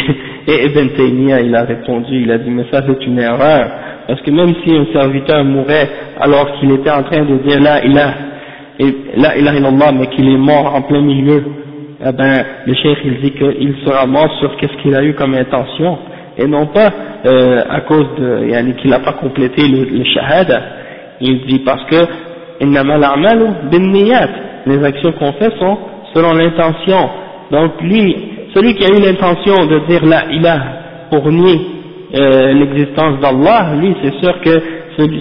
et 0.46 0.66
Ibn 0.66 0.88
Taymiyyah, 0.90 1.40
il 1.40 1.56
a 1.56 1.64
répondu, 1.64 2.20
il 2.20 2.30
a 2.30 2.38
dit, 2.38 2.50
mais 2.50 2.66
ça 2.70 2.82
c'est 2.86 3.06
une 3.06 3.18
erreur 3.18 3.70
parce 4.06 4.20
que 4.22 4.30
même 4.30 4.54
si 4.64 4.74
un 4.74 4.86
serviteur 4.92 5.44
mourait 5.44 5.88
alors 6.20 6.52
qu'il 6.58 6.70
était 6.72 6.90
en 6.90 7.02
train 7.02 7.24
de 7.24 7.36
dire 7.38 7.60
là 7.60 7.84
il 7.84 7.98
a 7.98 8.14
là 9.16 9.36
il 9.38 9.48
a 9.48 9.54
illallah 9.54 9.92
mais 9.92 10.06
qu'il 10.08 10.28
est 10.28 10.38
mort 10.38 10.74
en 10.74 10.82
plein 10.82 11.00
milieu, 11.00 11.42
eh 12.04 12.12
ben 12.12 12.44
le 12.66 12.74
cheikh 12.74 12.98
il 13.04 13.20
dit 13.20 13.30
qu'il 13.32 13.74
sera 13.84 14.06
mort 14.06 14.30
sur 14.40 14.56
qu'est-ce 14.56 14.82
qu'il 14.82 14.94
a 14.94 15.02
eu 15.02 15.14
comme 15.14 15.34
intention 15.34 15.98
et 16.36 16.46
non 16.46 16.66
pas 16.66 16.90
euh, 17.26 17.62
à 17.70 17.80
cause 17.82 18.06
de 18.18 18.46
yani, 18.50 18.74
qu'il 18.74 18.90
n'a 18.90 18.98
pas 18.98 19.12
complété 19.12 19.66
le, 19.66 19.84
le 19.84 20.04
shahada. 20.04 20.60
Il 21.20 21.46
dit 21.46 21.60
parce 21.60 21.84
que 21.84 21.96
les 24.66 24.84
actions 24.84 25.12
qu'on 25.12 25.32
fait 25.32 25.52
sont 25.58 25.78
selon 26.14 26.32
l'intention. 26.34 27.10
Donc 27.50 27.80
lui, 27.82 28.16
celui 28.54 28.74
qui 28.74 28.84
a 28.84 28.88
eu 28.88 29.00
l'intention 29.00 29.66
de 29.66 29.86
dire 29.88 30.04
là 30.04 30.24
il 30.30 30.46
a 30.46 30.60
pour 31.10 31.30
nier 31.30 31.60
euh, 32.14 32.52
l'existence 32.52 33.20
d'Allah, 33.20 33.74
lui 33.80 33.94
c'est 34.02 34.14
sûr 34.22 34.40
que 34.40 34.60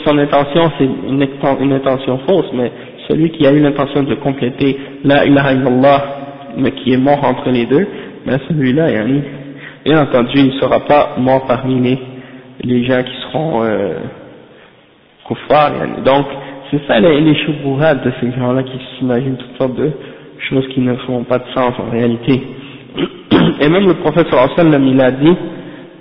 son 0.06 0.18
intention 0.18 0.72
c'est 0.78 0.86
une, 0.86 1.74
intention 1.74 2.20
fausse, 2.28 2.52
mais 2.54 2.72
celui 3.08 3.32
qui 3.32 3.46
a 3.48 3.52
eu 3.52 3.60
l'intention 3.60 4.04
de 4.04 4.16
compléter 4.16 4.78
la 5.04 5.26
ilaha 5.26 5.54
illallah, 5.54 6.04
mais 6.58 6.72
qui 6.72 6.94
est 6.94 6.98
mort 6.98 7.24
entre 7.24 7.50
les 7.50 7.66
deux, 7.66 7.88
ben 8.26 8.39
celui-là, 8.48 8.88
bien 9.86 10.02
entendu, 10.02 10.32
il 10.36 10.48
ne 10.48 10.60
sera 10.60 10.80
pas 10.82 11.16
mort 11.18 11.46
parmi 11.48 11.82
les, 11.82 12.00
les 12.64 12.86
gens 12.86 13.04
qui 13.04 13.14
seront 13.32 13.64
euh, 13.64 13.96
Donc, 16.06 16.26
c'est 16.72 16.82
ça 16.88 17.00
les, 17.00 17.22
les 17.22 17.34
de 17.34 18.12
ces 18.22 18.32
gens-là 18.38 18.64
qui 18.64 18.80
s'imaginent 18.98 19.38
toutes 19.38 19.58
sortes 19.58 19.76
de 19.76 19.91
choses 20.50 20.68
qui 20.74 20.82
ne 20.82 20.96
font 20.96 21.24
pas 21.24 21.39
de 21.39 21.46
sens 21.54 21.74
en 21.80 21.91
réalité. 21.91 22.41
Et 23.62 23.70
même 23.70 23.88
le 23.88 23.96
prophète 23.96 24.28
sallallahu 24.30 24.88
il 24.88 25.02
a 25.02 25.12
dit, 25.12 25.36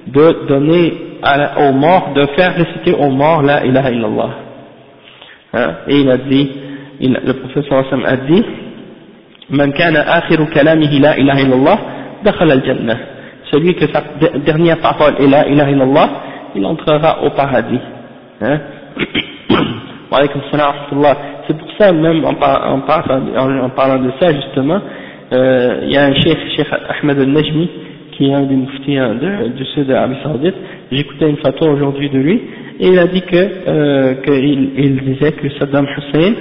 de 0.07 0.47
donner 0.49 1.19
à, 1.23 1.69
aux 1.69 1.73
morts, 1.73 2.13
de 2.15 2.27
faire 2.37 2.55
réciter 2.55 2.93
aux 2.95 3.11
morts 3.11 3.43
la 3.43 3.65
ilaha 3.65 3.91
illallah. 3.91 4.31
Hein? 5.55 5.75
Et 5.89 6.01
il 6.01 6.11
a 6.11 6.17
dit, 6.17 6.51
il, 7.01 7.13
le 7.25 7.33
professeur 7.35 7.79
Hassan 7.79 8.05
a 8.05 8.17
dit, 8.17 8.45
Man 9.51 9.73
kana 9.73 10.01
akhiru 10.01 10.47
kalamihi 10.47 10.99
la 10.99 11.19
ilaha 11.19 11.41
illallah, 11.41 11.79
dakhala 12.25 12.55
al-jannah. 12.55 12.97
Celui 13.51 13.75
que 13.75 13.87
sa 13.93 14.03
dernière 14.45 14.79
parole 14.79 15.15
est 15.21 15.27
la 15.27 15.47
ilaha 15.49 15.71
illallah, 15.71 16.11
il 16.55 16.65
entrera 16.65 17.23
au 17.23 17.31
paradis. 17.31 17.81
Hein? 18.41 18.61
C'est 21.47 21.59
pour 21.59 21.69
ça, 21.79 21.91
même 21.93 22.25
en, 22.25 22.31
en, 22.31 22.79
en, 22.79 23.71
parlant 23.71 23.99
de 23.99 24.11
ça, 24.21 24.33
justement, 24.33 24.79
euh, 25.33 25.81
il 25.85 25.91
y 25.91 25.97
a 25.97 26.05
un 26.05 26.15
chef, 26.15 26.39
chef 26.55 26.69
Ahmed 26.71 27.19
al-Najmi, 27.19 27.71
qui 28.13 28.29
est 28.29 28.35
un 28.35 28.43
des 28.43 28.55
muftis 28.55 28.97
hein, 28.97 29.17
du 29.57 29.65
sud 29.67 29.87
de 29.87 29.93
l'Arabie 29.93 30.17
Saoudite, 30.23 30.55
j'écoutais 30.91 31.31
une 31.31 31.39
photo 31.39 31.69
aujourd'hui 31.71 32.11
de 32.11 32.19
lui, 32.19 32.41
et 32.81 32.89
il 32.89 32.99
a 32.99 33.07
dit 33.07 33.23
que 33.23 33.37
euh, 33.37 34.15
qu'il 34.25 34.71
il 34.77 35.01
disait 35.03 35.33
que 35.33 35.49
Saddam 35.59 35.87
Hussein, 35.87 36.35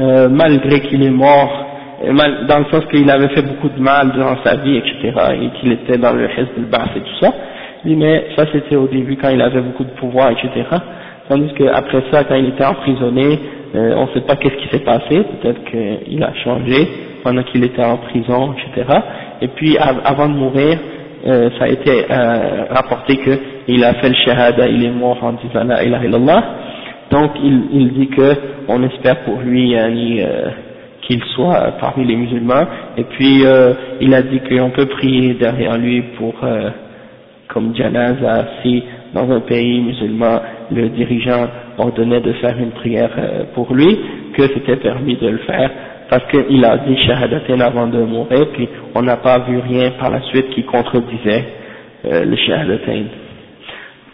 euh, 0.00 0.28
malgré 0.28 0.80
qu'il 0.80 1.02
est 1.02 1.10
mort, 1.10 1.66
mal, 2.12 2.46
dans 2.46 2.58
le 2.58 2.64
sens 2.66 2.84
qu'il 2.90 3.08
avait 3.10 3.28
fait 3.28 3.42
beaucoup 3.42 3.68
de 3.68 3.80
mal 3.80 4.12
durant 4.12 4.36
sa 4.44 4.56
vie, 4.56 4.76
etc., 4.76 5.12
et 5.40 5.60
qu'il 5.60 5.72
était 5.72 5.98
dans 5.98 6.12
le 6.12 6.24
Hezb 6.24 6.72
al 6.72 6.88
et 6.96 7.00
tout 7.00 7.18
ça, 7.20 7.32
dit 7.84 7.96
mais 7.96 8.26
ça 8.36 8.46
c'était 8.52 8.76
au 8.76 8.86
début 8.86 9.16
quand 9.16 9.30
il 9.30 9.40
avait 9.40 9.60
beaucoup 9.60 9.84
de 9.84 9.94
pouvoir, 10.00 10.30
etc., 10.30 10.64
tandis 11.28 11.52
qu'après 11.54 12.02
ça, 12.10 12.24
quand 12.24 12.34
il 12.34 12.48
était 12.48 12.64
emprisonné, 12.64 13.38
euh, 13.74 13.94
on 13.96 14.06
ne 14.06 14.12
sait 14.14 14.26
pas 14.26 14.36
qu'est-ce 14.36 14.56
qui 14.56 14.68
s'est 14.68 14.84
passé, 14.84 15.22
peut-être 15.40 15.64
qu'il 15.64 16.22
a 16.22 16.32
changé 16.44 16.88
pendant 17.22 17.42
qu'il 17.42 17.64
était 17.64 17.84
en 17.84 17.96
prison, 17.96 18.54
etc., 18.54 18.86
et 19.44 19.48
puis 19.48 19.76
avant 19.76 20.28
de 20.28 20.34
mourir, 20.34 20.78
euh, 21.26 21.50
ça 21.58 21.64
a 21.64 21.68
été 21.68 22.06
euh, 22.10 22.64
rapporté 22.70 23.18
qu'il 23.18 23.84
a 23.84 23.92
fait 23.94 24.08
le 24.08 24.14
shahada, 24.24 24.66
il 24.68 24.82
est 24.86 24.90
mort 24.90 25.22
en 25.22 25.32
disant 25.32 25.64
la 25.64 25.84
ilaha 25.84 26.04
illallah, 26.06 26.44
donc 27.10 27.32
il, 27.42 27.92
dit 27.92 28.08
que 28.08 28.34
on 28.68 28.82
espère 28.84 29.20
pour 29.24 29.40
lui 29.40 29.76
euh, 29.76 30.48
qu'il 31.02 31.22
soit 31.34 31.74
parmi 31.78 32.06
les 32.06 32.16
musulmans, 32.16 32.64
et 32.96 33.04
puis 33.04 33.44
euh, 33.44 33.74
il 34.00 34.14
a 34.14 34.22
dit 34.22 34.40
qu'on 34.48 34.70
peut 34.70 34.86
prier 34.86 35.34
derrière 35.34 35.76
lui 35.76 36.00
pour, 36.16 36.34
comme 37.48 37.76
janaza, 37.76 38.46
si 38.62 38.82
dans 39.12 39.30
un 39.30 39.40
pays 39.40 39.82
musulman, 39.82 40.40
le 40.72 40.88
dirigeant 40.88 41.48
ordonnait 41.76 42.22
de 42.22 42.32
faire 42.34 42.58
une 42.58 42.70
prière 42.70 43.10
pour 43.54 43.74
lui, 43.74 43.98
que 44.32 44.42
c'était 44.54 44.76
permis 44.76 45.16
de 45.16 45.28
le 45.28 45.38
faire, 45.38 45.70
parce 46.09 46.23
qu'il 46.31 46.65
a 46.65 46.77
dit 46.77 46.97
shahadatain 47.05 47.59
avant 47.59 47.87
de 47.87 47.99
mourir, 47.99 48.47
puis 48.53 48.67
on 48.95 49.01
n'a 49.01 49.17
pas 49.17 49.39
vu 49.39 49.59
rien 49.59 49.91
par 49.91 50.09
la 50.09 50.21
suite 50.21 50.49
qui 50.51 50.63
contredisait 50.63 51.45
euh, 52.05 52.25
le 52.25 52.35
shahadatain. 52.35 53.03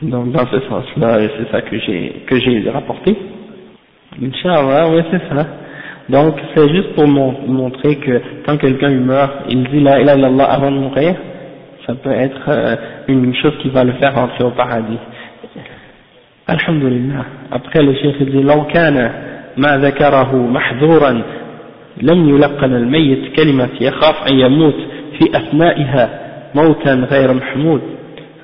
Donc 0.01 0.31
dans 0.31 0.45
ce 0.47 0.59
sens-là, 0.67 1.19
c'est 1.37 1.51
ça 1.51 1.61
que 1.61 1.79
j'ai 1.79 2.23
que 2.27 2.39
j'ai 2.39 2.69
rapporté. 2.69 3.15
Inch'Allah, 4.21 4.89
oui 4.89 5.01
c'est 5.11 5.35
ça. 5.35 5.47
Donc 6.09 6.35
c'est 6.53 6.69
juste 6.69 6.93
pour 6.95 7.07
montrer 7.07 7.95
que 7.95 8.21
quand 8.45 8.57
quelqu'un 8.57 8.89
meurt, 8.89 9.45
il 9.49 9.63
dit 9.69 9.79
la 9.79 10.01
ilaha 10.01 10.17
illallah 10.17 10.45
avant 10.45 10.71
de 10.71 10.77
mourir, 10.77 11.15
ça 11.87 11.95
peut 11.95 12.11
être 12.11 12.41
euh, 12.49 12.75
une 13.07 13.33
chose 13.35 13.53
qui 13.61 13.69
va 13.69 13.83
le 13.83 13.93
faire 13.93 14.17
entrer 14.17 14.43
au 14.43 14.51
paradis. 14.51 14.99
Alhamdulillah. 16.47 17.25
Après 17.51 17.81
le 17.81 17.93
chef 17.95 18.21
dit 18.21 18.43
لو 18.43 18.67
كان 18.67 19.11
ما 19.57 19.77
ذكره 19.77 20.35
محذورا 20.35 21.23
لم 22.01 22.29
يلقن 22.29 22.73
الميت 22.75 23.35
كلمة 23.35 23.69
يخاف 23.81 24.31
أن 24.31 24.39
يموت 24.39 24.75
في 25.19 25.37
أثنائها 25.37 26.09
موتا 26.55 26.93
غير 26.93 27.33
محمود 27.33 27.81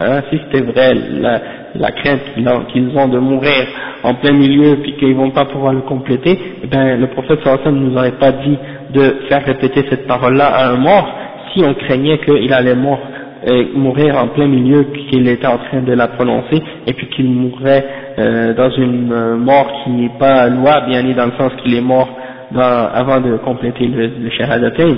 hein, 0.01 0.21
si 0.29 0.39
c'était 0.39 0.65
vrai 0.65 0.93
la, 0.93 1.41
la 1.75 1.91
crainte 1.91 2.21
qu'ils 2.36 2.97
ont 2.97 3.07
de 3.07 3.19
mourir 3.19 3.67
en 4.03 4.15
plein 4.15 4.34
milieu 4.34 4.77
puis 4.77 4.95
qu'ils 4.97 5.15
vont 5.15 5.32
pas 5.32 5.45
pouvoir 5.45 5.73
le 5.73 5.82
compléter, 5.82 6.38
eh 6.63 6.67
ben, 6.67 6.99
le 6.99 7.07
prophète 7.07 7.39
sallallahu 7.43 7.71
ne 7.71 7.89
nous 7.89 7.97
aurait 7.97 8.17
pas 8.19 8.32
dit 8.32 8.57
de 8.93 9.15
faire 9.29 9.45
répéter 9.45 9.86
cette 9.89 10.07
parole-là 10.07 10.47
à 10.47 10.69
un 10.69 10.77
mort 10.77 11.07
si 11.53 11.63
on 11.63 11.73
craignait 11.73 12.17
qu'il 12.19 12.53
allait 12.53 12.75
mort, 12.75 12.99
euh, 13.47 13.65
mourir 13.75 14.17
en 14.17 14.27
plein 14.29 14.47
milieu 14.47 14.84
qu'il 15.09 15.27
était 15.27 15.47
en 15.47 15.57
train 15.57 15.82
de 15.82 15.93
la 15.93 16.07
prononcer 16.07 16.61
et 16.88 16.93
puis 16.93 17.07
qu'il 17.07 17.29
mourrait 17.29 17.86
euh, 18.19 18.53
dans 18.53 18.69
une 18.71 19.11
euh, 19.11 19.36
mort 19.38 19.84
qui 19.84 19.91
n'est 19.91 20.17
pas 20.19 20.47
louable, 20.47 20.88
bien 20.88 21.03
dans 21.15 21.25
le 21.25 21.34
sens 21.38 21.51
qu'il 21.61 21.75
est 21.75 21.82
mort 21.82 22.09
dans, 22.51 22.89
avant 22.93 23.19
de 23.21 23.38
compléter 23.38 23.88
le, 23.88 24.07
le 24.23 24.29
shahadatain. 24.32 24.97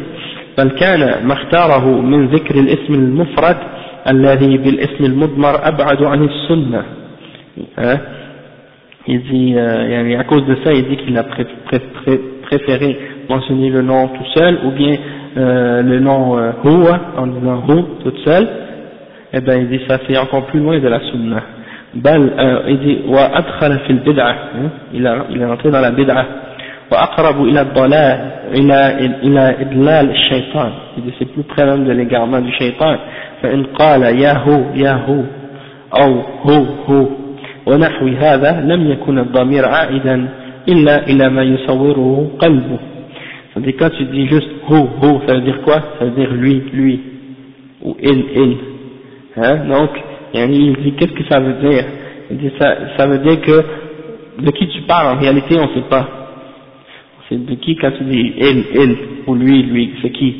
بل 0.57 0.69
كان 0.69 1.27
ما 1.27 1.33
اختاره 1.33 2.01
من 2.01 2.27
ذكر 2.27 2.55
الاسم 2.55 2.93
المفرد 2.93 3.57
الذي 4.09 4.57
بالاسم 4.57 5.05
المضمر 5.05 5.67
أبعد 5.67 6.03
عن 6.03 6.23
السنة 6.23 6.83
il 9.05 9.21
dit, 9.23 9.53
euh, 9.57 10.19
à 10.19 10.23
cause 10.23 10.45
de 10.45 10.55
ça, 10.63 10.71
il 10.71 10.87
dit 10.87 10.95
qu'il 10.95 11.17
a 11.17 11.23
pré 11.23 11.45
pré 11.65 11.79
pré 11.79 12.19
préféré 12.43 12.97
mentionner 13.29 13.69
le 13.69 13.81
nom 13.81 14.07
tout 14.07 14.25
seul, 14.33 14.59
ou 14.65 14.71
bien 14.71 14.95
euh, 15.35 15.81
le 15.81 15.99
nom 15.99 16.37
euh, 16.37 16.51
Huwa, 16.63 16.99
en 17.17 17.27
disant 17.27 17.63
Hu 17.67 17.83
tout 18.03 18.13
seul, 18.23 18.47
eh 19.33 19.41
ben 19.41 19.59
il 19.61 19.67
dit 19.67 19.81
ça 19.89 19.97
c'est 20.07 20.17
encore 20.17 20.45
plus 20.45 20.59
loin 20.61 20.79
de 20.79 20.87
la 20.87 20.99
sunna. 21.11 21.43
بل 21.95 22.31
il 22.67 22.79
dit 22.79 22.97
وأدخل 23.07 23.79
في 23.79 23.89
البدعة 23.89 24.35
il, 24.93 25.05
a, 25.05 25.25
il 25.29 25.41
est 25.41 25.45
entré 25.45 25.69
dans 25.69 25.81
la 25.81 25.91
bid'ah 25.91 26.25
وأقرب 26.91 27.43
إلى 27.43 27.61
الضلال 27.61 28.31
إلى 28.53 28.97
إلى 29.23 29.55
إضلال 29.61 30.09
الشيطان 30.11 30.71
il 30.97 31.03
dit 31.03 31.13
c'est 31.19 31.25
plus 31.33 31.43
près 31.43 31.65
même 31.65 31.85
de 31.85 31.91
l'égarement 31.91 32.39
du 32.41 32.51
shaitan 32.53 32.97
فإن 33.41 33.63
قال 33.63 34.01
يا 34.21 34.37
هو 34.37 34.75
يا 34.75 34.93
هو 35.07 35.23
أو 36.01 36.21
هو 36.45 36.65
هو 36.87 37.07
ونحو 37.65 38.07
هذا 38.07 38.61
لم 38.61 38.91
يكن 38.91 39.19
الضمير 39.19 39.65
عائدا 39.65 40.29
إلا 40.67 41.07
إلى 41.07 41.29
ما 41.29 41.43
يصوره 41.43 42.31
قلبه 42.39 42.79
c'est-à-dire 43.53 43.75
quand 43.77 43.89
tu 43.97 44.05
dis 44.05 44.27
juste 44.27 44.49
hu 44.69 44.75
hu 45.01 45.19
ça 45.27 45.35
veut 45.35 45.41
dire 45.41 45.61
quoi 45.61 45.79
ça 45.99 46.05
veut 46.05 46.11
dire 46.11 46.31
lui 46.31 46.63
lui 46.73 46.99
ou 47.83 47.95
il 48.01 48.25
il 48.35 48.57
hein 49.37 49.55
donc 49.67 49.89
il 50.33 50.75
dit 50.83 50.93
qu'est-ce 50.93 51.13
que 51.13 51.23
ça 51.29 51.39
veut 51.39 51.53
dire 51.53 51.85
il 52.31 52.37
dit 52.37 52.51
ça, 52.59 52.75
ça 52.97 53.07
veut 53.07 53.19
dire 53.19 53.39
que 53.41 53.63
de 54.41 54.51
qui 54.51 54.67
tu 54.67 54.81
parles 54.81 55.15
en 55.15 55.19
réalité 55.19 55.55
on 55.59 55.67
ne 55.67 55.73
sait 55.75 55.87
pas 55.89 56.07
c'est 57.29 57.45
de 57.45 57.55
qui 57.55 57.75
quand 57.75 57.91
tu 57.91 58.03
dis 58.03 58.33
il 58.37 58.63
il 58.75 58.97
ou 59.27 59.35
lui 59.35 59.63
lui 59.63 59.93
c'est 60.01 60.11
qui 60.11 60.35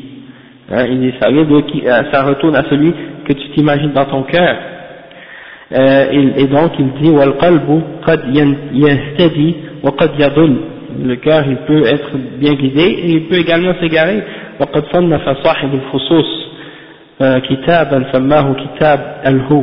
hein, 0.70 0.86
il 0.88 1.00
dit 1.00 1.12
ça 1.20 1.30
veut 1.30 1.44
de 1.44 1.60
qui 1.62 1.82
euh, 1.86 2.02
ça 2.12 2.24
retourne 2.24 2.56
à 2.56 2.64
celui 2.68 2.92
que 3.26 3.32
tu 3.32 3.48
t'imagines 3.50 3.92
dans 3.92 4.04
ton 4.04 4.22
cœur 4.22 4.56
euh, 5.72 6.32
et, 6.36 6.46
donc 6.46 6.72
il 6.78 6.92
dit 7.00 7.10
le 7.10 7.32
cœur 11.16 11.44
il 11.48 11.56
peut 11.56 11.86
être 11.86 12.10
bien 12.38 12.52
guidé 12.54 12.82
et 12.82 13.10
il 13.10 13.22
peut 13.24 13.36
également 13.36 13.74
s'égarer 13.80 14.22
وقد 14.60 14.84
صنف 14.92 15.28
صاحب 15.44 15.74
الفصوص 15.74 16.44
كتابا 17.20 18.12
سماه 18.12 18.54
كتاب 18.54 19.22
الهو 19.26 19.62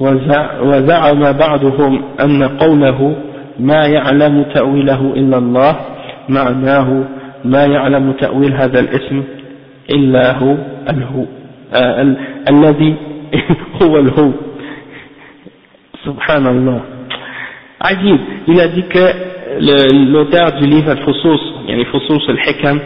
وزعم 0.00 1.32
بعضهم 1.32 2.02
أن 2.20 2.42
قوله 2.42 3.16
ما 3.59 3.85
يعلم 3.85 4.45
تأويله 4.53 5.13
إلا 5.15 5.37
الله 5.37 5.75
معناه 6.29 7.03
ما 7.45 7.65
يعلم 7.65 8.11
تأويل 8.11 8.53
هذا 8.53 8.79
الاسم 8.79 9.23
إلا 9.89 10.37
هو 10.37 10.55
الهو 10.89 11.25
الذي 12.49 12.95
هو 13.81 13.97
الهو 13.97 14.31
subhanallah 16.05 16.79
Ajib, 17.79 18.19
il 18.47 18.59
a 18.59 18.67
dit 18.69 18.83
que 18.83 19.05
l'auteur 20.11 20.53
du 20.59 20.65
livre 20.65 20.89
Al-Fusus, 20.89 21.41
yani 21.67 21.85
Fusus 21.85 22.23
al-Hikam, 22.27 22.79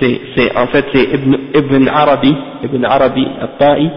c'est 0.00 0.56
en 0.56 0.66
fait 0.68 0.86
c'est 0.92 1.04
Ibn, 1.04 1.36
Ibn 1.54 1.88
Arabi, 1.88 2.34
Ibn 2.64 2.84
Arabi 2.84 3.26
al-Ta'i, 3.42 3.90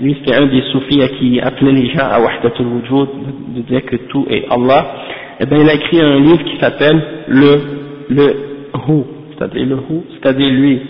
lui 0.00 0.16
c'était 0.18 0.36
un 0.36 0.46
des 0.46 0.62
soufis 0.72 1.00
qui 1.18 1.38
appelait 1.40 1.72
les 1.72 1.90
gens 1.90 2.08
à 2.10 2.18
Wahdatul 2.18 2.66
Wujud, 2.66 3.08
de 3.56 3.60
dire 3.62 3.84
que 3.84 3.96
tout 4.08 4.26
est 4.30 4.46
Allah, 4.50 4.86
eh 5.40 5.46
bien 5.46 5.58
il 5.58 5.68
a 5.68 5.74
écrit 5.74 6.00
un 6.00 6.20
livre 6.20 6.44
qui 6.44 6.58
s'appelle 6.60 7.02
le, 7.28 7.56
le 8.10 8.26
Hu, 8.88 9.02
c'est-à-dire 9.36 9.66
le 9.66 9.76
Hu, 9.76 10.02
c'est-à-dire 10.12 10.50
lui, 10.50 10.80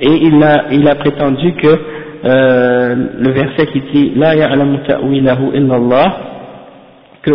et 0.00 0.08
il 0.10 0.42
a, 0.42 0.64
il 0.72 0.86
a 0.86 0.94
prétendu 0.96 1.52
que 1.54 1.78
euh, 2.24 2.94
le 3.18 3.30
verset 3.30 3.66
qui 3.68 3.80
dit 3.92 4.12
La 4.16 4.34
ya'lamu 4.34 4.78
ta'wilahu 4.86 5.54
illallah 5.54 6.16
que 7.22 7.30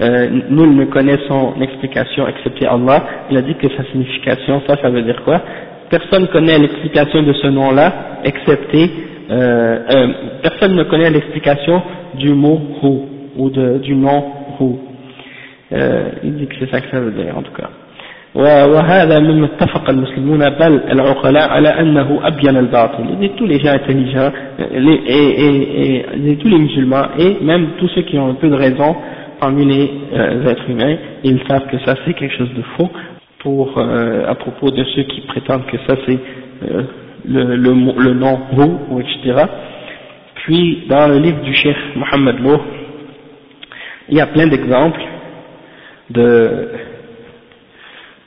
euh, 0.00 0.28
nous 0.50 0.66
ne 0.74 0.84
connaissons 0.86 1.54
l'explication 1.58 2.26
excepté 2.26 2.66
Allah, 2.66 3.04
il 3.30 3.36
a 3.36 3.42
dit 3.42 3.54
que 3.54 3.68
sa 3.76 3.84
signification, 3.92 4.60
ça, 4.66 4.76
ça 4.82 4.90
veut 4.90 5.02
dire 5.02 5.22
quoi? 5.24 5.40
Personne 5.88 6.22
ne 6.22 6.26
connaît 6.26 6.58
l'explication 6.58 7.22
de 7.22 7.32
ce 7.32 7.46
nom-là, 7.46 7.92
excepté, 8.24 8.90
euh, 9.30 9.78
euh, 9.94 10.08
personne 10.42 10.74
ne 10.74 10.82
connaît 10.84 11.10
l'explication 11.10 11.80
du 12.18 12.34
mot 12.34 12.60
Hu, 12.82 12.98
ou 13.36 13.50
de, 13.50 13.78
du 13.78 13.94
nom 13.94 14.24
Hu 14.60 14.85
Euh, 15.73 16.09
il 16.23 16.35
dit 16.35 16.47
que 16.47 16.55
c'est 16.59 16.69
ça 16.69 16.81
que 16.81 16.89
ça 16.91 16.99
veut 16.99 17.11
dire, 17.11 17.37
en 17.37 17.41
tout 17.41 17.53
cas. 17.53 17.69
وهذا 18.35 19.19
مما 19.19 19.45
اتفق 19.45 19.89
المسلمون 19.89 20.39
بل 20.49 20.81
العقلاء 20.91 21.49
على 21.49 21.69
أنه 21.69 22.27
أبين 22.27 22.57
الباطل 22.57 23.03
et 23.21 23.29
tous 23.35 23.45
les 23.45 23.59
gens 23.59 23.73
intelligents 23.73 24.31
les, 24.71 24.93
et, 25.05 25.45
et, 25.45 26.31
et, 26.31 26.35
tous 26.37 26.47
les 26.47 26.57
musulmans 26.59 27.07
et 27.19 27.43
même 27.43 27.71
tous 27.77 27.89
ceux 27.89 28.03
qui 28.03 28.17
ont 28.17 28.29
un 28.29 28.35
peu 28.35 28.47
de 28.47 28.55
raison 28.55 28.95
parmi 29.41 29.65
les 29.65 29.91
euh, 30.13 30.45
êtres 30.47 30.69
humains 30.69 30.95
ils 31.25 31.41
savent 31.49 31.67
que 31.67 31.77
ça 31.79 31.95
c'est 32.05 32.13
quelque 32.13 32.37
chose 32.37 32.53
de 32.55 32.61
faux 32.77 32.89
pour 33.39 33.77
euh, 33.77 34.23
à 34.25 34.35
propos 34.35 34.71
de 34.71 34.83
ceux 34.95 35.03
qui 35.03 35.21
prétendent 35.21 35.65
que 35.65 35.77
ça 35.85 35.95
c'est 36.05 36.19
euh, 36.71 36.83
le, 37.27 37.57
le, 37.57 37.73
le 37.73 38.13
nom 38.13 38.39
ou 38.91 39.01
etc 39.01 39.43
puis 40.35 40.83
dans 40.87 41.07
le 41.09 41.17
livre 41.17 41.41
du 41.41 41.53
cheikh 41.53 41.75
Mohammed 41.97 42.39
Loh 42.39 42.61
il 44.07 44.17
y 44.17 44.21
a 44.21 44.27
plein 44.27 44.47
d'exemples 44.47 45.01
de 46.10 46.68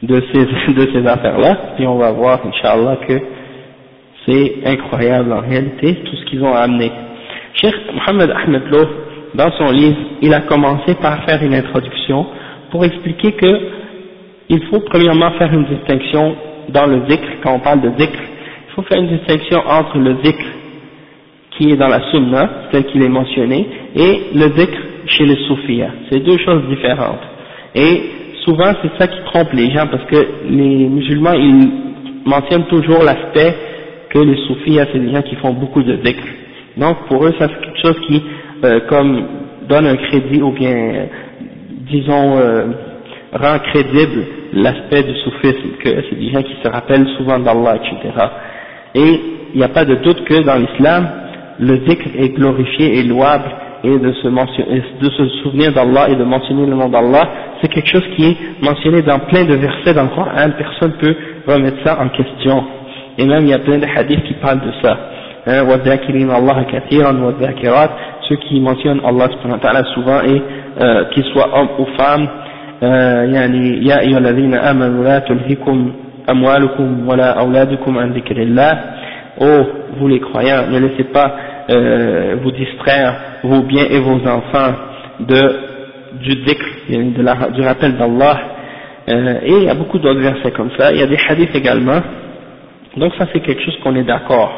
de 0.04 0.24
ces, 0.32 0.46
de 0.74 0.92
ces 0.94 1.06
affaires-là, 1.06 1.58
puis 1.76 1.86
on 1.88 1.96
va 1.98 2.12
voir, 2.12 2.40
Inch'Allah, 2.46 2.98
que 3.08 3.20
c'est 4.26 4.56
incroyable 4.66 5.32
en 5.34 5.42
réalité, 5.42 5.96
tout 6.06 6.16
ce 6.16 6.26
qu'ils 6.26 6.44
ont 6.44 6.54
amené. 6.54 6.92
Cheikh 7.56 7.76
Mohamed 7.94 8.32
Ahmed 8.32 8.64
Loh, 8.70 8.86
dans 9.36 9.52
son 9.52 9.72
livre, 9.72 9.98
il 10.22 10.34
a 10.34 10.42
commencé 10.42 10.96
par 10.96 11.24
faire 11.26 11.42
une 11.44 11.54
introduction 11.54 12.26
pour 12.72 12.86
expliquer 12.86 13.34
que 13.34 13.60
il 14.50 14.64
faut 14.68 14.80
premièrement 14.80 15.32
faire 15.32 15.54
une 15.54 15.66
distinction 15.66 16.36
dans 16.70 16.86
le 16.86 17.08
zikr, 17.08 17.28
quand 17.44 17.54
on 17.54 17.60
parle 17.60 17.82
de 17.82 17.92
zikr, 18.00 18.20
il 18.68 18.74
faut 18.74 18.82
faire 18.84 19.00
une 19.00 19.18
distinction 19.18 19.60
entre 19.68 19.98
le 19.98 20.18
zikr 20.24 20.46
qui 21.52 21.72
est 21.72 21.76
dans 21.76 21.88
la 21.88 22.10
sunna, 22.12 22.50
tel 22.72 22.86
qu'il 22.86 23.04
est 23.04 23.10
mentionné, 23.10 23.68
et 23.96 24.22
le 24.34 24.50
zikr 24.56 24.78
chez 25.08 25.26
les 25.26 25.36
soufiyas. 25.48 25.92
C'est 26.10 26.20
deux 26.20 26.38
choses 26.38 26.64
différentes. 26.70 27.20
Et 27.76 28.02
souvent 28.46 28.74
c'est 28.82 28.98
ça 28.98 29.08
qui 29.08 29.20
trompe 29.26 29.54
les 29.54 29.72
gens 29.72 29.88
parce 29.88 30.06
que 30.06 30.28
les 30.50 30.88
musulmans 30.88 31.34
ils 31.34 31.70
mentionnent 32.26 32.66
toujours 32.68 33.04
l'aspect 33.04 33.56
que 34.10 34.20
les 34.20 34.36
soufis 34.48 34.80
c'est 34.92 35.00
des 35.00 35.14
gens 35.14 35.22
qui 35.22 35.36
font 35.36 35.54
beaucoup 35.54 35.84
de 35.84 35.94
dhikr. 35.94 36.24
Donc 36.78 36.98
pour 37.08 37.26
eux 37.26 37.34
ça 37.40 37.48
c'est 37.48 37.66
quelque 37.66 37.82
chose 37.82 38.00
qui 38.08 38.24
euh, 38.64 38.80
comme 38.90 39.24
donne 39.68 39.86
un 39.86 39.96
crédit 39.96 40.42
ou 40.42 40.52
bien 40.52 41.08
disons 41.90 42.38
euh, 42.38 42.66
rend 43.34 43.60
crédible 43.60 44.26
l'aspect 44.54 45.04
du 45.04 45.16
soufisme, 45.20 45.78
que 45.84 45.90
c'est 46.10 46.20
des 46.20 46.30
gens 46.32 46.42
qui 46.42 46.56
se 46.64 46.70
rappellent 46.70 47.08
souvent 47.18 47.40
d'Allah, 47.40 47.76
etc. 47.76 48.14
Et 48.96 49.20
il 49.54 49.58
n'y 49.58 49.64
a 49.64 49.70
pas 49.70 49.86
de 49.86 49.96
doute 49.96 50.24
que 50.26 50.42
dans 50.42 50.56
l'islam, 50.56 51.08
le 51.60 51.78
dhikr 51.80 52.10
est 52.18 52.30
glorifié 52.30 53.00
et 53.00 53.04
louable 53.04 53.50
et 53.83 53.99
de 53.99 54.12
se, 54.12 54.29
mentionner, 54.29 54.83
de 55.01 55.11
se 55.11 55.29
souvenir 55.43 55.73
d'Allah 55.73 56.09
et 56.11 56.17
de 56.17 56.25
mentionner 56.25 56.67
le 56.67 56.75
nom 56.75 56.89
d'Allah, 56.89 57.29
c'est 57.61 57.69
quelque 57.69 57.89
chose 57.89 58.05
qui 58.17 58.25
est 58.27 58.37
mentionné 58.62 59.03
dans 59.03 59.19
plein 59.21 59.45
de 59.45 59.55
versets 59.55 59.95
dans 59.95 60.05
le 60.05 60.09
Coran, 60.09 60.51
personne 60.57 60.93
ne 60.93 60.97
peut 60.97 61.17
remettre 61.47 61.77
ça 61.85 62.01
en 62.01 62.09
question. 62.09 62.65
Et 63.19 63.27
même 63.27 63.45
il 63.45 63.51
y 63.51 63.55
a 63.55 63.59
plein 63.59 63.79
de 63.79 63.87
hadiths 63.87 64.25
qui 64.25 64.35
parlent 64.35 64.61
de 64.61 64.73
ça. 64.83 64.97
Hein, 65.47 65.65
ceux 68.29 68.37
qui 68.37 68.61
mentionnent 68.61 69.03
Allah 69.05 69.85
souvent 69.95 70.23
et 70.23 70.43
euh, 70.81 71.05
qu'ils 71.12 71.25
soient 71.25 71.51
hommes 71.53 71.69
ou 71.79 71.87
femmes, 71.99 72.29
يعني 72.83 73.87
يا 73.87 74.01
أيها 74.01 74.19
الذين 74.19 74.55
آمنوا 74.55 75.05
لا 75.05 75.19
تلهكم 75.19 75.93
أموالكم 76.31 77.09
ولا 77.09 77.41
أولادكم 77.41 77.99
عن 77.99 78.12
ذكر 78.12 78.37
الله 78.37 78.81
Oh, 79.41 79.67
vous 79.99 80.07
les 80.07 80.21
croyants, 80.21 80.69
ne 80.71 80.79
laissez 80.79 81.03
pas 81.03 81.35
euh, 81.70 82.36
vous 82.42 82.52
distraire, 82.52 83.14
vos 83.44 83.62
biens 83.62 83.86
et 83.90 84.00
vos 84.00 84.20
enfants, 84.28 84.74
de, 85.20 85.60
du 86.22 86.36
dhikr, 86.36 86.66
la, 87.18 87.50
du 87.50 87.62
rappel 87.62 87.98
d'Allah. 87.98 88.40
Euh, 89.10 89.40
et 89.44 89.52
il 89.52 89.64
y 89.64 89.70
a 89.70 89.74
beaucoup 89.74 90.00
d'autres 90.00 90.20
versets 90.20 90.52
comme 90.52 90.72
ça. 90.78 90.92
Il 90.92 91.00
y 91.00 91.04
a 91.04 91.08
des 91.08 91.18
hadiths 91.28 91.56
également. 91.56 92.00
Donc 92.98 93.14
ça 93.18 93.28
c'est 93.32 93.40
quelque 93.42 93.62
chose 93.64 93.78
qu'on 93.84 93.96
est 93.96 94.04
d'accord. 94.04 94.52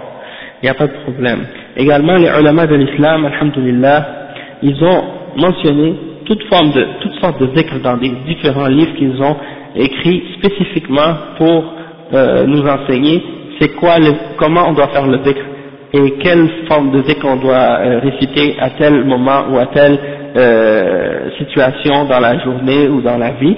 Il 0.62 0.66
n'y 0.66 0.70
a 0.70 0.76
pas 0.76 0.88
de 0.88 0.93
problème. 1.03 1.45
Également, 1.76 2.16
les 2.16 2.30
ulama 2.39 2.68
de 2.68 2.76
l'islam, 2.76 3.26
alhamdulillah, 3.26 4.07
ils 4.62 4.84
ont 4.84 5.03
mentionné 5.38 5.95
toute 6.26 6.43
forme 6.43 6.72
de, 6.72 6.86
toutes 7.01 7.16
sortes 7.16 7.41
de 7.41 7.47
dhikr 7.47 7.80
dans 7.84 7.97
des 7.97 8.12
différents 8.28 8.68
livres 8.68 8.93
qu'ils 8.95 9.22
ont 9.22 9.38
écrits 9.76 10.24
spécifiquement 10.38 11.16
pour 11.38 11.74
euh, 12.14 12.45
nous 12.45 12.62
enseigner 12.68 13.24
c'est 13.59 13.70
quoi 13.76 13.99
le, 13.99 14.14
comment 14.38 14.70
on 14.70 14.74
doit 14.74 14.88
faire 14.89 15.07
le 15.07 15.18
dhikr 15.20 15.41
et 15.93 16.11
quelle 16.19 16.49
forme 16.67 16.91
de 16.91 17.01
dhikr 17.01 17.25
on 17.25 17.35
doit 17.35 17.53
euh, 17.79 17.99
réciter 17.99 18.55
à 18.59 18.69
tel 18.71 19.03
moment 19.03 19.45
ou 19.51 19.57
à 19.57 19.65
telle 19.67 19.99
euh, 20.35 21.29
situation 21.37 22.05
dans 22.05 22.19
la 22.19 22.39
journée 22.39 22.87
ou 22.87 23.01
dans 23.01 23.17
la 23.17 23.31
vie. 23.31 23.55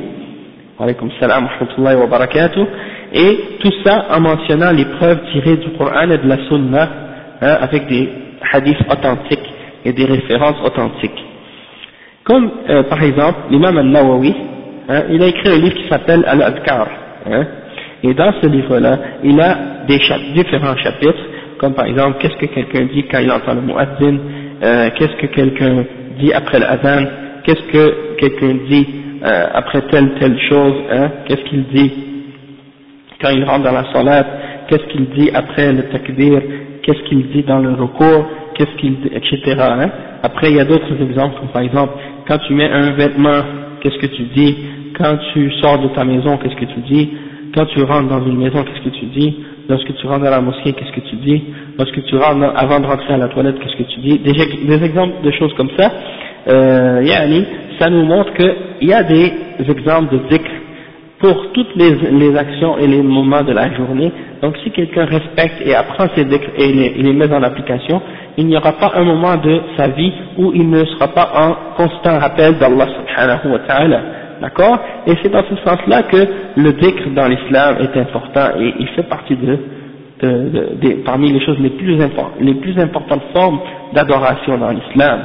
Alaykum 0.79 1.11
salam 1.19 1.47
wa 1.77 1.95
wa 1.95 2.07
barakatuh. 2.07 2.65
Et 3.13 3.39
tout 3.59 3.71
ça 3.85 4.07
en 4.11 4.19
mentionnant 4.21 4.71
les 4.71 4.85
preuves 4.85 5.19
tirées 5.31 5.57
du 5.57 5.69
Coran 5.77 6.09
et 6.09 6.17
de 6.17 6.27
la 6.27 6.37
Sunna 6.47 6.89
hein, 7.41 7.57
avec 7.61 7.87
des 7.87 8.09
hadiths 8.51 8.81
authentiques 8.89 9.53
et 9.85 9.93
des 9.93 10.05
références 10.05 10.57
authentiques. 10.65 11.23
Comme 12.23 12.49
euh, 12.69 12.83
par 12.83 13.03
exemple 13.03 13.39
l'imam 13.51 13.77
al-Nawawi, 13.77 14.33
hein, 14.89 15.03
il 15.11 15.21
a 15.21 15.27
écrit 15.27 15.49
un 15.49 15.57
livre 15.57 15.75
qui 15.75 15.87
s'appelle 15.87 16.23
Al-Adkar. 16.25 16.87
Hein, 17.29 17.45
et 18.01 18.13
dans 18.15 18.33
ce 18.41 18.47
livre-là, 18.47 18.97
il 19.23 19.39
a 19.39 19.57
des 19.87 19.99
différents 20.33 20.75
chapitres, 20.77 21.23
comme 21.63 21.75
par 21.75 21.85
exemple, 21.85 22.17
qu'est-ce 22.19 22.35
que 22.35 22.53
quelqu'un 22.53 22.87
dit 22.93 23.05
quand 23.09 23.19
il 23.19 23.31
entend 23.31 23.53
le 23.53 23.61
mot 23.61 23.77
adzin, 23.77 24.17
euh, 24.61 24.89
qu'est-ce 24.97 25.15
que 25.15 25.27
quelqu'un 25.27 25.85
dit 26.19 26.33
après 26.33 26.59
l'adhan, 26.59 27.05
qu'est-ce 27.45 27.71
que 27.71 28.15
quelqu'un 28.17 28.55
dit 28.67 28.85
euh, 29.23 29.45
après 29.53 29.81
telle 29.83 30.13
telle 30.19 30.37
chose, 30.49 30.73
hein, 30.91 31.09
qu'est-ce 31.25 31.41
qu'il 31.49 31.63
dit 31.67 31.91
quand 33.21 33.29
il 33.29 33.45
rentre 33.45 33.63
dans 33.63 33.71
la 33.71 33.85
salat, 33.93 34.25
qu'est-ce 34.67 34.83
qu'il 34.91 35.05
dit 35.11 35.29
après 35.33 35.71
le 35.71 35.83
takbir, 35.83 36.41
qu'est-ce 36.81 37.01
qu'il 37.07 37.29
dit 37.29 37.43
dans 37.43 37.59
le 37.59 37.71
recours, 37.75 38.25
qu'est-ce 38.55 38.75
qu'il 38.81 38.97
etc. 39.13 39.55
Hein. 39.57 39.89
Après, 40.21 40.51
il 40.51 40.57
y 40.57 40.59
a 40.59 40.65
d'autres 40.65 41.01
exemples, 41.01 41.39
comme 41.39 41.47
par 41.47 41.61
exemple, 41.61 41.93
quand 42.27 42.39
tu 42.39 42.55
mets 42.55 42.69
un 42.69 42.91
vêtement, 42.91 43.41
qu'est-ce 43.79 43.99
que 43.99 44.13
tu 44.13 44.23
dis, 44.35 44.57
quand 44.97 45.15
tu 45.31 45.49
sors 45.61 45.79
de 45.79 45.87
ta 45.95 46.03
maison, 46.03 46.35
qu'est-ce 46.35 46.55
que 46.55 46.65
tu 46.65 46.81
dis, 46.91 47.09
quand 47.55 47.65
tu 47.67 47.81
rentres 47.83 48.09
dans 48.09 48.25
une 48.25 48.37
maison, 48.37 48.63
qu'est-ce 48.63 48.83
que 48.83 48.95
tu 48.99 49.05
dis? 49.05 49.37
Lorsque 49.69 49.95
tu 49.95 50.07
rentres 50.07 50.25
dans 50.25 50.31
la 50.31 50.41
mosquée, 50.41 50.73
qu'est-ce 50.73 50.91
que 50.91 51.07
tu 51.07 51.15
dis? 51.17 51.43
Lorsque 51.77 52.03
tu 52.05 52.15
rentres 52.17 52.51
avant 52.55 52.79
de 52.79 52.85
rentrer 52.85 53.13
à 53.13 53.17
la 53.17 53.27
toilette, 53.27 53.59
qu'est-ce 53.59 53.77
que 53.77 53.89
tu 53.89 53.99
dis? 54.01 54.19
Des, 54.19 54.83
exemples 54.83 55.23
de 55.23 55.31
choses 55.31 55.53
comme 55.53 55.69
ça, 55.77 55.91
euh, 56.49 57.01
yani, 57.03 57.45
ça 57.79 57.89
nous 57.89 58.03
montre 58.03 58.33
qu'il 58.33 58.89
y 58.89 58.93
a 58.93 59.03
des 59.03 59.31
exemples 59.69 60.15
de 60.15 60.19
zikr 60.29 60.51
pour 61.19 61.53
toutes 61.53 61.73
les, 61.77 62.35
actions 62.35 62.77
et 62.77 62.87
les 62.87 63.01
moments 63.01 63.43
de 63.43 63.53
la 63.53 63.73
journée. 63.73 64.11
Donc 64.41 64.57
si 64.61 64.71
quelqu'un 64.71 65.05
respecte 65.05 65.65
et 65.65 65.73
apprend 65.73 66.07
ces 66.15 66.25
dhikr 66.25 66.49
et 66.57 66.73
les, 66.73 66.89
les 67.01 67.13
met 67.13 67.31
en 67.33 67.41
application, 67.43 68.01
il 68.37 68.47
n'y 68.47 68.57
aura 68.57 68.73
pas 68.73 68.91
un 68.95 69.03
moment 69.05 69.37
de 69.37 69.61
sa 69.77 69.87
vie 69.87 70.11
où 70.37 70.51
il 70.53 70.69
ne 70.69 70.83
sera 70.83 71.07
pas 71.07 71.31
en 71.33 71.77
constant 71.77 72.19
rappel 72.19 72.57
d'Allah 72.57 72.87
subhanahu 72.87 73.53
wa 73.53 73.59
ta'ala. 73.59 74.01
D'accord? 74.43 74.77
Et 75.07 75.13
c'est 75.23 75.29
dans 75.29 75.43
ce 75.49 75.55
sens-là 75.63 76.03
que 76.03 76.17
le 76.57 76.73
dhikr 76.73 77.11
dans 77.15 77.27
l'islam 77.29 77.77
est 77.79 77.97
important 77.97 78.49
et 78.59 78.73
il 78.77 78.87
fait 78.89 79.03
partie 79.07 79.37
de, 79.37 79.57
de, 80.21 80.89
parmi 81.05 81.31
les 81.31 81.39
choses 81.45 81.57
les 81.59 81.69
plus, 81.69 81.97
les 82.41 82.53
plus 82.55 82.77
importantes 82.77 83.21
formes 83.31 83.59
d'adoration 83.93 84.57
dans 84.57 84.71
l'islam. 84.71 85.19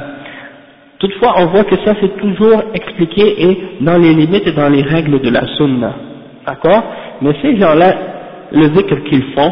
Toutefois, 0.99 1.33
on 1.39 1.47
voit 1.47 1.65
que 1.65 1.75
ça 1.83 1.95
c'est 1.99 2.15
toujours 2.17 2.63
expliqué 2.73 3.43
et 3.43 3.57
dans 3.81 3.97
les 3.97 4.13
limites 4.13 4.47
et 4.47 4.53
dans 4.53 4.69
les 4.69 4.83
règles 4.83 5.19
de 5.19 5.29
la 5.31 5.45
sunna. 5.57 5.95
D'accord? 6.47 6.81
Mais 7.21 7.35
ces 7.41 7.57
gens-là, 7.57 7.93
le 8.53 8.69
dhikr 8.69 9.03
qu'ils 9.03 9.33
font, 9.35 9.51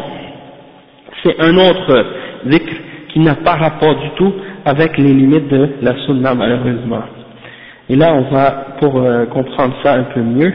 c'est 1.22 1.38
un 1.42 1.54
autre 1.58 2.06
dhikr 2.46 2.72
qui 3.08 3.18
n'a 3.18 3.34
pas 3.34 3.56
rapport 3.56 3.96
du 3.96 4.08
tout 4.16 4.32
avec 4.64 4.96
les 4.96 5.12
limites 5.12 5.48
de 5.48 5.68
la 5.82 5.94
sunna 6.06 6.34
malheureusement. 6.34 7.02
Et 7.90 7.96
là, 7.96 8.14
on 8.14 8.22
va, 8.30 8.50
pour 8.80 8.98
euh, 8.98 9.24
comprendre 9.26 9.74
ça 9.82 9.94
un 9.94 10.04
peu 10.04 10.20
mieux, 10.20 10.52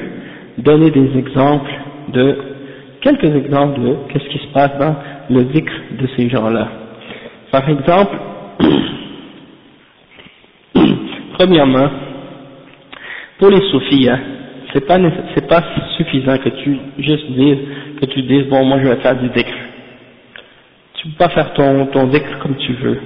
donner 0.58 0.92
des 0.92 1.18
exemples 1.18 1.72
de, 2.10 2.38
quelques 3.02 3.36
exemples 3.36 3.82
de 3.82 3.96
qu'est-ce 4.10 4.30
qui 4.30 4.38
se 4.38 4.54
passe 4.54 4.78
dans 4.80 4.96
le 5.30 5.42
zikr 5.52 5.74
de 6.00 6.08
ces 6.16 6.30
gens-là. 6.30 6.68
Par 7.52 7.68
exemple, 7.70 8.16
premièrement, 11.40 11.90
pour 13.40 13.50
les 13.50 13.62
soufis, 13.72 14.08
hein, 14.10 14.20
c'est 14.74 14.86
pas, 14.86 15.00
c'est 15.34 15.48
pas 15.48 15.64
suffisant 15.98 16.38
que 16.38 16.50
tu 16.50 16.78
juste 17.00 17.32
dises, 17.32 17.58
que 18.00 18.06
tu 18.06 18.22
dises, 18.24 18.46
bon, 18.48 18.64
moi 18.64 18.78
je 18.80 18.90
vais 18.90 18.98
faire 18.98 19.16
du 19.16 19.28
zikr. 19.36 19.54
Tu 20.96 21.08
peux 21.08 21.18
pas 21.18 21.30
faire 21.30 21.52
ton, 21.54 21.88
ton 21.88 22.12
zikr 22.12 22.38
comme 22.40 22.56
tu 22.58 22.74
veux. 22.74 23.00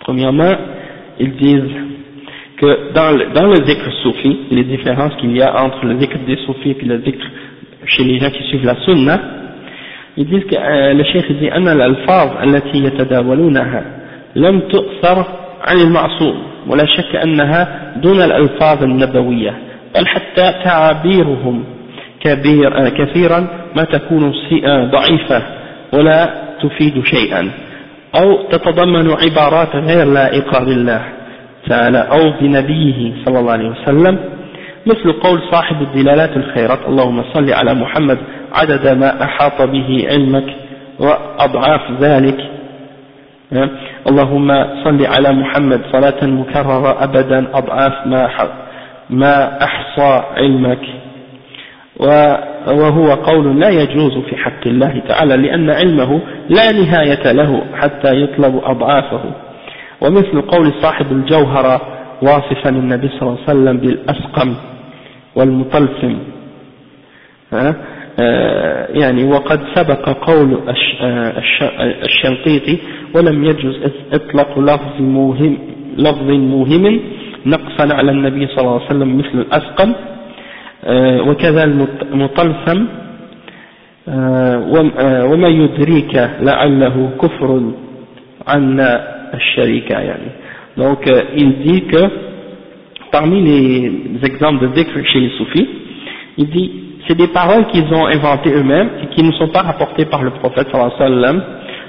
Premièrement, 0.00 0.54
ils 1.19 1.35
disent 1.35 1.71
que 2.57 2.93
dans 2.93 3.11
le, 3.17 3.33
dans 3.33 3.47
le 3.47 3.59
dhikr 3.59 3.91
soufi, 4.03 4.37
les 4.51 4.63
différences 4.63 5.15
qu'il 5.15 5.35
y 5.35 5.41
a 5.41 5.63
entre 5.63 5.85
le 5.85 5.95
dhikr 5.95 6.17
des 6.27 6.37
soufis 6.45 6.75
et 6.79 6.85
le 6.85 6.99
dhikr 6.99 7.25
chez 7.85 8.03
les 8.03 8.19
gens 8.19 8.29
qui 8.29 8.43
suivent 8.49 8.65
la 8.65 8.75
sunna, 8.85 9.19
ils 10.17 10.25
disent 10.27 10.45
que 10.45 10.55
euh, 10.55 10.93
le 10.93 11.03
cheikh 11.03 11.31
dit 11.39 11.49
أن 11.49 11.67
الألفاظ 11.67 12.29
التي 12.43 12.77
يتداولونها 12.77 13.83
لم 14.35 14.59
تؤثر 14.59 15.25
عن 15.61 15.77
المعصوم 15.77 16.43
ولا 16.67 16.85
شك 16.85 17.15
أنها 17.15 17.93
دون 17.95 18.21
الألفاظ 18.21 18.83
النبوية 18.83 19.53
بل 19.95 20.07
حتى 20.07 20.53
تعابيرهم 20.63 21.63
كبير 22.19 22.89
كثيرا 22.89 23.47
ما 23.75 23.83
تكون 23.83 24.33
ضعيفة 24.91 25.43
ولا 25.93 26.29
تفيد 26.63 27.03
شيئا 27.05 27.51
أو 28.22 28.48
تتضمن 28.50 29.10
عبارات 29.10 29.76
غير 29.76 30.04
لائقة 30.04 30.64
بالله 30.64 31.02
تعالى 31.68 31.98
أو 31.98 32.40
بنبيه 32.40 33.24
صلى 33.24 33.38
الله 33.38 33.52
عليه 33.52 33.68
وسلم 33.68 34.18
مثل 34.86 35.12
قول 35.12 35.42
صاحب 35.50 35.82
الدلالات 35.82 36.36
الخيرات 36.36 36.78
اللهم 36.88 37.24
صل 37.34 37.52
على 37.52 37.74
محمد 37.74 38.18
عدد 38.52 38.88
ما 38.88 39.22
أحاط 39.22 39.62
به 39.62 40.06
علمك 40.10 40.54
وأضعاف 41.00 41.80
ذلك. 42.00 42.50
اللهم 44.10 44.48
صل 44.84 45.06
على 45.06 45.32
محمد 45.32 45.80
صلاة 45.92 46.26
مكررة 46.26 47.04
أبدا 47.04 47.46
أضعاف 47.54 48.06
ما 48.06 48.28
ما 49.10 49.64
أحصى 49.64 50.22
علمك. 50.36 51.05
وهو 52.00 53.10
قول 53.10 53.60
لا 53.60 53.68
يجوز 53.68 54.18
في 54.18 54.36
حق 54.36 54.66
الله 54.66 55.02
تعالى 55.08 55.36
لأن 55.36 55.70
علمه 55.70 56.20
لا 56.48 56.72
نهاية 56.72 57.32
له 57.32 57.62
حتى 57.74 58.22
يطلب 58.22 58.60
أضعافه. 58.64 59.20
ومثل 60.00 60.40
قول 60.40 60.72
صاحب 60.82 61.12
الجوهرة 61.12 61.80
واصفا 62.22 62.68
النبي 62.70 63.08
صلى 63.08 63.22
الله 63.22 63.38
عليه 63.48 63.50
وسلم 63.50 63.76
بالأسقم 63.76 64.54
والمطلسم. 65.36 66.18
آه، 68.20 68.86
يعني 68.90 69.24
وقد 69.24 69.60
سبق 69.74 70.08
قول 70.08 70.58
آه، 71.00 71.42
الشنقيطي 72.04 72.78
ولم 73.14 73.44
يجوز 73.44 73.80
إطلاق 74.12 74.58
لفظ 74.58 75.00
مهم 75.00 75.58
لفظ 75.96 76.30
مهم 76.30 77.00
نقصا 77.46 77.94
على 77.94 78.10
النبي 78.10 78.46
صلى 78.46 78.60
الله 78.60 78.74
عليه 78.74 78.86
وسلم 78.86 79.18
مثل 79.18 79.34
الأسقم 79.34 79.90
آه، 79.90 80.15
وكذا 81.27 81.63
المطلسم 81.63 82.87
وما 85.31 85.47
يدريك 85.47 86.29
لعله 86.41 87.09
كفر 87.21 87.61
عنا 88.47 89.21
sharika 89.39 90.01
yani. 90.01 90.31
Donc 90.77 91.07
euh, 91.07 91.21
il 91.37 91.59
dit 91.59 91.81
que 91.83 92.03
parmi 93.11 93.41
les 93.41 94.25
exemples 94.25 94.61
de 94.61 94.67
dhikr 94.73 95.05
chez 95.05 95.19
les 95.19 95.29
soufis, 95.37 95.67
il 96.37 96.49
dit 96.49 96.71
c'est 97.07 97.17
des 97.17 97.27
paroles 97.27 97.67
qu'ils 97.67 97.91
ont 97.93 98.05
inventées 98.05 98.51
eux-mêmes 98.53 98.89
et 99.03 99.07
qui 99.07 99.23
ne 99.23 99.31
sont 99.33 99.49
pas 99.49 99.61
rapportées 99.61 100.05
par 100.05 100.23
le 100.23 100.31
prophète 100.31 100.67
sallallahu 100.71 100.91
alayhi 100.99 101.13
wa 101.13 101.21
sallam 101.21 101.43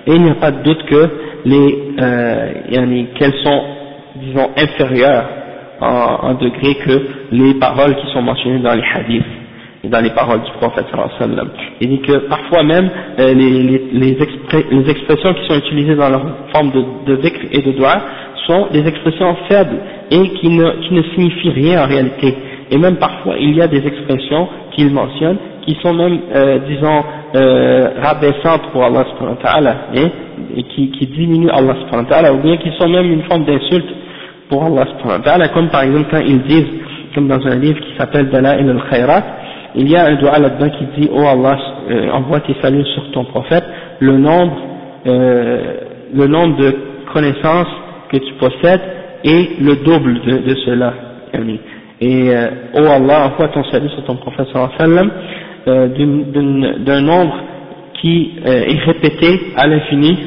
et 0.07 0.13
il 0.15 0.23
n'y 0.23 0.31
a 0.31 0.35
pas 0.35 0.51
de 0.51 0.63
doute 0.63 0.85
que 0.87 1.09
les 1.45 1.79
euh, 2.01 2.53
yani, 2.71 3.07
qu'elles 3.19 3.39
sont 3.45 3.63
disons 4.17 4.51
inférieures 4.57 5.25
en, 5.82 6.30
en 6.30 6.34
degré 6.36 6.76
que 6.76 7.02
les 7.32 7.54
paroles 7.56 7.96
qui 7.96 8.12
sont 8.14 8.22
mentionnées 8.22 8.60
dans 8.60 8.74
les 8.74 8.84
hadiths 8.96 9.24
et 9.84 9.90
dans 9.90 10.02
les 10.02 10.10
paroles 10.12 10.42
du 10.42 10.52
prophète 10.60 10.86
sallam. 11.20 11.50
Il 11.82 11.90
dit 11.90 12.02
que 12.02 12.28
parfois 12.28 12.64
même 12.64 12.90
euh, 13.20 13.34
les, 13.34 13.50
les, 13.64 13.82
les, 13.94 14.90
expressions 14.90 15.34
qui 15.34 15.48
sont 15.48 15.60
utilisées 15.60 15.96
dans 15.96 16.10
leur 16.10 16.26
forme 16.54 16.72
de, 16.72 16.84
de 17.06 17.16
dhikr 17.22 17.40
et 17.52 17.62
de 17.62 17.72
doigt 17.74 18.02
sont 18.48 18.68
des 18.72 18.88
expressions 18.88 19.36
faibles 19.48 19.78
et 20.10 20.30
qui 20.30 20.50
ne, 20.50 20.88
qui 20.88 20.94
ne 20.94 21.04
signifient 21.14 21.52
rien 21.52 21.84
en 21.84 21.88
réalité. 21.88 22.34
Et 22.72 22.78
même 22.78 22.98
parfois, 22.98 23.36
il 23.40 23.56
y 23.56 23.62
a 23.62 23.68
des 23.68 23.86
expressions 23.86 24.48
qu'il 24.72 24.92
mentionne 24.92 25.38
qui 25.68 25.78
sont 25.82 25.94
même, 25.94 26.20
euh, 26.34 26.60
disons, 26.68 27.04
euh, 27.36 27.90
rabaissantes 28.02 28.72
pour 28.72 28.84
Allah 28.86 29.06
subhanahu 29.12 29.36
wa 29.36 29.44
ta'ala, 29.44 29.76
et, 29.96 30.64
qui, 30.64 30.92
qui 30.92 31.08
diminuent 31.08 31.50
Allah 31.50 31.76
subhanahu 31.82 32.06
wa 32.06 32.10
ta'ala, 32.10 32.34
ou 32.34 32.38
bien 32.38 32.56
qui 32.58 32.72
sont 32.80 32.88
même 32.88 33.12
une 33.12 33.24
forme 33.24 33.44
d'insulte 33.44 33.90
pour 34.50 34.64
Allah 34.64 34.86
subhanahu 34.86 35.20
wa 35.20 35.26
ta'ala, 35.26 35.48
comme 35.50 35.70
par 35.70 35.84
exemple 35.84 36.08
quand 36.12 36.20
ils 36.20 36.42
disent, 36.44 36.68
comme 37.14 37.28
dans 37.28 37.46
un 37.46 37.56
livre 37.56 37.80
qui 37.80 37.98
s'appelle 37.98 38.30
Dala'il 38.30 38.70
al-Khayrat, 38.70 39.24
il 39.76 39.90
y 39.90 39.96
a 39.96 40.06
un 40.06 40.16
doigt 40.16 40.40
là-dedans 40.40 40.70
qui 40.78 41.02
dit, 41.02 41.10
oh 41.12 41.26
Allah, 41.26 41.58
euh, 41.90 42.12
envoie 42.12 42.40
tes 42.42 42.56
saluts 42.62 42.86
sur 42.94 43.12
ton 43.12 43.26
prophète, 43.26 43.64
le 44.00 44.18
nombre, 44.18 44.58
euh, 45.06 45.74
le 46.14 46.28
nombre 46.28 46.58
de 46.58 46.74
connaissances 47.14 47.68
que 48.12 48.18
tu 48.18 48.34
possèdes 48.40 48.82
est 49.24 49.60
le 49.62 49.76
double 49.84 50.22
de, 50.22 50.38
de 50.50 50.56
cela. 50.66 50.94
Et, 52.00 52.30
euh, 52.30 52.48
oh 52.76 52.86
Allah, 52.86 53.28
envoie 53.28 53.50
ton 53.50 53.64
salut 53.66 53.90
sur 53.90 54.04
ton 54.06 54.16
prophète 54.16 54.48
sallallahu 54.54 54.72
alayhi 54.80 54.94
wa 54.94 54.96
sallam, 54.96 55.12
euh, 55.68 56.84
d'un 56.86 57.02
nombre 57.02 57.36
qui 58.02 58.34
euh, 58.46 58.64
est 58.68 58.80
répété 58.86 59.54
à 59.58 59.68
l'infini 59.68 60.18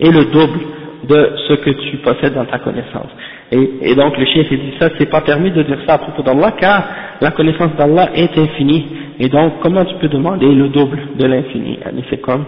et 0.00 0.10
le 0.10 0.24
double 0.32 0.60
de 1.08 1.32
ce 1.48 1.54
que 1.54 1.70
tu 1.70 1.96
possèdes 1.98 2.34
dans 2.34 2.44
ta 2.44 2.58
connaissance. 2.58 3.10
Et, 3.50 3.90
et 3.90 3.94
donc 3.94 4.16
le 4.16 4.24
chef 4.26 4.48
dit 4.48 4.74
ça, 4.78 4.88
c'est 4.98 5.10
pas 5.10 5.20
permis 5.20 5.50
de 5.50 5.62
dire 5.62 5.78
ça 5.86 5.94
à 5.94 5.98
propos 5.98 6.22
d'Allah 6.22 6.52
car 6.58 6.84
la 7.20 7.30
connaissance 7.32 7.74
d'Allah 7.76 8.10
est 8.14 8.36
infinie. 8.38 8.86
Et 9.18 9.28
donc 9.28 9.54
comment 9.62 9.84
tu 9.84 9.94
peux 9.96 10.08
demander 10.08 10.46
le 10.46 10.68
double 10.68 10.98
de 11.18 11.26
l'infini? 11.26 11.78
C'est 12.08 12.20
comme 12.20 12.44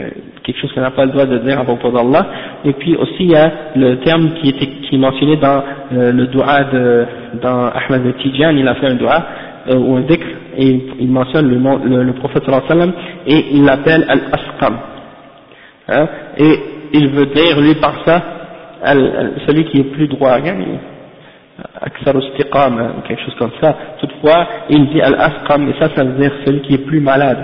euh, 0.00 0.08
quelque 0.42 0.60
chose 0.60 0.72
qu'on 0.72 0.80
n'a 0.80 0.90
pas 0.90 1.06
le 1.06 1.12
droit 1.12 1.26
de 1.26 1.38
dire 1.38 1.58
à 1.58 1.64
propos 1.64 1.90
d'Allah. 1.90 2.26
Et 2.64 2.72
puis 2.72 2.96
aussi 2.96 3.20
il 3.20 3.30
y 3.30 3.36
a 3.36 3.50
le 3.76 3.96
terme 4.00 4.32
qui, 4.40 4.50
était, 4.50 4.66
qui 4.66 4.96
est 4.96 4.98
mentionné 4.98 5.36
dans 5.36 5.62
euh, 5.92 6.12
le 6.12 6.26
dua 6.26 6.64
de 6.64 7.06
dans 7.42 7.70
Ahmed 7.70 8.16
Tijan, 8.18 8.50
il 8.50 8.66
a 8.68 8.74
fait 8.74 8.88
un 8.88 8.94
dua 8.94 9.26
euh, 9.68 9.76
ou 9.76 9.96
un 9.96 10.02
dhikr 10.02 10.26
et 10.58 10.86
il 11.00 11.10
mentionne 11.10 11.48
le, 11.48 12.02
le, 12.02 12.12
prophète 12.14 12.46
wa 12.48 12.62
sallam 12.68 12.92
et 13.26 13.46
il 13.52 13.64
l'appelle 13.64 14.04
Al-Asqam. 14.08 14.76
Hein, 15.88 16.06
et 16.38 16.58
il 16.96 17.08
veut 17.10 17.26
dire 17.26 17.60
lui 17.60 17.74
par 17.76 18.04
ça 18.04 18.22
celui 19.46 19.64
qui 19.66 19.80
est 19.80 19.90
plus 19.92 20.08
droit, 20.08 20.38
quelque 23.06 23.22
chose 23.24 23.34
comme 23.38 23.52
ça. 23.60 23.76
Toutefois, 24.00 24.46
il 24.68 24.88
dit 24.90 25.00
Al-Asqam, 25.00 25.68
et 25.68 25.74
ça, 25.80 25.88
ça 25.94 26.04
veut 26.04 26.20
dire 26.20 26.32
celui 26.44 26.60
qui 26.62 26.74
est 26.74 26.86
plus 26.86 27.00
malade, 27.00 27.38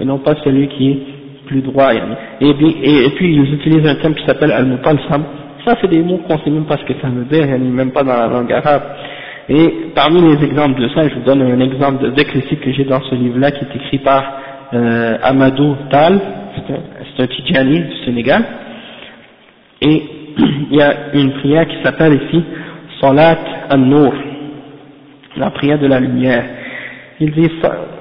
et 0.00 0.04
non 0.04 0.18
pas 0.18 0.34
celui 0.44 0.68
qui 0.68 0.90
est 0.90 0.98
plus 1.46 1.60
droit. 1.62 1.92
Et, 1.94 2.00
et, 2.40 3.10
puis, 3.14 3.34
ils 3.34 3.54
utilisent 3.54 3.86
un 3.86 3.96
terme 3.96 4.14
qui 4.14 4.24
s'appelle 4.26 4.52
Al-Mutalsam. 4.52 5.24
Ça, 5.64 5.76
c'est 5.80 5.88
des 5.88 6.00
mots 6.00 6.18
qu'on 6.26 6.34
ne 6.34 6.40
sait 6.40 6.50
même 6.50 6.64
pas 6.64 6.76
ce 6.76 6.84
que 6.84 6.94
ça 7.00 7.08
veut 7.08 7.24
dire, 7.24 7.46
même 7.58 7.92
pas 7.92 8.02
dans 8.02 8.16
la 8.16 8.26
langue 8.26 8.52
arabe. 8.52 8.82
Et 9.48 9.90
parmi 9.94 10.20
les 10.20 10.44
exemples 10.44 10.80
de 10.80 10.88
ça, 10.88 11.08
je 11.08 11.14
vous 11.14 11.24
donne 11.24 11.42
un 11.42 11.60
exemple 11.60 12.04
de 12.04 12.10
décrécit 12.10 12.56
que 12.56 12.72
j'ai 12.72 12.84
dans 12.84 13.00
ce 13.02 13.14
livre-là, 13.14 13.50
qui 13.52 13.64
est 13.64 13.76
écrit 13.76 13.98
par 13.98 14.22
euh, 14.72 15.18
Amadou 15.22 15.76
Tal, 15.90 16.20
c'est 16.54 17.22
un, 17.22 17.24
un 17.24 17.64
du 17.64 18.04
Sénégal, 18.04 18.42
et 19.81 20.03
il 20.69 20.75
y 20.75 20.81
a 20.81 21.13
une 21.13 21.33
prière 21.33 21.67
qui 21.67 21.77
s'appelle 21.83 22.13
ici 22.13 22.43
Salat 23.01 23.37
al-Nur, 23.69 24.13
la 25.37 25.51
prière 25.51 25.79
de 25.79 25.87
la 25.87 25.99
lumière. 25.99 26.43
Il 27.19 27.31
dit 27.31 27.49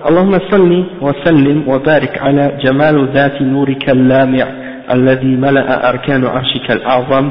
Allahumma 0.04 0.38
salli 0.50 0.84
wa 1.00 1.12
sallim 1.24 1.66
wa 1.66 1.78
barik 1.78 2.12
ala 2.20 2.58
jamal 2.58 3.08
ذات 3.12 3.42
نورك 3.42 3.90
اللامع 3.90 4.46
الذي 4.92 5.36
ملأ 5.36 5.88
أركان 5.88 6.24
عرشك 6.24 6.70
الأعظم 6.70 7.30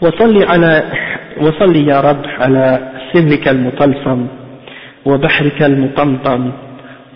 وصلي 0.00 0.44
على 0.44 0.84
وصلي 1.40 1.86
يا 1.86 2.00
رب 2.00 2.22
على 2.38 2.92
سرك 3.12 3.48
المطلسم 3.48 4.26
وبحرك 5.06 5.62
المطمطم 5.62 6.52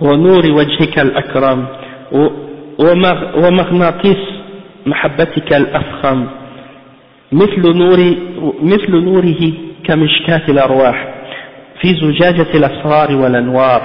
ونور 0.00 0.44
وجهك 0.46 0.98
الأكرم 0.98 1.66
ومغناطيس 3.42 4.35
محبتك 4.87 5.53
الأفخم 5.53 6.27
مثل 7.31 7.77
نور 7.77 7.97
مثل 8.61 8.91
نوره 8.91 9.53
كمشكاة 9.83 10.41
الأرواح 10.49 11.07
في 11.81 11.87
زجاجة 11.87 12.47
الأسرار 12.55 13.15
والأنوار 13.15 13.81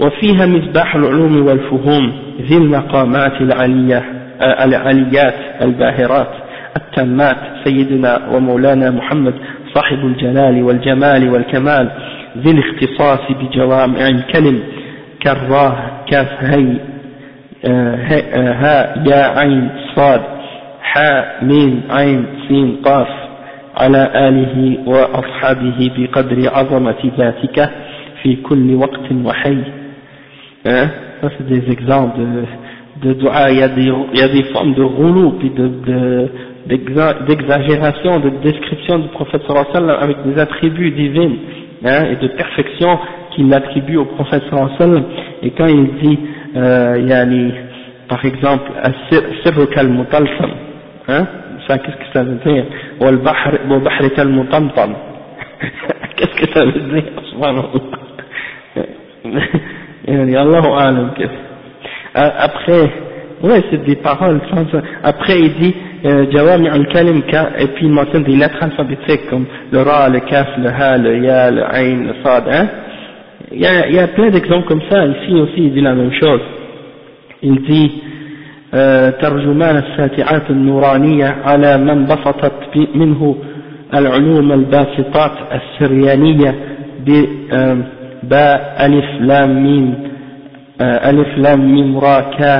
وفيها 0.00 0.46
مصباح 0.46 0.94
العلوم 0.94 1.46
والفهوم 1.46 2.12
ذي 2.40 2.56
المقامات 2.56 3.40
العلية 3.40 4.04
العليات 4.40 5.34
الباهرات 5.62 6.30
التامات 6.76 7.36
سيدنا 7.64 8.28
ومولانا 8.32 8.90
محمد 8.90 9.34
صاحب 9.74 9.98
الجلال 9.98 10.62
والجمال 10.62 11.30
والكمال 11.30 11.90
ذي 12.38 12.50
الاختصاص 12.50 13.20
بجوامع 13.30 14.08
الكلم 14.08 14.62
كراه 15.22 15.76
كاف 16.10 16.28
هي 16.40 16.60
آه، 16.60 16.76
آه، 16.76 16.93
ها 17.65 19.07
يا 19.07 19.39
عين 19.39 19.69
صاد 19.95 20.21
حاء 20.81 21.43
ميم 21.43 21.81
عين 21.89 22.25
سين 22.47 22.75
قاف 22.85 23.07
على 23.77 24.11
آله 24.15 24.77
وأصحابه 24.85 25.91
بقدر 25.97 26.49
عظمة 26.53 27.11
ذاتك 27.17 27.69
في 28.23 28.35
كل 28.35 28.75
وقت 28.75 29.11
وحي 29.25 29.57
hein 30.65 30.87
ça 31.21 31.29
c'est 31.37 31.47
des 31.47 31.71
exemples 31.71 32.19
de, 32.19 33.07
de 33.09 33.13
dua 33.13 33.49
il 33.51 33.59
y 33.59 33.63
a 33.63 33.69
des, 33.69 33.91
il 34.13 34.19
y 34.19 34.23
a 34.23 34.27
des 34.27 34.43
formes 34.51 34.73
de 34.73 34.83
rouleau 34.83 35.31
puis 35.39 35.49
de, 35.49 35.67
de 35.67 36.29
d'exagération, 37.27 38.19
de 38.19 38.29
description 38.43 38.99
du 38.99 39.07
prophète 39.09 39.41
sallallahu 39.47 39.65
alayhi 39.69 39.73
wa 39.73 39.79
sallam 39.79 40.03
avec 40.03 40.17
des 40.27 40.39
attributs 40.39 40.91
divins 40.91 41.35
hein, 41.85 42.05
et 42.11 42.15
de 42.17 42.27
perfection 42.27 42.99
qu'il 43.31 43.51
attribue 43.53 43.97
au 43.97 44.05
prophète 44.05 44.43
sallallahu 44.49 44.71
alayhi 44.75 44.79
wa 44.79 44.85
sallam 44.85 45.03
et 45.43 45.51
quand 45.51 45.65
il 45.67 45.87
dit 46.03 46.19
euh, 46.56 46.98
yani, 46.98 47.52
par 48.08 48.24
exemple 48.24 48.70
sirruka 49.42 49.80
al-mutalsam 49.80 50.50
hein 51.08 51.26
ça 51.66 51.78
qu'est-ce 51.78 51.96
que 51.96 52.12
ça 52.12 52.22
veut 52.22 52.38
dire 52.44 52.64
وبحرك 53.00 54.20
المطمطم 54.20 54.94
qu'est-ce 56.16 56.34
que 56.36 56.52
ça 56.52 56.64
veut 56.64 56.80
dire 56.92 57.04
subhanallah 57.30 57.80
يعني 60.08 60.42
الله 60.42 60.80
أعلم 60.80 61.10
كيف 61.16 61.30
après 62.14 62.90
ouais 63.42 63.62
c'est 63.70 63.84
des 63.84 63.96
paroles 63.96 64.40
après 65.02 65.40
il 65.40 65.54
dit 65.54 65.74
euh, 66.04 66.30
Jawami 66.30 66.68
al-Kalim 66.68 67.22
et 67.58 67.66
puis 67.68 67.86
il 67.86 67.92
mentionne 67.92 68.24
des 68.24 68.36
lettres 68.36 68.62
alphabétiques 68.62 69.26
comme 69.30 69.46
le 69.72 69.80
Ra, 69.80 70.08
le 70.10 70.20
Kaf, 70.20 70.48
le 70.58 70.68
Ha, 70.68 70.98
le 70.98 71.18
Ya, 71.24 71.50
le 71.50 71.62
Ain, 71.62 72.08
le 72.08 72.14
Sad 72.22 72.44
hein 72.46 72.68
il 73.54 73.60
y 73.60 73.66
a, 73.66 73.88
il 73.88 73.94
y 73.94 73.98
a 73.98 74.08
plein 74.08 74.30
d'exemples 74.30 74.66
comme 74.68 74.82
ça. 74.90 75.04
Ici 75.06 75.32
aussi 75.34 75.60
il 75.66 75.72
dit 75.74 75.80
la 75.80 75.94
même 75.94 76.12
chose. 76.12 76.40
Il 77.42 77.62
dit 77.62 77.90
ترجمان 79.20 79.76
الساتعات 79.76 80.50
النورانية 80.50 81.36
على 81.44 81.78
من 81.78 82.06
بسطت 82.06 82.76
منه 82.94 83.36
العلوم 83.94 84.52
الباسطات 84.52 85.32
السريانية 85.52 86.54
باء 88.22 88.86
ألف 88.86 89.20
لام 89.20 89.62
ميم 89.62 89.94
ألف 90.80 91.38
لام 91.38 91.60
ميم 91.74 91.98
را 91.98 92.20
كا 92.20 92.54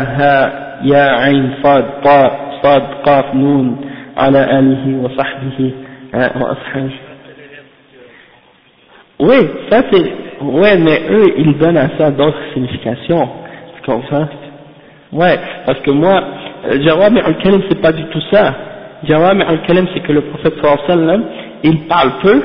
يا 0.85 1.05
عين 1.21 1.51
صاد 1.63 1.85
طاء 2.05 2.61
صاد 2.63 2.83
قاف 2.83 3.35
نون 3.35 3.77
على 4.17 4.59
آله 4.59 4.99
وصحبه 5.03 5.73
وأصحابه 6.15 6.91
Oui, 9.21 9.41
ça 9.71 9.83
c'est, 9.91 10.07
ouais, 10.43 10.77
mais 10.79 11.03
eux, 11.11 11.35
ils 11.39 11.59
donnent 11.59 11.77
à 11.77 11.91
ça 11.99 12.11
d'autres 12.11 12.39
significations. 12.53 13.29
Tu 13.77 13.91
comprends? 13.91 14.29
Ouais, 15.13 15.39
parce 15.67 15.79
que 15.81 15.91
moi, 15.91 16.23
euh, 16.67 16.83
Jawami 16.83 17.21
al-Kalim 17.21 17.63
c'est 17.69 17.81
pas 17.81 17.93
du 17.93 18.05
tout 18.05 18.21
ça. 18.33 18.55
Jawami 19.05 19.43
al-Kalim 19.43 19.87
c'est 19.95 20.01
que 20.01 20.13
le 20.13 20.23
prophète 20.23 20.55
sallam, 20.87 21.25
il 21.63 21.81
parle 21.87 22.11
peu, 22.23 22.43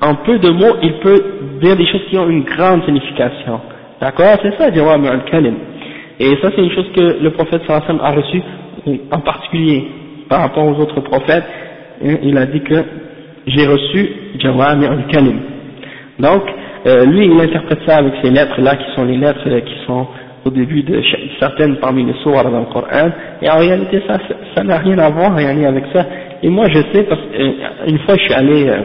en 0.00 0.14
peu 0.14 0.38
de 0.38 0.48
mots, 0.50 0.76
il 0.82 0.92
peut 1.00 1.22
dire 1.60 1.76
des 1.76 1.86
choses 1.86 2.02
qui 2.08 2.16
ont 2.16 2.28
une 2.28 2.44
grande 2.44 2.84
signification. 2.84 3.60
D'accord? 4.00 4.36
C'est 4.42 4.56
ça 4.56 4.72
Jawami 4.72 5.08
al-Kalim. 5.08 5.54
Et 6.20 6.36
ça 6.40 6.50
c'est 6.54 6.62
une 6.62 6.70
chose 6.72 6.90
que 6.94 7.22
le 7.22 7.30
prophète 7.32 7.62
sallam 7.66 8.00
a 8.02 8.10
reçu 8.12 8.42
euh, 8.86 8.96
en 9.12 9.20
particulier 9.20 9.88
par 10.28 10.40
rapport 10.40 10.64
aux 10.64 10.80
autres 10.80 11.00
prophètes. 11.00 11.44
Il 12.00 12.38
a 12.38 12.46
dit 12.46 12.60
que 12.60 12.84
j'ai 13.48 13.66
reçu 13.66 14.08
Jawami 14.38 14.86
al-Kalim. 14.86 15.40
Donc, 16.18 16.42
euh, 16.86 17.04
lui 17.06 17.26
il 17.26 17.40
interprète 17.40 17.80
ça 17.86 17.96
avec 17.98 18.14
ces 18.22 18.30
lettres 18.30 18.60
là 18.60 18.76
qui 18.76 18.94
sont 18.94 19.04
les 19.04 19.16
lettres 19.16 19.48
qui 19.60 19.86
sont 19.86 20.06
au 20.44 20.50
début 20.50 20.82
de 20.82 21.02
certaines 21.40 21.76
parmi 21.76 22.04
les 22.04 22.14
sourates 22.22 22.50
dans 22.50 22.60
le 22.60 22.66
Coran, 22.66 23.10
et 23.42 23.50
en 23.50 23.58
réalité 23.58 24.02
ça 24.06 24.18
ça 24.54 24.62
n'a 24.62 24.78
rien 24.78 24.98
à 24.98 25.10
voir 25.10 25.34
rien 25.34 25.68
avec 25.68 25.84
ça. 25.92 26.04
Et 26.42 26.48
moi 26.48 26.68
je 26.68 26.78
sais 26.92 27.02
parce 27.04 27.20
qu'une 27.20 27.96
euh, 27.96 27.98
fois 28.06 28.14
je 28.16 28.22
suis 28.22 28.34
allé, 28.34 28.68
euh, 28.68 28.78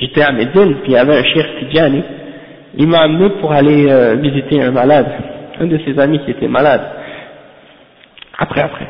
j'étais 0.00 0.22
à 0.22 0.32
Médine, 0.32 0.76
puis 0.82 0.88
il 0.88 0.92
y 0.92 0.96
avait 0.96 1.18
un 1.18 1.24
cheikh 1.24 1.46
Tidjani, 1.60 2.02
il 2.76 2.88
m'a 2.88 3.02
amené 3.02 3.30
pour 3.40 3.52
aller 3.52 3.86
euh, 3.88 4.16
visiter 4.16 4.62
un 4.62 4.70
malade, 4.70 5.06
un 5.60 5.66
de 5.66 5.78
ses 5.84 5.98
amis 5.98 6.20
qui 6.24 6.32
était 6.32 6.48
malade. 6.48 6.82
Après, 8.38 8.62
après. 8.62 8.86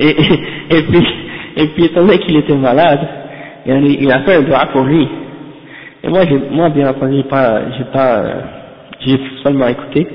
Et, 0.00 0.10
et, 0.10 0.82
puis, 0.82 1.06
et 1.56 1.66
puis 1.68 1.84
étant 1.86 2.02
donné 2.02 2.18
qu'il 2.18 2.36
était 2.36 2.56
malade, 2.56 3.00
il 3.66 4.10
a 4.10 4.20
fait 4.20 4.36
un 4.36 4.42
doigt 4.42 4.66
pour 4.72 4.82
lui. 4.82 5.06
Et 6.02 6.08
moi, 6.08 6.22
moi 6.50 6.68
bien 6.70 6.88
entendu, 6.90 7.16
j'ai 7.16 7.22
pas, 7.24 7.60
j'ai 7.76 7.84
pas, 7.84 8.22
j'ai 9.00 9.20
seulement 9.42 9.68
écouté. 9.68 10.06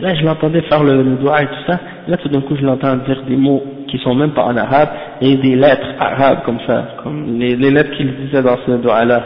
Là, 0.00 0.14
je 0.14 0.24
l'entendais 0.24 0.62
faire 0.62 0.82
le, 0.82 1.16
doigt 1.16 1.42
et 1.42 1.46
tout 1.46 1.64
ça. 1.66 1.78
Là, 2.08 2.16
tout 2.16 2.28
d'un 2.28 2.40
coup, 2.40 2.56
je 2.56 2.64
l'entends 2.64 2.96
dire 2.96 3.22
des 3.28 3.36
mots 3.36 3.62
qui 3.88 3.98
sont 3.98 4.14
même 4.14 4.30
pas 4.30 4.44
en 4.44 4.56
arabe 4.56 4.88
et 5.20 5.36
des 5.36 5.54
lettres 5.54 5.94
arabes 6.00 6.40
comme 6.44 6.58
ça, 6.66 6.88
comme 7.02 7.38
les, 7.38 7.56
les 7.56 7.70
lettres 7.70 7.92
qu'il 7.96 8.12
disait 8.16 8.42
dans 8.42 8.56
ce 8.66 8.72
doigt-là. 8.72 9.22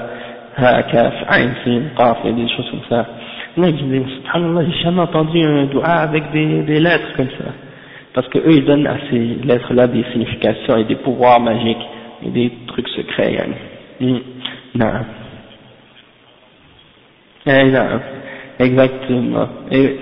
Ha, 0.58 0.82
kaf, 0.84 1.14
ain, 1.30 1.50
sin, 1.64 1.82
qaf, 1.96 2.18
et 2.24 2.32
des 2.32 2.48
choses 2.48 2.70
comme 2.70 2.84
ça. 2.88 3.06
Là, 3.56 3.68
je 3.68 3.84
dis, 3.84 4.04
subhanallah, 4.16 4.64
j'ai 4.66 4.82
jamais 4.82 5.00
entendu 5.00 5.42
un 5.42 5.64
doigt 5.66 5.86
avec 5.86 6.30
des, 6.32 6.62
des 6.62 6.80
lettres 6.80 7.14
comme 7.16 7.28
ça. 7.38 7.52
Parce 8.12 8.28
que 8.28 8.38
eux, 8.38 8.52
ils 8.52 8.64
donnent 8.64 8.86
à 8.86 8.96
ces 9.10 9.18
lettres-là 9.44 9.86
des 9.86 10.04
significations 10.12 10.76
et 10.78 10.84
des 10.84 10.96
pouvoirs 10.96 11.40
magiques 11.40 11.86
et 12.24 12.30
des 12.30 12.52
trucs 12.66 12.88
secrets, 12.88 13.32
yani. 13.32 13.54
Hmm. 14.00 14.20
Non. 14.74 14.92
Eh, 17.45 17.63
non. 17.71 17.99
Exactement. 18.59 19.47
Et, 19.71 19.97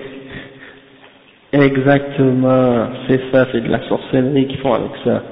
exactement. 1.54 2.88
C'est 3.08 3.22
ça, 3.32 3.48
c'est 3.52 3.62
de 3.62 3.70
la 3.70 3.80
sorcellerie 3.88 4.48
qu'ils 4.48 4.60
font 4.60 4.74
avec 4.74 4.92
ça. 5.04 5.24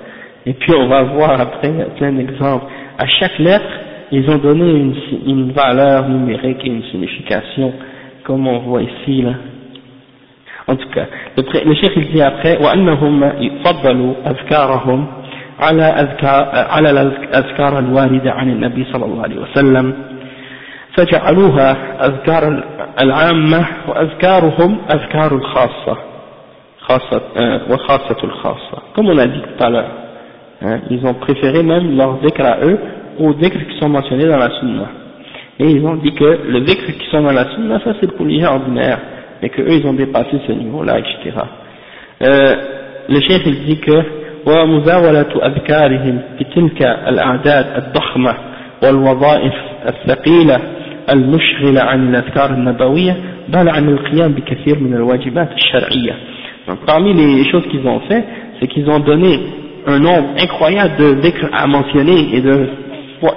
Et 0.45 0.53
puis 0.53 0.73
on 0.73 0.87
va 0.87 1.03
voir 1.03 1.39
après 1.41 1.71
plein 1.97 2.13
d'exemples. 2.13 2.65
À 2.97 3.05
chaque 3.05 3.37
lettre, 3.39 3.65
ils 4.11 4.29
ont 4.29 4.37
donné 4.37 4.69
une, 4.71 4.95
une 5.25 5.51
valeur 5.51 6.07
numérique 6.07 6.59
et 6.63 6.67
une 6.67 6.83
signification, 6.85 7.73
comme 8.23 8.47
on 8.47 8.59
voit 8.59 8.81
ici 8.83 9.21
là. 9.21 9.33
En 10.69 10.75
tout 10.75 10.89
cas, 10.89 11.05
le, 11.37 11.43
le 11.65 11.75
chef 11.75 11.91
il 11.95 12.07
dit 12.13 12.21
après, 12.21 12.57
وأنهم 12.61 13.31
يفضلوا 13.41 14.13
أذكارهم 14.27 15.05
على 15.59 15.83
أذكار 15.83 16.49
على 16.53 16.91
الأذكار 16.91 17.79
الواردة 17.79 18.31
عن 18.31 18.49
النبي 18.49 18.85
صلى 18.93 19.05
الله 19.05 19.23
عليه 19.23 19.35
وسلم 19.41 19.93
فجعلوها 20.97 21.77
أذكار 22.07 22.63
العامة 23.01 23.65
وأذكارهم 23.87 24.77
أذكار 24.91 25.35
الخاصة 25.35 25.97
خاصة 26.79 27.21
وخاصة 27.69 28.17
الخاصة 28.23 28.77
comme 28.95 29.07
on 29.09 29.17
a 29.17 29.27
dit 29.27 29.41
tout 29.41 29.63
à 29.63 29.69
l'heure 29.69 29.91
hein, 30.61 30.79
ils 30.89 31.05
ont 31.05 31.13
préféré 31.13 31.63
même 31.63 31.97
leurs 31.97 32.17
dhikr 32.19 32.41
à 32.45 32.57
eux 32.65 32.79
aux 33.19 33.33
dhikr 33.33 33.57
qui 33.69 33.79
sont 33.79 33.89
mentionnés 33.89 34.27
dans 34.27 34.37
la 34.37 34.49
sunna 34.59 34.87
et 35.59 35.65
ils 35.65 35.85
ont 35.85 35.95
dit 35.95 36.13
que 36.13 36.39
le 36.47 36.61
dhikr 36.61 36.85
qui 36.99 37.09
sont 37.11 37.21
dans 37.21 37.33
la 37.33 37.45
sunna 37.53 37.79
ça 37.83 37.91
c'est 37.99 38.11
pour 38.15 38.25
les 38.25 38.39
gens 38.41 38.55
ordinaires 38.55 38.99
mais 39.41 39.49
que 39.49 39.61
eux 39.61 39.73
ils 39.73 39.85
ont 39.85 39.93
dépassé 39.93 40.39
ce 40.47 40.51
niveau 40.51 40.83
là 40.83 40.97
etc 40.99 41.15
euh, 42.23 42.55
le 43.09 43.19
chef 43.21 43.41
il 43.45 43.65
dit 43.65 43.79
que 43.79 44.03
ومزاولة 44.47 45.45
أذكارهم 45.45 46.21
بتلك 46.39 46.81
الأعداد 46.81 47.65
الضخمة 47.77 48.33
والوظائف 48.83 49.53
الثقيلة 49.87 50.59
المشغلة 51.09 51.81
عن 51.81 52.09
الأذكار 52.09 52.49
النبوية 52.49 53.17
بل 53.49 53.69
عن 53.69 53.89
القيام 53.89 54.31
بكثير 54.31 54.79
من 54.79 54.93
الواجبات 54.93 55.49
الشرعية 55.51 56.15
Donc, 56.67 56.79
parmi 56.85 57.13
les 57.13 57.49
choses 57.49 57.65
qu'ils 57.71 57.87
ont 57.87 58.01
fait, 58.09 58.25
c'est 58.59 58.67
qu'ils 58.67 58.89
ont 58.89 58.99
donné 58.99 59.39
un 59.85 59.99
nombre 59.99 60.31
incroyable 60.37 60.97
de 60.99 61.13
dhikr 61.21 61.47
à 61.53 61.65
mentionner 61.65 62.35
et 62.35 62.41
de, 62.41 62.67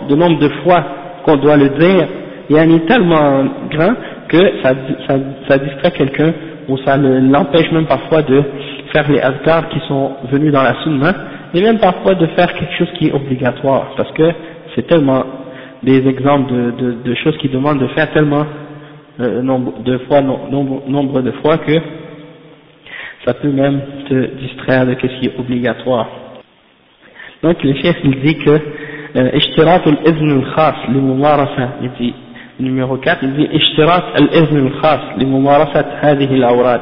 de 0.08 0.14
nombre 0.16 0.40
de 0.40 0.48
fois 0.64 0.84
qu'on 1.24 1.36
doit 1.36 1.56
le 1.56 1.68
dire, 1.68 2.08
il 2.48 2.56
y 2.56 2.58
a 2.58 2.62
un 2.62 2.78
tellement 2.88 3.44
grand 3.70 3.94
que 4.28 4.38
ça, 4.62 4.74
ça, 5.06 5.14
ça 5.48 5.58
distrait 5.58 5.92
quelqu'un 5.92 6.32
ou 6.68 6.76
ça 6.78 6.96
l'empêche 6.96 7.70
même 7.70 7.86
parfois 7.86 8.22
de 8.22 8.42
faire 8.92 9.10
les 9.10 9.20
azkars 9.20 9.68
qui 9.68 9.78
sont 9.86 10.12
venus 10.32 10.52
dans 10.52 10.62
la 10.62 10.74
sunna 10.82 11.14
et 11.54 11.60
même 11.60 11.78
parfois 11.78 12.14
de 12.14 12.26
faire 12.26 12.52
quelque 12.52 12.74
chose 12.78 12.90
qui 12.98 13.08
est 13.08 13.12
obligatoire 13.12 13.92
parce 13.96 14.10
que 14.12 14.32
c'est 14.74 14.86
tellement 14.86 15.24
des 15.84 16.06
exemples 16.06 16.52
de, 16.52 16.70
de, 16.70 16.92
de, 17.04 17.14
choses 17.14 17.36
qui 17.38 17.48
demandent 17.48 17.80
de 17.80 17.86
faire 17.88 18.12
tellement 18.12 18.46
euh, 19.20 19.42
nombre 19.42 19.82
de 19.82 19.98
fois, 19.98 20.20
nombre, 20.20 20.82
nombre 20.88 21.22
de 21.22 21.30
fois 21.42 21.58
que 21.58 21.72
ça 23.24 23.34
peut 23.34 23.50
même 23.50 23.80
te 24.08 24.26
distraire 24.36 24.86
de 24.86 24.94
ce 24.94 25.06
qui 25.06 25.26
est 25.26 25.38
obligatoire. 25.38 26.08
Donc 27.42 27.62
le 27.62 27.74
chef 27.74 27.96
il 28.04 28.20
dit 28.20 28.38
que 28.38 28.60
اشتراط 29.16 29.88
الإذن 29.88 30.30
الخاص 30.30 30.74
لممارسة 30.88 31.68
il 31.82 31.90
dit 31.98 32.14
numéro 32.60 32.96
4 32.96 33.22
il 33.22 33.32
dit 33.34 33.48
اشتراط 33.52 34.16
الإذن 34.16 34.66
الخاص 34.66 35.00
لممارسة 35.18 35.84
هذه 36.00 36.34
الأوراد 36.34 36.80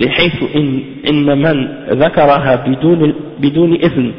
بحيث 0.00 0.56
إن, 0.56 0.82
إن 1.08 1.38
من 1.38 1.68
ذكرها 1.90 2.56
بدون, 2.56 3.14
بدون 3.38 3.74
إذن 3.74 4.12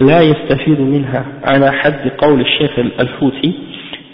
لا 0.00 0.20
يستفيد 0.20 0.80
منها 0.80 1.24
على 1.44 1.72
حد 1.72 2.08
قول 2.18 2.40
الشيخ 2.40 2.78
الفوتي 2.78 3.54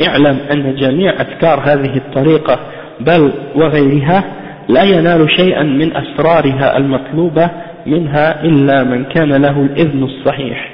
اعلم 0.09 0.39
أن 0.53 0.75
جميع 0.75 1.13
أذكار 1.13 1.61
هذه 1.61 1.97
الطريقة 1.97 2.59
بل 3.01 3.33
وغيرها 3.55 4.25
لا 4.69 4.83
ينال 4.83 5.31
شيئا 5.37 5.63
من 5.63 5.97
أسرارها 5.97 6.77
المطلوبة 6.77 7.51
منها 7.87 8.45
إلا 8.45 8.85
من 8.85 9.05
كان 9.05 9.33
له 9.33 9.61
الإذن 9.61 10.03
الصحيح 10.03 10.71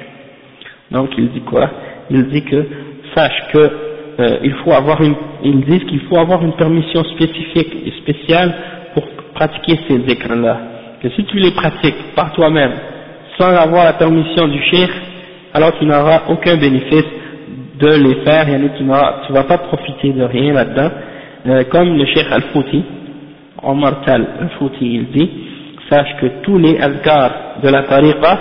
donc 0.89 1.09
il 1.17 1.29
dit 1.31 1.41
quoi 1.41 1.69
il 2.09 2.27
dit 2.29 2.43
que 2.43 2.65
sache 3.13 3.43
que 3.51 3.59
euh, 4.19 4.37
il 4.41 4.53
faut 4.63 4.71
avoir 4.71 5.01
une 5.01 5.15
ils 5.43 5.61
disent 5.65 5.83
qu'il 5.83 5.99
faut 6.01 6.17
avoir 6.17 6.43
une 6.43 6.53
permission 6.53 7.03
spécifique 7.03 7.73
et 7.85 7.91
spéciale 8.01 8.53
pour 8.93 9.05
pratiquer 9.33 9.79
ces 9.87 9.99
dhikrs-là. 9.99 10.57
Que 11.01 11.09
si 11.09 11.23
tu 11.25 11.37
les 11.37 11.51
pratiques 11.51 12.15
par 12.15 12.33
toi-même, 12.33 12.71
sans 13.37 13.55
avoir 13.55 13.85
la 13.85 13.93
permission 13.93 14.47
du 14.47 14.61
cheikh, 14.63 14.89
alors 15.53 15.77
tu 15.77 15.85
n'auras 15.85 16.23
aucun 16.29 16.57
bénéfice 16.57 17.05
de 17.79 17.87
les 17.87 18.15
faire, 18.25 18.49
et 18.49 18.59
tu 18.77 18.83
ne 18.83 19.33
vas 19.33 19.43
pas 19.43 19.57
profiter 19.59 20.11
de 20.11 20.23
rien 20.23 20.53
là-dedans. 20.53 20.89
Euh, 21.47 21.63
comme 21.69 21.97
le 21.97 22.05
cheikh 22.05 22.25
Al-Fouti, 22.31 22.83
Omar 23.63 24.01
Tal 24.05 24.25
Al-Fouti, 24.41 24.85
il 24.95 25.05
dit, 25.11 25.29
sache 25.89 26.15
que 26.19 26.41
tous 26.43 26.57
les 26.57 26.77
azkars 26.79 27.59
de 27.63 27.69
la 27.69 27.83
tariqa, 27.83 28.39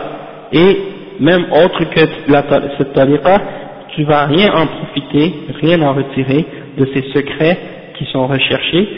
et 0.52 0.78
même 1.20 1.46
autre 1.52 1.84
que 1.84 2.00
cette 2.78 2.92
tariqa, 2.92 3.40
tu 3.94 4.04
vas 4.04 4.26
rien 4.26 4.52
en 4.54 4.66
profiter, 4.66 5.32
rien 5.62 5.80
en 5.82 5.94
retirer 5.94 6.44
de 6.78 6.86
ces 6.94 7.02
secrets 7.14 7.58
qui 7.96 8.04
sont 8.06 8.26
recherchés, 8.26 8.88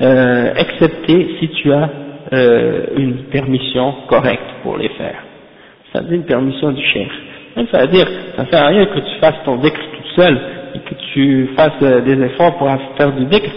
euh, 0.00 0.52
excepté 0.56 1.36
si 1.40 1.48
tu 1.48 1.72
as 1.72 1.88
euh, 2.32 2.86
une 2.96 3.24
permission 3.30 3.94
correcte 4.08 4.50
pour 4.62 4.76
les 4.76 4.88
faire 4.90 5.22
Ça 5.95 6.01
veut 6.01 6.07
dire 6.07 6.17
une 6.17 6.25
permission 6.25 6.71
du 6.71 6.83
chef. 6.85 7.07
Ça 7.71 7.81
veut 7.81 7.87
dire, 7.87 8.07
ça 8.37 8.43
ne 8.43 8.47
sert 8.49 8.63
à 8.63 8.67
rien 8.67 8.85
que 8.85 8.99
tu 8.99 9.19
fasses 9.19 9.43
ton 9.43 9.57
dhikr 9.57 9.77
tout 9.77 10.21
seul 10.21 10.39
et 10.75 10.79
que 10.79 10.95
tu 11.13 11.49
fasses 11.57 11.81
euh, 11.83 12.01
des 12.01 12.21
efforts 12.25 12.57
pour 12.57 12.69
faire 12.97 13.11
du 13.11 13.25
dhikr. 13.25 13.49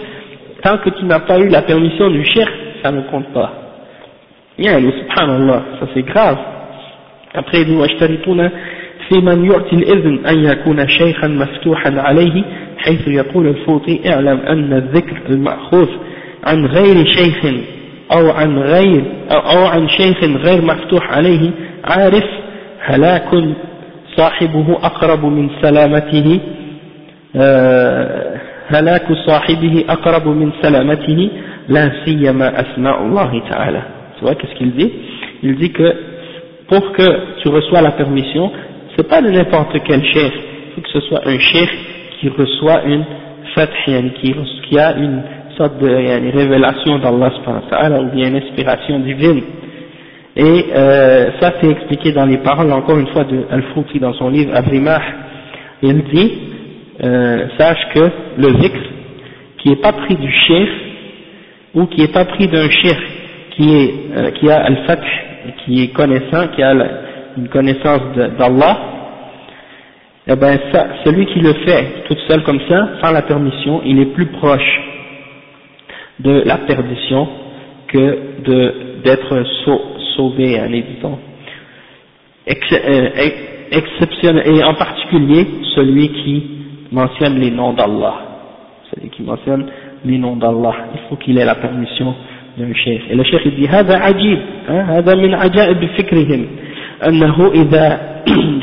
Tant 0.63 0.77
que 0.79 0.89
tu 0.89 1.05
n'as 1.05 1.19
pas 1.19 1.39
eu 1.39 1.47
la 1.47 1.61
permission 1.61 2.09
du 2.09 2.25
chef, 2.25 2.49
ça 2.83 2.91
ne 2.91 3.01
compte 3.03 3.31
pas. 3.33 3.51
يعني 4.59 4.91
subhanallah, 4.91 5.61
ça 5.79 5.87
c'est 5.93 6.03
grave. 6.03 6.37
Après, 7.33 7.65
nous 7.65 7.79
واشترطون 7.81 8.49
في 9.09 9.21
من 9.21 9.45
يعطي 9.45 9.75
الإذن 9.75 10.25
أن 10.25 10.43
يكون 10.43 10.87
شيخا 10.87 11.27
مفتوحا 11.27 12.01
عليه 12.01 12.43
حيث 12.77 13.07
يقول 13.07 13.47
الفوطي 13.47 14.13
اعلم 14.13 14.39
أن 14.39 14.73
الذكر 14.73 15.17
المأخوذ 15.29 15.87
عن 16.43 16.65
غير 16.65 17.05
شيخ 17.05 17.45
أو 18.11 18.29
عن 18.29 18.59
غير 18.59 19.03
أو 19.31 19.65
عن 19.65 19.89
شيخ 19.89 20.23
غير 20.23 20.61
مفتوح 20.61 21.11
عليه 21.11 21.51
عارف 21.83 22.23
هلاك 22.81 23.29
صاحبه 24.17 24.77
أقرب 24.83 25.25
من 25.25 25.49
سلامته 25.61 26.39
هلاك 28.67 29.07
صاحبه 29.27 29.83
أقرب 29.89 30.27
من 30.27 30.51
سلامته 30.61 31.29
لا 31.69 31.91
سيما 32.05 32.61
أسماء 32.61 33.01
الله 33.01 33.41
تعالى 33.49 33.81
tu 34.17 34.23
vois 34.25 34.35
qu'est-ce 34.35 34.55
qu'il 34.55 34.71
dit 34.71 34.91
il 35.43 35.55
dit 35.57 35.71
que 35.71 35.93
pour 36.69 36.91
que 36.93 37.07
tu 37.41 37.49
reçois 37.49 37.81
la 37.81 37.91
permission 37.91 38.51
c'est 38.95 39.07
pas 39.07 39.21
de 39.21 39.29
n'importe 39.29 39.75
quel 39.83 40.03
chef 40.05 40.33
il 40.33 40.73
faut 40.75 40.81
que 40.81 40.89
ce 40.89 41.01
soit 41.01 41.21
un 41.25 41.39
chef 41.39 41.69
qui 42.19 42.29
reçoit 42.29 42.83
une 42.85 43.03
fath 43.53 43.69
qui, 43.85 44.35
qui 44.67 44.79
a 44.79 44.95
une 44.97 45.21
sorte 45.57 45.79
de 45.79 45.89
yani, 45.89 46.29
révélation 46.31 46.99
d'Allah 46.99 47.31
ou 48.01 48.15
bien 48.15 48.29
une 48.29 48.35
inspiration 48.37 48.99
divine. 48.99 49.43
Et 50.36 50.66
euh, 50.74 51.30
ça 51.40 51.54
c'est 51.60 51.68
expliqué 51.68 52.12
dans 52.12 52.24
les 52.24 52.38
paroles 52.38 52.72
encore 52.72 52.98
une 52.98 53.08
fois 53.08 53.24
de 53.24 53.44
Al-Fouti 53.50 53.98
dans 53.98 54.12
son 54.14 54.30
livre 54.30 54.54
Abrimah. 54.54 55.00
Il 55.82 56.04
dit, 56.04 56.32
euh, 57.02 57.48
sache 57.58 57.88
que 57.94 58.10
le 58.38 58.60
zikr 58.60 58.80
qui 59.58 59.70
n'est 59.70 59.76
pas 59.76 59.92
pris 59.92 60.14
du 60.14 60.30
chef 60.30 60.68
ou 61.74 61.86
qui 61.86 62.02
n'est 62.02 62.12
pas 62.12 62.24
pris 62.26 62.46
d'un 62.46 62.68
chef 62.70 62.98
qui, 63.56 63.76
est, 63.76 63.94
euh, 64.16 64.30
qui 64.32 64.48
a 64.50 64.62
Al-Fath, 64.64 65.02
qui 65.64 65.82
est 65.82 65.88
connaissant, 65.88 66.48
qui 66.54 66.62
a 66.62 66.74
une 67.36 67.48
connaissance 67.48 68.02
d'Allah, 68.38 68.78
eh 70.28 70.36
ben 70.36 70.58
celui 71.04 71.26
qui 71.26 71.40
le 71.40 71.54
fait 71.64 72.04
tout 72.06 72.16
seul 72.28 72.42
comme 72.44 72.60
ça, 72.68 72.88
sans 73.02 73.12
la 73.12 73.22
permission, 73.22 73.82
il 73.84 73.98
est 74.00 74.12
plus 74.14 74.26
proche 74.26 74.80
de 76.20 76.42
la 76.44 76.58
perdition 76.58 77.28
que 77.88 78.18
d'être 79.02 79.44
sauvé, 80.15 80.59
en 80.59 80.69
disons. 80.69 81.19
Euh, 82.47 83.09
exceptionnel, 83.71 84.43
et 84.45 84.63
en 84.63 84.75
particulier 84.75 85.47
celui 85.75 86.09
qui 86.09 86.43
mentionne 86.91 87.39
les 87.39 87.51
noms 87.51 87.73
d'Allah. 87.73 88.15
Celui 88.93 89.09
qui 89.09 89.23
mentionne 89.23 89.65
les 90.05 90.17
noms 90.17 90.35
d'Allah. 90.35 90.75
Il 90.93 90.99
faut 91.09 91.15
qu'il 91.15 91.37
ait 91.39 91.45
la 91.45 91.55
permission 91.55 92.13
d'un 92.57 92.73
cheikh. 92.73 93.01
Et 93.09 93.15
le 93.15 93.23
cheikh 93.23 93.41
il 93.45 93.55
dit, 93.55 93.67
هذا 93.67 93.97
عجيب, 93.97 94.39
هذا 94.67 95.15
من 95.15 95.33
عجائب 95.33 95.85
فكرهم, 95.97 96.45
أنه 97.07 97.51
إذا 97.53 97.99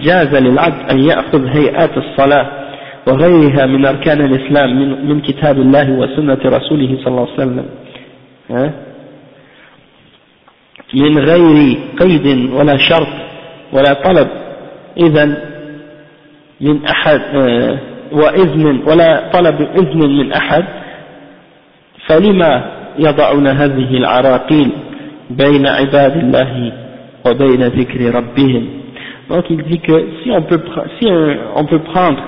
جاز 0.03 0.35
للعبد 0.35 0.91
أن 0.91 0.99
يأخذ 0.99 1.47
هيئات 1.47 1.99
الصلاة 1.99 2.47
وغيرها 3.07 3.67
من 3.67 3.85
أركان 3.85 4.21
الإسلام 4.21 4.79
من, 4.79 5.09
من 5.09 5.21
كتاب 5.21 5.59
الله 5.59 5.91
وسنة 5.91 6.39
رسوله 6.45 6.99
صلى 7.05 7.09
الله 7.09 7.29
عليه 7.39 7.43
وسلم 7.43 7.67
من 10.94 11.20
غير 11.20 11.78
قيد 12.00 12.52
ولا 12.54 12.78
شرط 12.78 13.08
ولا 13.74 13.94
طلب 13.94 14.28
إذا 14.98 15.26
من 16.62 16.86
أحد 16.86 17.22
وإذن 18.12 18.82
ولا 18.88 19.30
طلب 19.34 19.62
إذن 19.76 20.10
من 20.18 20.32
أحد 20.32 20.64
فلما 22.08 22.72
يضعون 23.00 23.48
هذه 23.48 23.98
العراقيل 23.98 24.72
بين 25.30 25.68
عباد 25.68 26.18
الله 26.18 26.72
وبين 27.26 27.64
ذكر 27.64 28.16
ربهم 28.16 28.68
donc 29.30 29.44
il 29.50 29.62
dit 29.64 29.80
que 29.80 30.06
si 30.24 30.32
on 30.32 30.42
peut 30.44 30.62
si 31.00 31.08
on 31.56 31.66
peut 31.66 31.80
prendre 31.80 32.24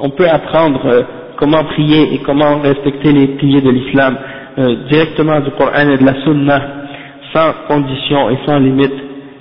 on 0.00 0.10
peut 0.10 0.28
apprendre 0.28 0.80
euh, 0.86 1.02
comment 1.36 1.62
prier 1.62 2.12
et 2.14 2.18
comment 2.18 2.58
respecter 2.60 3.12
les 3.12 3.28
piliers 3.38 3.60
de 3.60 3.70
l'islam 3.70 4.16
euh, 4.58 4.74
directement 4.90 5.38
du 5.40 5.52
Coran 5.52 5.88
et 5.90 5.96
de 5.96 6.04
la 6.04 6.14
Sunna 6.24 6.60
sans 7.34 7.52
condition 7.68 8.30
et 8.30 8.38
sans 8.46 8.58
limite 8.58 8.92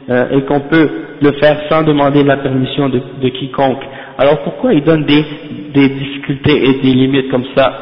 euh, 0.09 0.37
et 0.37 0.41
qu'on 0.43 0.61
peut 0.61 0.89
le 1.21 1.31
faire 1.33 1.57
sans 1.69 1.83
demander 1.83 2.23
la 2.23 2.37
permission 2.37 2.89
de, 2.89 3.01
de 3.21 3.29
quiconque 3.29 3.83
alors 4.17 4.39
pourquoi 4.43 4.73
il 4.73 4.83
donne 4.83 5.05
des, 5.05 5.23
des 5.73 5.89
difficultés 5.89 6.69
et 6.69 6.73
des 6.81 6.93
limites 6.93 7.29
comme 7.31 7.45
ça 7.55 7.73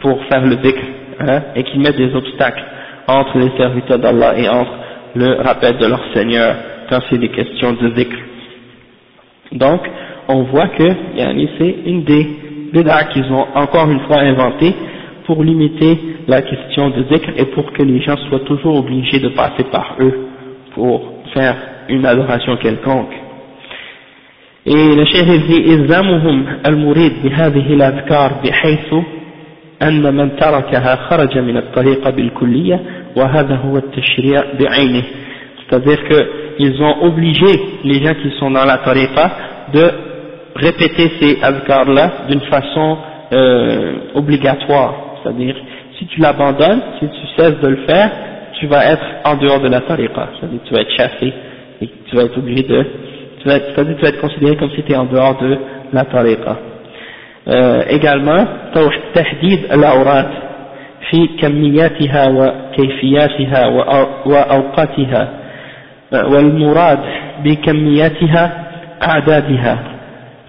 pour 0.00 0.22
faire 0.24 0.44
le 0.44 0.56
dhikr 0.56 0.82
hein, 1.20 1.42
et 1.54 1.62
qu'il 1.62 1.80
met 1.80 1.92
des 1.92 2.14
obstacles 2.14 2.64
entre 3.06 3.38
les 3.38 3.50
serviteurs 3.56 3.98
d'Allah 3.98 4.34
et 4.38 4.48
entre 4.48 4.72
le 5.14 5.40
rappel 5.42 5.76
de 5.78 5.86
leur 5.86 6.00
Seigneur 6.14 6.54
quand 6.88 6.98
c'est 7.08 7.18
des 7.18 7.28
questions 7.28 7.72
de 7.72 7.88
dhikr? 7.90 8.16
Donc, 9.52 9.80
on 10.28 10.42
voit 10.44 10.68
que 10.68 10.84
c'est 11.58 11.74
une 11.86 12.04
des 12.04 12.26
bid'ah 12.72 13.04
qu'ils 13.04 13.30
ont 13.32 13.46
encore 13.54 13.90
une 13.90 14.00
fois 14.00 14.20
inventé 14.20 14.74
pour 15.25 15.43
limiter 15.43 15.99
la 16.27 16.41
question 16.41 16.89
de 16.89 17.03
dhikr 17.03 17.29
et 17.37 17.45
pour 17.45 17.71
que 17.73 17.83
les 17.83 17.99
gens 18.01 18.17
soient 18.29 18.45
toujours 18.45 18.75
obligés 18.77 19.19
de 19.19 19.29
passer 19.29 19.63
par 19.71 19.95
eux 19.99 20.27
pour 20.73 21.01
faire 21.33 21.55
une 21.89 22.05
adoration 22.05 22.57
quelconque. 22.57 23.13
Et 24.65 24.95
le 24.95 25.05
cheikh 25.05 25.47
dit 25.47 25.73
إلزامهم 25.73 26.45
المريد 26.67 27.13
بهذه 27.23 27.73
الأذكار 27.73 28.31
بحيث 28.43 28.93
أن 29.81 30.15
من 30.15 30.35
تركها 30.35 30.95
خرج 30.95 31.37
من 31.37 31.57
الطريقة 31.57 32.09
بالكلية 32.09 32.79
وهذا 33.15 33.55
هو 33.55 33.77
التشريع 33.77 34.43
بعينه 34.59 35.03
c'est-à-dire 35.67 35.97
qu'ils 36.07 36.81
ont 36.81 37.05
obligé 37.05 37.59
les 37.83 38.03
gens 38.03 38.13
qui 38.21 38.29
sont 38.39 38.51
dans 38.51 38.65
la 38.65 38.77
tariqa 38.79 39.31
de 39.73 39.91
répéter 40.55 41.11
ces 41.19 41.43
adhkars-là 41.43 42.11
d'une 42.29 42.41
façon 42.41 42.97
euh, 43.33 43.93
obligatoire, 44.13 44.93
c'est-à-dire 45.21 45.55
si 45.97 46.05
tu 46.07 46.19
l'abandonnes, 46.21 46.81
si 46.99 47.07
tu 47.07 47.27
cesses 47.37 47.59
de 47.59 47.67
le 47.67 47.77
faire, 47.87 48.11
tu 48.59 48.67
vas 48.67 48.85
être 48.85 49.05
en 49.25 49.35
dehors 49.35 49.59
de 49.59 49.69
la 49.69 49.81
tariqa, 49.81 50.29
c'est-à-dire 50.39 50.59
tu 50.65 50.73
vas 50.73 50.81
être 50.81 50.95
chassé 50.95 51.33
et 51.81 51.89
tu 52.09 52.15
vas 52.15 52.23
être 52.23 52.37
obligé 52.37 52.63
de 52.63 52.85
c'est-à-dire 53.45 53.95
tu 53.97 54.01
vas 54.01 54.09
être 54.09 54.21
considéré 54.21 54.55
comme 54.55 54.71
si 54.71 54.81
tu 54.81 54.91
es 54.91 54.95
en 54.95 55.05
dehors 55.05 55.37
de 55.39 55.57
la 55.93 56.03
tariqa. 56.05 56.57
Euh, 57.47 57.83
également, 57.89 58.43
تحديد 59.15 59.59
الأوراد 59.73 60.29
في 61.09 61.27
كمياتها 61.41 62.27
وكيفياتها 62.27 63.65
وأوقاتها 64.25 65.29
والمراد 66.13 66.99
بكمياتها 67.43 68.65
أعدادها 69.03 69.79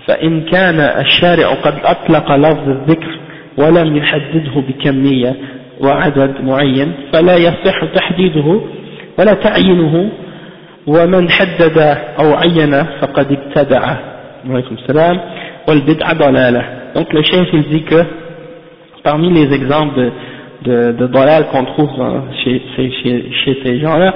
فإن 0.06 0.40
كان 0.40 0.80
الشارع 0.80 1.54
قد 1.54 1.74
أطلق 1.84 2.36
لفظ 2.36 2.68
الذكر 2.68 3.18
ولم 3.58 3.96
يحدده 3.96 4.60
بكمية 4.68 5.34
وعدد 5.80 6.34
معين 6.44 6.92
فلا 7.12 7.36
يصح 7.36 7.84
تحديده 7.94 8.60
ولا 9.18 9.34
تعيينه 9.34 10.10
ومن 10.86 11.30
حدد 11.30 11.78
أو 12.20 12.34
عين 12.34 12.82
فقد 13.00 13.32
ابتدع 13.32 13.96
عليكم 14.50 14.74
السلام 14.74 15.20
والبدع 15.68 16.12
ضلالة 16.12 16.62
donc 16.94 17.12
le 17.12 17.22
chef 17.22 17.46
il 17.52 17.64
dit 17.68 17.82
que 17.82 18.02
parmi 19.04 19.30
les 19.30 19.52
exemples 19.54 19.96
de, 20.00 20.10
de, 20.64 20.92
de 20.92 21.06
dalal 21.08 21.46
qu'on 21.50 21.64
trouve 21.64 21.90
chez, 22.44 22.62
chez, 22.76 23.30
chez 23.44 23.58
ces 23.64 23.80
gens-là 23.80 24.14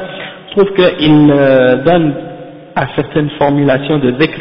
je 0.48 0.56
trouve 0.56 0.72
qu'ils 0.74 1.30
euh, 1.30 1.76
donnent 1.84 2.14
à 2.76 2.86
certaines 2.96 3.30
formulations 3.38 3.98
de 3.98 4.10
dhikr 4.12 4.40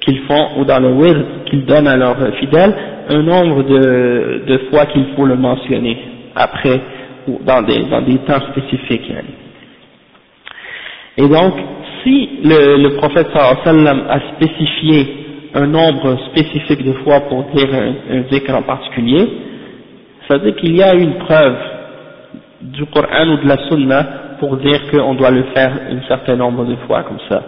qu'ils 0.00 0.20
font 0.28 0.48
ou 0.58 0.64
dans 0.64 0.80
le 0.80 0.90
wird 1.00 1.16
qu'ils 1.46 1.64
donnent 1.64 1.88
à 1.88 1.96
leurs 1.96 2.16
fidèles 2.40 2.74
un 3.11 3.21
nombre 3.23 3.63
de, 3.63 4.43
de 4.47 4.57
fois 4.69 4.85
qu'il 4.87 5.05
faut 5.15 5.25
le 5.25 5.35
mentionner 5.35 5.97
après 6.35 6.79
ou 7.27 7.39
dans 7.45 7.61
des, 7.61 7.83
dans 7.83 8.01
des 8.01 8.17
temps 8.19 8.41
spécifiques. 8.51 9.11
Et 11.17 11.27
donc, 11.27 11.53
si 12.03 12.29
le, 12.43 12.81
le 12.81 12.95
prophète 12.95 13.27
sallam 13.63 14.03
a 14.09 14.19
spécifié 14.35 15.17
un 15.53 15.67
nombre 15.67 16.17
spécifique 16.31 16.83
de 16.83 16.93
fois 17.03 17.19
pour 17.21 17.43
dire 17.53 17.67
un, 17.73 18.21
un 18.21 18.53
en 18.55 18.61
particulier, 18.63 19.27
ça 20.27 20.37
veut 20.37 20.51
dire 20.51 20.55
qu'il 20.61 20.75
y 20.75 20.81
a 20.81 20.95
une 20.95 21.15
preuve 21.15 21.57
du 22.61 22.85
Coran 22.85 23.27
ou 23.27 23.37
de 23.43 23.47
la 23.47 23.57
Sunna 23.67 24.07
pour 24.39 24.55
dire 24.57 24.79
qu'on 24.89 25.13
doit 25.15 25.31
le 25.31 25.43
faire 25.53 25.71
un 25.91 26.07
certain 26.07 26.35
nombre 26.37 26.65
de 26.65 26.75
fois 26.87 27.03
comme 27.03 27.19
ça. 27.29 27.43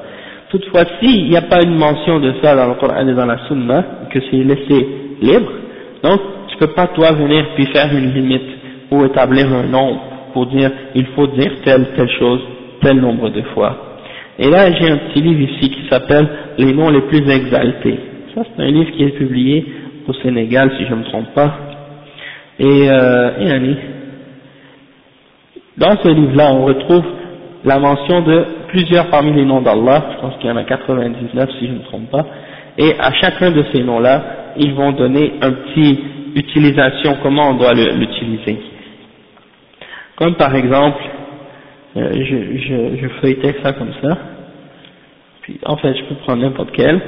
Toutefois, 0.50 0.84
s'il 1.00 1.30
n'y 1.30 1.38
a 1.38 1.42
pas 1.44 1.64
une 1.64 1.76
mention 1.76 2.20
de 2.20 2.34
ça 2.44 2.56
dans 2.56 2.68
le 2.68 2.74
Coran 2.76 3.08
et 3.08 3.14
dans 3.14 3.26
la 3.26 3.38
Sunna, 3.48 3.84
que 4.12 4.20
c'est 4.30 4.38
laissé 4.38 5.03
libre, 5.24 5.52
donc 6.04 6.20
tu 6.50 6.58
peux 6.58 6.74
pas 6.74 6.88
toi 6.88 7.12
venir 7.14 7.46
puis 7.56 7.66
faire 7.68 7.90
une 7.96 8.14
limite 8.14 8.42
ou 8.92 9.06
établir 9.06 9.48
un 9.54 9.64
nombre 9.64 10.02
pour 10.34 10.48
dire 10.48 10.72
il 10.96 11.06
faut 11.08 11.28
dire 11.28 11.52
telle 11.64 11.88
telle 11.96 12.10
chose 12.20 12.42
tel 12.82 12.98
nombre 12.98 13.30
de 13.30 13.42
fois. 13.54 13.98
Et 14.40 14.50
là 14.50 14.72
j'ai 14.72 14.90
un 14.90 14.98
petit 14.98 15.22
livre 15.22 15.42
ici 15.42 15.70
qui 15.70 15.88
s'appelle 15.90 16.28
Les 16.58 16.74
noms 16.74 16.90
les 16.90 17.02
plus 17.02 17.28
exaltés. 17.30 18.00
Ça 18.36 18.42
c'est 18.44 18.64
un 18.64 18.68
livre 18.68 18.92
qui 18.92 19.04
est 19.04 19.18
publié 19.18 19.66
au 20.08 20.14
Sénégal 20.14 20.72
si 20.78 20.86
je 20.86 20.92
ne 20.92 21.00
me 21.00 21.04
trompe 21.06 21.34
pas. 21.34 21.58
Et, 22.60 22.90
euh, 22.90 23.32
et 23.40 23.76
dans 25.78 25.98
ce 26.04 26.08
livre-là 26.08 26.52
on 26.54 26.66
retrouve 26.66 27.04
la 27.66 27.80
mention 27.80 28.22
de 28.22 28.46
plusieurs 28.68 29.08
parmi 29.08 29.32
les 29.34 29.46
noms 29.46 29.62
d'Allah, 29.62 30.04
je 30.16 30.22
pense 30.22 30.36
qu'il 30.38 30.50
y 30.50 30.52
en 30.52 30.58
a 30.58 30.64
99 30.64 31.50
si 31.60 31.68
je 31.68 31.72
ne 31.72 31.78
me 31.78 31.84
trompe 31.84 32.10
pas, 32.10 32.26
et 32.78 32.94
à 33.00 33.12
chacun 33.14 33.52
de 33.52 33.64
ces 33.72 33.84
noms-là, 33.84 34.43
ils 34.57 34.75
vont 34.75 34.93
donner 34.93 35.35
un 35.41 35.53
petit 35.53 35.99
utilisation, 36.35 37.17
comment 37.23 37.51
on 37.51 37.55
doit 37.55 37.75
l'utiliser. 37.75 38.59
Comme 40.17 40.35
par 40.35 40.55
exemple, 40.55 41.03
euh, 41.97 42.11
je, 42.13 42.59
je, 42.59 42.97
je 43.03 43.09
feuilletais 43.21 43.55
ça 43.63 43.73
comme 43.73 43.93
ça, 44.03 44.19
puis 45.43 45.59
en 45.65 45.77
fait 45.77 45.95
je 45.95 46.05
peux 46.05 46.15
prendre 46.17 46.43
n'importe 46.43 46.71
quel, 46.73 47.01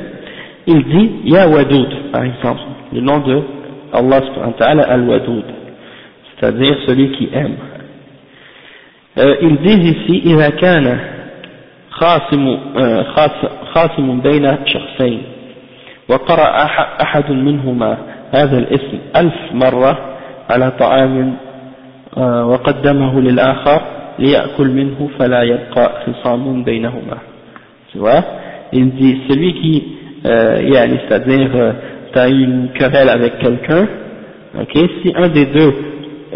il 0.67 0.85
dit 0.85 1.11
Ya 1.25 1.49
Wadoud, 1.49 2.11
par 2.13 2.25
exemple, 2.25 2.63
le 2.93 3.01
nom 3.01 3.19
de 3.19 3.43
Allah 3.93 4.23
al-Wadoud, 4.89 5.45
c'est-à-dire 6.39 6.77
celui 6.87 7.11
qui 7.13 7.29
aime. 7.33 7.57
Euh, 9.19 9.37
ils 9.43 9.57
disent 9.59 9.97
ici, 9.97 10.23
إذا 10.27 10.51
كان 10.51 11.01
خاصم, 11.91 12.59
خاصم 13.75 14.21
بين 14.21 14.67
شخصين 14.67 15.23
وقرأ 16.09 16.65
أحد 17.03 17.31
منهما 17.31 17.99
هذا 18.33 18.59
الاسم 18.59 18.99
ألف 19.17 19.35
مرة 19.53 19.99
على 20.51 20.71
طعام 20.79 21.35
وقدمه 22.51 23.21
للآخر 23.21 23.81
ليأكل 24.19 24.69
منه 24.69 25.09
فلا 25.19 25.43
يبقى 25.43 26.03
خصام 26.07 26.63
بينهما 26.65 27.19
tu 27.93 27.99
vois 27.99 28.23
il 28.73 28.91
dit 28.95 29.23
celui 29.29 29.55
qui 29.55 29.85
euh, 30.27 30.57
c'est-à-dire 31.09 31.51
euh, 31.55 31.73
tu 32.13 32.19
as 32.19 32.29
une 32.29 32.69
querelle 32.79 33.09
avec 33.09 33.39
quelqu'un 33.39 33.87
ok 34.61 34.79
si 35.03 35.13
un 35.17 35.29
des 35.29 35.47
deux 35.47 35.75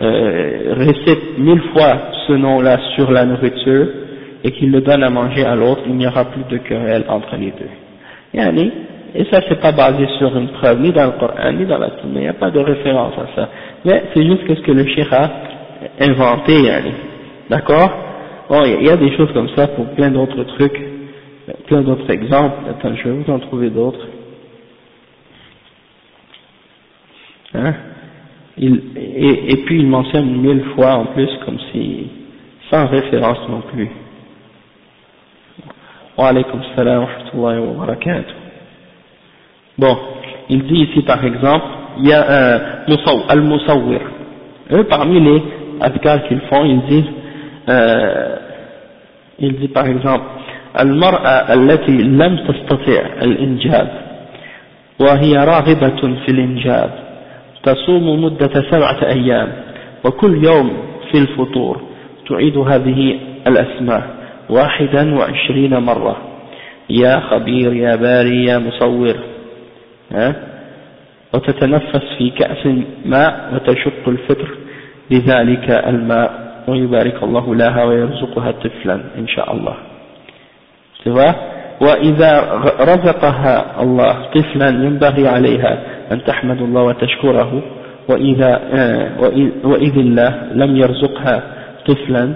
euh, 0.02 0.74
récite 0.76 1.38
mille 1.38 1.62
fois 1.72 1.92
ce 2.26 2.32
nom-là 2.32 2.78
sur 2.96 3.10
la 3.12 3.24
nourriture 3.24 3.86
et 4.44 4.50
qu'il 4.52 4.70
le 4.70 4.80
donne 4.82 5.02
à 5.02 5.10
manger 5.10 5.44
à 5.44 5.54
l'autre, 5.54 5.82
il 5.86 5.94
n'y 5.94 6.06
aura 6.06 6.24
plus 6.26 6.44
de 6.50 6.58
querelle 6.58 7.04
entre 7.08 7.34
les 7.36 7.52
deux. 7.52 7.70
Yani, 8.34 8.70
et 9.15 9.25
ça 9.25 9.41
c'est 9.47 9.59
pas 9.59 9.71
basé 9.71 10.07
sur 10.17 10.35
une 10.37 10.49
preuve, 10.49 10.81
ni 10.81 10.91
dans 10.91 11.05
le 11.05 11.19
Coran, 11.19 11.51
ni 11.53 11.65
dans 11.65 11.77
la 11.77 11.89
Sunna, 11.99 12.15
il 12.15 12.21
n'y 12.21 12.27
a 12.27 12.33
pas 12.33 12.51
de 12.51 12.59
référence 12.59 13.13
à 13.17 13.35
ça. 13.35 13.49
Mais 13.85 14.03
c'est 14.13 14.25
juste 14.25 14.47
ce 14.47 14.61
que 14.61 14.71
le 14.71 14.85
Cheikh 14.85 15.11
a 15.11 15.29
inventé, 16.01 16.53
yani. 16.61 16.91
D'accord? 17.49 17.89
Bon, 18.49 18.63
il 18.65 18.85
y 18.85 18.89
a 18.89 18.97
des 18.97 19.15
choses 19.15 19.31
comme 19.33 19.49
ça 19.55 19.67
pour 19.67 19.85
plein 19.95 20.09
d'autres 20.09 20.43
trucs 20.43 20.79
plein 21.67 21.81
d'autres 21.81 22.09
exemples, 22.11 22.69
attends, 22.69 22.95
je 22.95 23.03
vais 23.03 23.11
vous 23.11 23.31
en 23.31 23.39
trouver 23.39 23.69
d'autres. 23.69 24.07
Hein? 27.53 27.73
Et, 28.57 29.55
puis 29.65 29.79
il 29.79 29.87
mentionne 29.87 30.41
mille 30.41 30.63
fois 30.75 30.95
en 30.95 31.05
plus, 31.05 31.29
comme 31.45 31.57
si, 31.71 32.07
sans 32.69 32.87
référence 32.87 33.39
non 33.49 33.61
plus. 33.61 33.89
Wa 36.17 36.27
alaykum 36.27 36.61
salam 36.75 37.03
wa 37.03 37.05
rahmatullahi 37.05 37.59
wa 37.59 37.85
barakatuh. 37.85 38.38
Bon, 39.79 39.97
il 40.49 40.63
dit 40.63 40.81
ici 40.89 41.01
par 41.03 41.23
exemple, 41.23 41.65
il 41.99 42.07
y 42.09 42.13
a 42.13 42.21
un 42.21 42.95
al-musawwir. 43.29 44.01
Eux, 44.73 44.83
parmi 44.83 45.21
les 45.21 45.41
adhkars 45.79 46.23
qu'ils 46.27 46.41
font, 46.49 46.65
ils 46.65 46.81
disent, 46.89 47.13
euh, 47.69 48.35
il 49.39 49.53
dit 49.59 49.69
par 49.69 49.87
exemple, 49.87 50.25
المرأة 50.79 51.53
التي 51.53 51.91
لم 51.97 52.37
تستطع 52.47 53.01
الإنجاب 53.21 53.87
وهي 54.99 55.33
راغبة 55.37 56.01
في 56.25 56.29
الإنجاب 56.29 56.89
تصوم 57.63 58.23
مدة 58.23 58.63
سبعة 58.71 58.99
أيام 59.03 59.49
وكل 60.05 60.43
يوم 60.45 60.71
في 61.11 61.17
الفطور 61.17 61.81
تعيد 62.29 62.57
هذه 62.57 63.19
الأسماء 63.47 64.03
واحدا 64.49 65.15
وعشرين 65.15 65.77
مرة 65.77 66.17
يا 66.89 67.19
خبير 67.19 67.73
يا 67.73 67.95
باري 67.95 68.45
يا 68.45 68.57
مصور 68.57 69.15
وتتنفس 71.33 72.03
في 72.17 72.29
كأس 72.29 72.67
ماء 73.05 73.53
وتشق 73.53 74.09
الفطر. 74.09 74.49
بذلك 75.11 75.69
الماء 75.69 76.49
ويبارك 76.67 77.23
الله 77.23 77.55
لها 77.55 77.83
ويرزقها 77.83 78.51
طفلا 78.51 78.95
إن 79.17 79.27
شاء 79.27 79.53
الله. 79.53 79.75
سواء 81.03 81.59
وإذا 81.81 82.53
رزقها 82.79 83.81
الله 83.81 84.13
طفلا 84.35 84.69
ينبغي 84.69 85.27
عليها 85.27 85.79
أن 86.11 86.23
تحمد 86.23 86.61
الله 86.61 86.83
وتشكره. 86.83 87.61
وإذا 88.09 88.61
آه، 88.73 89.21
وإذ 89.63 89.97
الله 89.97 90.41
لم 90.53 90.77
يرزقها 90.77 91.43
طفلا 91.87 92.33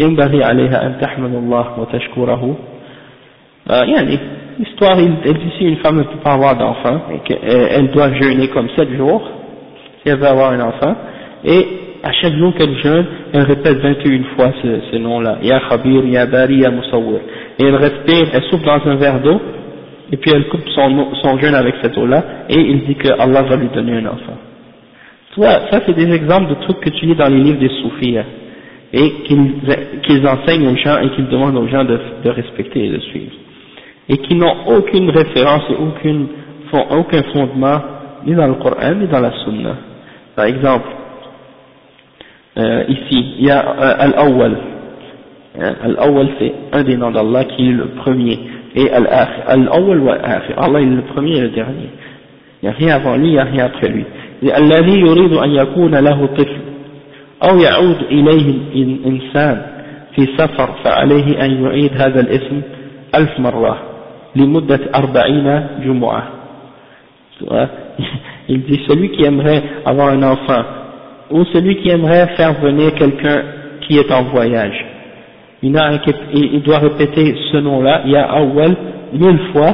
ينبغي 0.00 0.44
عليها 0.44 0.86
أن 0.86 1.00
تحمد 1.00 1.34
الله 1.34 1.80
وتشكره. 1.80 2.56
آه، 3.70 3.84
Histoire, 4.58 5.00
il, 5.00 5.12
elle 5.24 5.34
dit 5.34 5.52
si 5.58 5.64
une 5.64 5.76
femme 5.78 5.98
ne 5.98 6.02
peut 6.04 6.20
pas 6.22 6.34
avoir 6.34 6.56
d'enfant, 6.56 7.00
euh, 7.10 7.68
elle 7.70 7.90
doit 7.90 8.12
jeûner 8.12 8.48
comme 8.48 8.68
sept 8.76 8.90
jours, 8.96 9.22
si 10.02 10.08
elle 10.08 10.18
veut 10.18 10.26
avoir 10.26 10.52
un 10.52 10.60
enfant, 10.60 10.94
et 11.44 11.66
à 12.04 12.12
chaque 12.12 12.34
jour 12.34 12.54
qu'elle 12.54 12.76
jeûne, 12.78 13.06
elle 13.32 13.42
répète 13.42 13.78
21 13.78 14.24
fois 14.36 14.52
ce, 14.62 14.96
nom-là, 14.96 15.38
Ya 15.42 15.60
Khabir, 15.68 16.04
Ya 16.06 16.26
Bari, 16.26 16.62
Et 16.62 17.64
elle 17.64 17.74
respire, 17.74 18.28
elle 18.32 18.42
souffle 18.50 18.64
dans 18.64 18.86
un 18.86 18.96
verre 18.96 19.20
d'eau, 19.20 19.40
et 20.12 20.16
puis 20.18 20.30
elle 20.32 20.46
coupe 20.48 20.68
son, 20.68 21.38
jeûne 21.38 21.54
avec 21.54 21.74
cette 21.82 21.96
eau-là, 21.98 22.22
et 22.48 22.58
il 22.58 22.84
dit 22.84 22.94
que 22.94 23.08
Allah 23.08 23.42
va 23.42 23.56
lui 23.56 23.68
donner 23.74 23.94
un 23.96 24.06
enfant. 24.06 24.38
Toi, 25.34 25.48
ça 25.70 25.80
c'est 25.84 25.96
des 25.96 26.12
exemples 26.14 26.50
de 26.50 26.54
trucs 26.62 26.78
que 26.78 26.90
tu 26.90 27.06
lis 27.06 27.16
dans 27.16 27.28
les 27.28 27.40
livres 27.40 27.58
des 27.58 27.70
soufis, 27.82 28.18
hein, 28.18 28.24
et 28.92 29.10
qu'ils 30.04 30.28
enseignent 30.28 30.68
aux 30.68 30.76
gens 30.76 31.00
et 31.00 31.10
qu'ils 31.16 31.26
demandent 31.26 31.56
aux 31.56 31.66
gens 31.66 31.84
de 31.84 32.30
respecter 32.30 32.84
et 32.84 32.90
de 32.90 33.00
suivre 33.00 33.32
et 34.09 34.17
qui 34.17 34.35
n'ont 34.35 34.55
aucune 34.67 35.09
référence 35.09 35.63
et 35.69 35.75
aucune, 35.75 36.27
aucun 36.73 37.23
fondement 37.33 37.81
ni 38.25 38.33
dans 38.33 38.47
le 38.47 38.55
Coran 38.55 38.95
ni 38.95 39.07
dans 39.07 39.19
la 39.19 39.31
Sunna. 39.43 39.75
Par 40.35 40.45
exemple, 40.45 40.87
euh, 42.57 42.83
ici, 42.89 43.35
il 43.39 43.45
y 43.45 43.51
a 43.51 43.59
euh, 43.59 43.95
Al-Awwal. 43.99 44.57
Hein, 45.59 45.75
Al-Awwal 45.83 46.27
c'est 46.39 46.53
un 46.73 46.83
des 46.83 46.97
noms 46.97 47.11
d'Allah 47.11 47.45
qui 47.45 47.69
est 47.69 47.73
le 47.73 47.85
premier. 48.03 48.39
Et 48.75 48.89
Al-Awwal 48.89 49.99
wa 49.99 50.13
Al-Akhir. 50.13 50.55
Allah 50.57 50.81
est 50.81 50.85
le 50.85 51.01
premier 51.13 51.37
et 51.37 51.41
le 51.41 51.49
dernier. 51.49 51.89
Il 52.61 52.69
n'y 52.69 52.69
a 52.69 52.77
rien 52.77 52.95
avant 52.95 53.15
lui, 53.15 53.27
il 53.27 53.33
n'y 53.33 53.39
a 53.39 53.43
rien 53.43 53.65
après 53.65 53.89
lui. 53.89 54.05
الذي 54.43 54.99
يريد 54.99 55.33
أن 55.33 55.49
يكون 55.51 55.95
له 55.95 56.25
طفل 56.25 56.61
أو 57.43 57.57
يعود 57.57 57.97
إليه 58.11 58.55
إنسان 59.05 59.61
في 60.15 60.25
سفر 60.37 60.75
فعليه 60.83 61.45
أن 61.45 61.63
يعيد 61.63 62.01
هذا 62.01 62.19
الاسم 62.19 62.61
ألف 63.15 63.39
مرة 63.39 63.77
لمدة 64.35 64.79
أربعين 64.95 65.67
جمعة 65.85 66.23
il 68.49 68.63
dit 68.63 68.81
celui 68.87 69.11
qui 69.11 69.23
aimerait 69.23 69.63
avoir 69.85 70.09
un 70.09 70.23
enfant 70.23 70.63
ou 71.31 71.45
celui 71.45 71.77
qui 71.77 71.89
aimerait 71.89 72.27
faire 72.35 72.53
venir 72.59 72.93
quelqu'un 72.95 73.43
qui 73.81 73.97
est 73.97 74.11
en 74.11 74.23
voyage 74.23 74.85
il, 75.61 75.77
a, 75.77 75.91
il 76.33 76.61
doit 76.61 76.79
répéter 76.79 77.35
ce 77.51 77.57
nom-là, 77.57 78.01
il 78.05 78.11
y 78.11 78.15
a 78.15 78.25
Awel 78.31 78.75
mille 79.13 79.39
fois 79.51 79.73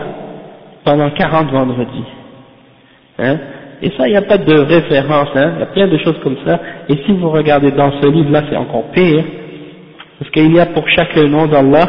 pendant 0.84 1.10
40 1.10 1.51
vendredis 1.51 2.03
hein 3.20 3.38
et 3.82 3.89
ça 3.97 4.08
il 4.08 4.12
n'y 4.12 4.18
a 4.18 4.22
pas 4.22 4.38
de 4.38 4.60
référence 4.60 5.30
hein 5.36 5.53
il 5.56 5.60
y 5.60 5.64
a 5.64 5.68
plein 5.68 5.88
de 5.88 5.97
choses 5.97 6.20
comme 6.24 6.38
ça 6.45 6.60
et 6.89 6.97
si 7.06 7.12
vous 7.14 7.30
regardez 7.30 7.72
dans 7.72 7.91
ce 8.01 8.08
livre-là 8.08 8.43
c'est 8.49 8.58
encore 8.58 8.91
pire 8.91 9.24
parce 10.20 10.32
qu'il 10.32 10.53
y 10.56 10.60
a 10.60 10.68
pour 10.68 10.88
chaque 10.89 11.16
nom 11.18 11.47
d'Allah 11.47 11.86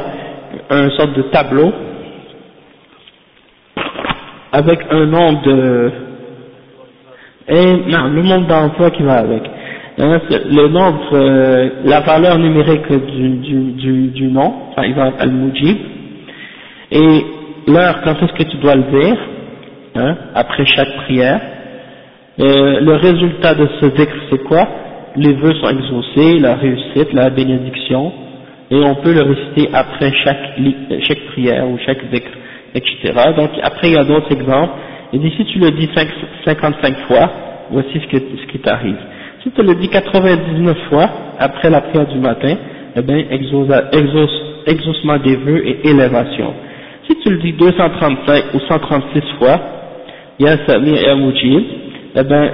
un 0.70 0.90
sorte 0.90 1.14
de 1.14 1.22
tableau 1.22 1.72
avec 4.51 4.79
un 4.89 5.05
nom 5.05 5.33
de 5.43 5.91
et 7.47 7.73
non, 7.89 8.07
le 8.07 8.21
nombre 8.21 8.47
d'emplois 8.47 8.91
qui 8.91 9.03
va 9.03 9.15
avec. 9.15 9.41
Le 9.97 10.67
nombre, 10.69 11.09
euh, 11.13 11.69
la 11.83 11.99
valeur 11.99 12.37
numérique 12.39 12.87
du, 12.91 13.29
du, 13.37 13.71
du, 13.73 14.07
du 14.07 14.27
nom, 14.27 14.53
par 14.75 14.85
exemple 14.85 15.17
Al-Mujib, 15.19 15.77
et 16.91 17.25
l'heure 17.67 18.01
quand 18.03 18.15
est-ce 18.21 18.33
que 18.33 18.49
tu 18.49 18.57
dois 18.57 18.75
le 18.75 18.83
dire, 18.83 19.17
hein, 19.95 20.15
après 20.33 20.65
chaque 20.65 20.93
prière. 21.05 21.41
Euh, 22.39 22.79
le 22.79 22.93
résultat 22.93 23.53
de 23.53 23.67
ce 23.79 23.85
zikr 23.97 24.15
c'est 24.31 24.43
quoi? 24.45 24.67
Les 25.17 25.33
vœux 25.33 25.53
sont 25.55 25.69
exaucés, 25.69 26.39
la 26.39 26.55
réussite, 26.55 27.11
la 27.13 27.29
bénédiction, 27.29 28.13
et 28.71 28.77
on 28.77 28.95
peut 28.95 29.13
le 29.13 29.23
réciter 29.23 29.69
après 29.73 30.11
chaque, 30.23 30.57
chaque 31.01 31.25
prière 31.33 31.67
ou 31.67 31.77
chaque 31.85 31.99
zikr 32.13 32.29
etc. 32.75 33.13
Donc 33.35 33.49
après 33.61 33.89
il 33.89 33.93
y 33.93 33.97
a 33.97 34.03
d'autres 34.03 34.31
exemples. 34.31 34.73
Il 35.13 35.19
dit 35.21 35.33
si 35.35 35.45
tu 35.45 35.59
le 35.59 35.71
dis 35.71 35.89
5, 35.93 36.07
55 36.45 36.97
fois, 37.07 37.29
voici 37.71 37.99
ce, 37.99 38.07
que, 38.07 38.17
ce 38.17 38.51
qui 38.51 38.59
t'arrive. 38.59 38.97
Si 39.43 39.51
tu 39.51 39.61
le 39.61 39.75
dis 39.75 39.89
99 39.89 40.77
fois 40.89 41.09
après 41.39 41.69
la 41.69 41.81
prière 41.81 42.07
du 42.07 42.19
matin, 42.19 42.55
eh 42.95 43.01
bien 43.01 43.25
exaucement 43.29 45.17
des 45.17 45.35
vœux 45.35 45.67
et 45.67 45.89
élévation. 45.89 46.53
Si 47.09 47.15
tu 47.17 47.29
le 47.29 47.37
dis 47.39 47.53
235 47.53 48.53
ou 48.53 48.59
136 48.59 49.21
fois, 49.39 49.59
Ya 50.39 50.57
Sami 50.65 50.95
et 50.95 51.15
Mujib, 51.15 51.63
eh 52.15 52.23
bien 52.23 52.51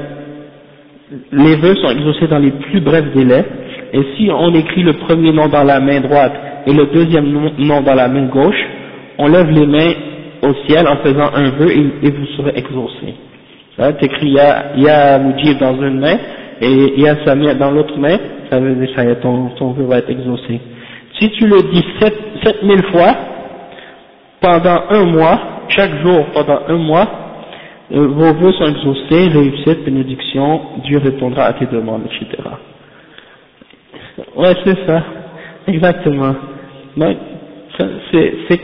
les 1.32 1.56
vœux 1.56 1.76
sont 1.76 1.90
exaucés 1.90 2.28
dans 2.28 2.40
les 2.40 2.52
plus 2.52 2.82
brefs 2.82 3.14
délais. 3.14 3.46
Et 3.94 4.02
si 4.18 4.30
on 4.32 4.54
écrit 4.54 4.84
le 4.84 4.94
premier 4.94 5.32
nom 5.32 5.48
dans 5.48 5.64
la 5.64 5.80
main 5.80 6.02
droite 6.02 6.34
et 6.66 6.74
le 6.74 6.88
deuxième 6.88 7.32
nom 7.58 7.82
dans 7.82 7.96
la 7.96 8.08
main 8.08 8.26
gauche, 8.26 8.62
on 9.18 9.28
lève 9.28 9.50
les 9.50 9.66
mains 9.66 9.94
au 10.42 10.54
ciel 10.68 10.88
en 10.88 10.98
faisant 10.98 11.32
un 11.34 11.50
vœu 11.52 11.72
et, 11.72 12.12
vous 12.12 12.26
serez 12.38 12.54
exaucé. 12.56 13.16
Ça, 13.78 13.94
t'écris 13.94 14.32
ya, 14.32 14.76
ya 14.76 15.20
Mujib 15.20 15.60
dans 15.60 15.76
une 15.82 16.00
main 16.00 16.18
et 16.62 17.00
ya 17.00 17.16
Samir 17.26 17.56
dans 17.56 17.72
l'autre 17.72 17.98
main, 17.98 18.18
ça 18.50 18.60
veut 18.60 18.76
dire 18.76 18.96
que 18.96 19.14
ton, 19.22 19.50
ton 19.58 19.72
vœu 19.72 19.86
va 19.86 20.00
être 20.00 20.10
exaucé. 20.10 20.60
Si 21.20 21.30
tu 21.32 21.48
le 21.48 21.62
dis 21.72 21.84
sept, 22.00 22.16
sept 22.44 22.64
mille 22.64 22.84
fois, 22.92 23.16
pendant 24.40 24.84
un 24.90 25.06
mois, 25.06 25.40
chaque 25.70 25.96
jour 26.06 26.26
pendant 26.34 26.60
un 26.68 26.78
mois, 26.78 27.08
euh, 27.92 28.08
vos 28.08 28.34
vœux 28.34 28.52
sont 28.54 28.66
exaucés, 28.66 29.30
réussite, 29.30 29.84
bénédiction, 29.86 30.62
Dieu 30.84 31.00
répondra 31.00 31.46
à 31.46 31.54
tes 31.54 31.66
demandes, 31.66 32.04
etc. 32.06 32.44
Ouais, 34.36 34.54
c'est 34.66 34.86
ça, 34.86 35.04
exactement 35.68 36.36
c'est 37.78 38.58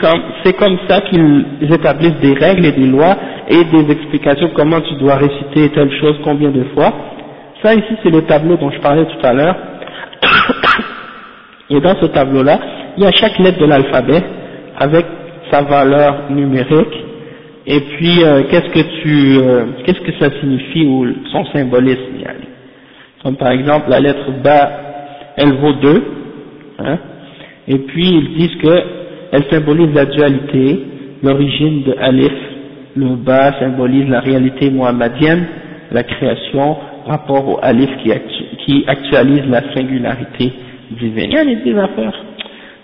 comme, 0.56 0.78
ça 0.88 1.02
qu'ils 1.02 1.72
établissent 1.72 2.20
des 2.20 2.34
règles 2.34 2.66
et 2.66 2.72
des 2.72 2.88
lois 2.88 3.16
et 3.48 3.64
des 3.66 3.92
explications 3.92 4.50
comment 4.56 4.82
tu 4.82 4.96
dois 4.96 5.16
réciter 5.16 5.70
telle 5.70 5.92
chose 6.00 6.16
combien 6.24 6.50
de 6.50 6.64
fois. 6.74 6.92
Ça 7.62 7.76
ici 7.76 7.96
c'est 8.02 8.10
le 8.10 8.24
tableau 8.24 8.58
dont 8.58 8.72
je 8.72 8.80
parlais 8.80 9.06
tout 9.06 9.26
à 9.26 9.34
l'heure. 9.34 9.56
Et 11.70 11.80
dans 11.80 11.96
ce 11.96 12.06
tableau-là, 12.08 12.60
il 12.98 13.04
y 13.04 13.08
a 13.08 13.12
chaque 13.12 13.40
lettre 13.40 13.58
de 13.58 13.66
l'alphabet 13.66 14.22
avec 14.78 15.06
sa 15.50 15.62
valeur 15.62 16.30
numérique 16.30 16.94
et 17.66 17.80
puis 17.80 18.24
euh, 18.24 18.44
qu'est-ce 18.50 18.70
que 18.70 19.02
tu, 19.02 19.38
euh, 19.40 19.66
qu'est-ce 19.86 20.02
que 20.02 20.12
ça 20.20 20.30
signifie 20.40 20.86
ou 20.86 21.08
son 21.32 21.46
symbolisme. 21.46 22.02
Comme 23.24 23.38
par 23.38 23.52
exemple 23.52 23.90
la 23.90 24.02
lettre 24.02 24.32
B, 24.44 24.48
elle 25.38 25.54
vaut 25.54 25.74
2, 25.74 26.04
hein, 26.80 26.98
et 27.68 27.78
puis 27.78 28.08
ils 28.08 28.38
disent 28.38 28.62
que 28.62 29.03
elle 29.34 29.46
symbolise 29.50 29.92
la 29.96 30.06
dualité, 30.06 30.80
l'origine 31.24 31.84
de 31.84 31.96
Alif, 32.00 32.32
le 32.96 33.16
bas 33.16 33.54
symbolise 33.60 34.08
la 34.08 34.20
réalité 34.20 34.70
muhammadienne, 34.70 35.48
la 35.92 36.04
création, 36.04 36.78
rapport 37.08 37.50
au 37.50 37.60
Alif 37.64 37.90
qui, 38.04 38.86
actualise 38.88 39.44
la 39.50 39.74
singularité 39.74 40.54
divine. 40.92 41.32
Il 41.32 41.34
y 41.34 41.38
a 41.38 41.46
des 41.46 41.80
affaires. 41.80 42.14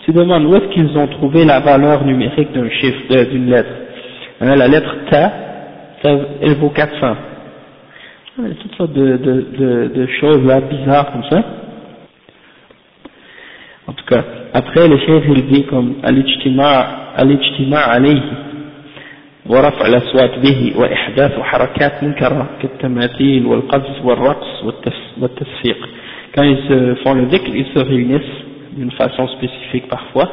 tu 0.05 0.11
demandes 0.11 0.45
où 0.45 0.55
est-ce 0.55 0.73
qu'ils 0.73 0.97
ont 0.97 1.07
trouvé 1.07 1.45
la 1.45 1.59
valeur 1.59 2.03
numérique 2.03 2.51
d'un 2.51 2.69
chiffre, 2.69 3.29
d'une 3.29 3.51
lettre. 3.51 3.69
Hein, 4.41 4.55
la 4.55 4.67
lettre 4.67 4.95
ta, 5.11 5.31
elle 6.41 6.55
vaut 6.55 6.69
400. 6.69 7.15
Il 8.39 8.47
y 8.47 8.51
a 8.51 8.55
toutes 8.55 8.75
sortes 8.75 8.93
de, 8.93 9.17
de, 9.17 9.45
de, 9.55 9.87
de 9.93 10.07
choses 10.19 10.43
là 10.45 10.61
bizarres 10.61 11.11
comme 11.11 11.25
ça. 11.29 11.43
En 13.85 13.93
tout 13.93 14.05
cas, 14.05 14.23
après 14.52 14.88
le 14.88 14.98
chef 14.98 15.22
il 15.28 15.46
dit 15.46 15.64
comme 15.64 15.94
الاجتماع 17.18 17.88
عليه 17.88 18.22
ورفع 19.46 19.86
الأصوات 19.86 20.38
به 20.38 20.72
وإحداث 20.76 21.40
حركات 21.40 22.04
منكرة 22.04 22.46
كالتماثيل 22.62 23.46
والقذف 23.46 24.04
والرقص 24.04 24.64
والتصفيق 25.20 25.88
quand 26.36 26.42
ils 26.42 26.58
se 26.68 26.94
font 27.04 27.14
le 27.14 27.26
dhikr, 27.26 27.54
ils 27.54 27.66
se 27.74 27.78
réunissent 27.78 28.40
d'une 28.76 28.90
façon 28.90 29.28
spécifique 29.28 29.86
parfois 29.88 30.28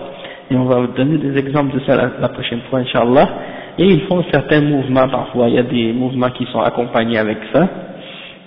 et 0.50 0.56
on 0.56 0.64
va 0.64 0.80
vous 0.80 0.94
donner 0.98 1.18
des 1.18 1.38
exemples 1.38 1.76
de 1.76 1.82
ça 1.86 1.96
la, 1.96 2.10
la 2.20 2.30
prochaine 2.30 2.62
fois 2.70 2.80
Inch'Allah 2.80 3.30
et 3.78 3.86
ils 3.86 4.02
font 4.02 4.24
certains 4.32 4.62
mouvements 4.62 5.08
parfois, 5.10 5.48
il 5.50 5.56
y 5.56 5.60
a 5.60 5.64
des 5.64 5.94
mouvements 5.94 6.32
qui 6.32 6.46
sont 6.52 6.62
accompagnés 6.62 7.20
avec 7.20 7.38
ça 7.54 7.68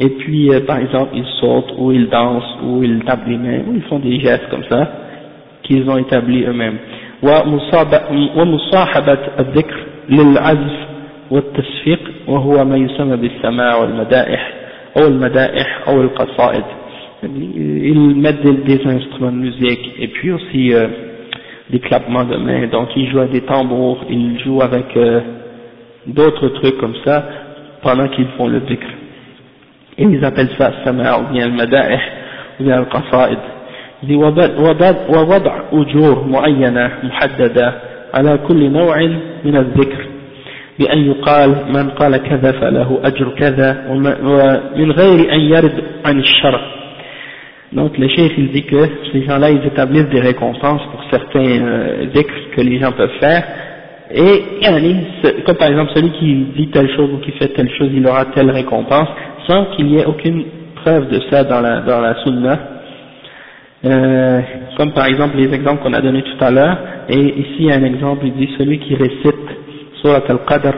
et 0.01 0.09
puis 0.09 0.51
euh, 0.51 0.61
par 0.67 0.79
exemple 0.79 1.11
ils 1.15 1.27
sautent 1.41 1.75
ou 1.79 1.93
ils 1.93 2.09
dansent 2.09 2.57
ou 2.65 2.83
ils 2.83 3.05
tapent 3.05 3.29
les 3.29 3.37
mains 3.37 3.61
ou 3.69 3.75
ils 3.77 3.83
font 3.83 4.01
des 4.01 4.19
gestes 4.19 4.49
comme 4.51 4.65
ça 4.69 4.91
qu'ils 5.69 5.89
ont 5.89 5.97
établis 5.99 6.45
eux-mêmes 6.45 6.79
ومصاحبة 8.37 9.19
الذكر 9.41 9.77
للعزف 10.09 10.77
والتصفيق 11.31 12.01
وهو 12.27 12.65
ما 12.65 12.77
يسمى 12.77 13.17
بالسماع 13.17 13.77
والمدائح 13.77 14.53
أو 14.97 15.07
المدائح 15.07 15.89
أو 15.89 16.03
القصائد 16.03 16.65
ils 17.27 18.15
mettent 18.17 18.43
des, 18.43 18.53
des, 18.53 18.87
instruments 18.87 19.33
de 19.33 19.39
musique 19.39 19.95
et 19.99 20.09
puis 20.09 20.31
aussi 20.33 20.75
euh, 20.75 20.89
des 21.71 21.79
clappements 21.79 22.25
de 22.25 22.37
mains 22.37 22.67
donc 22.67 22.89
ils 22.97 23.09
jouent 23.11 23.21
avec 23.21 23.33
des 23.33 23.41
tambours 23.41 24.05
ils 24.11 24.39
jouent 24.41 24.61
avec 24.61 24.95
euh, 24.99 25.21
d'autres 26.07 26.49
trucs 26.49 26.77
comme 26.77 26.97
ça 27.03 27.25
pendant 27.83 28.09
qu'ils 28.09 28.29
font 28.37 28.47
le 28.47 28.61
dhikr 28.61 28.87
et 29.97 30.03
ils 30.03 30.23
appellent 30.23 30.55
ça 30.59 30.71
sama 30.85 31.19
ou 31.21 31.33
bien 31.33 31.47
le 31.47 31.55
madaih 31.55 32.01
ou 32.61 32.65
bien 32.65 32.81
le 32.81 32.85
qasaid 32.85 33.39
ووضع 35.09 35.61
أجور 35.73 36.25
معينة 36.29 36.91
محددة 37.03 37.75
على 38.15 38.39
كل 38.49 38.71
نوع 38.71 38.97
من 39.45 39.57
الذكر 39.57 40.07
بأن 40.79 40.99
يقال 40.99 41.55
من 41.75 41.91
قال 41.91 42.17
كذا 42.17 42.53
فله 42.53 42.99
أجر 43.05 43.29
كذا 43.29 43.85
ومن 43.91 44.93
غير 44.93 45.33
أن 45.33 45.41
يرد 45.41 45.85
عن 46.05 46.19
الشرع 46.19 46.61
Donc 47.73 47.99
le 47.99 48.07
chef 48.09 48.31
il 48.39 48.53
dit 48.53 48.63
que 48.63 48.89
ces 49.13 49.25
gens-là 49.25 49.51
ils 49.51 49.67
établissent 49.67 50.09
des 50.09 50.21
récompenses 50.21 50.83
pour 50.93 51.03
certains 51.11 51.41
euh, 51.41 52.07
dhikrs 52.07 52.51
que 52.55 52.61
les 52.61 52.79
gens 52.79 52.93
peuvent 52.93 53.19
faire 53.19 53.43
et 54.15 54.45
yani, 54.63 54.97
comme 55.45 55.57
par 55.57 55.69
exemple 55.69 55.91
celui 55.93 56.11
qui 56.11 56.47
dit 56.57 56.69
telle 56.69 56.89
chose 56.95 57.11
ou 57.15 57.19
qui 57.19 57.33
fait 57.33 57.49
telle 57.49 57.69
chose 57.71 57.91
il 57.93 58.07
aura 58.07 58.27
telle 58.27 58.51
récompense 58.51 59.09
sans 59.49 59.65
qu'il 59.75 59.89
y 59.89 59.99
ait 59.99 60.05
aucune 60.05 60.45
preuve 60.77 61.09
de 61.09 61.21
ça 61.31 61.43
dans 61.43 61.61
la, 61.61 61.81
dans 61.81 62.01
la 62.01 62.15
sunna 62.23 62.59
euh, 63.86 64.42
comme 64.78 64.92
par 64.92 65.06
exemple 65.06 65.38
les 65.38 65.54
exemples 65.54 65.82
qu'on 65.84 65.94
a 65.94 66.02
donnés 66.02 66.24
tout 66.24 66.44
à 66.44 66.52
l'heure, 66.52 66.78
et 67.08 67.40
ici 67.40 67.72
un 67.72 67.84
exemple, 67.84 68.26
il 68.26 68.34
dit 68.34 68.50
celui 68.58 68.80
qui 68.80 68.96
récite 68.96 69.36
Surat 70.02 70.24
al-Qadr, 70.28 70.74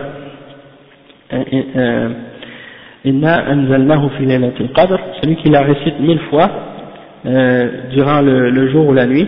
euh, 1.33 1.43
euh, 1.75 2.09
Inna 3.05 3.49
anzalnahu 3.49 4.09
al-Qadr, 4.29 4.99
celui 5.21 5.35
qui 5.37 5.49
la 5.49 5.61
récite 5.61 5.99
mille 5.99 6.21
fois 6.29 6.49
durant 7.93 8.21
le, 8.21 8.67
jour 8.69 8.87
ou 8.87 8.93
la 8.93 9.05
nuit, 9.05 9.27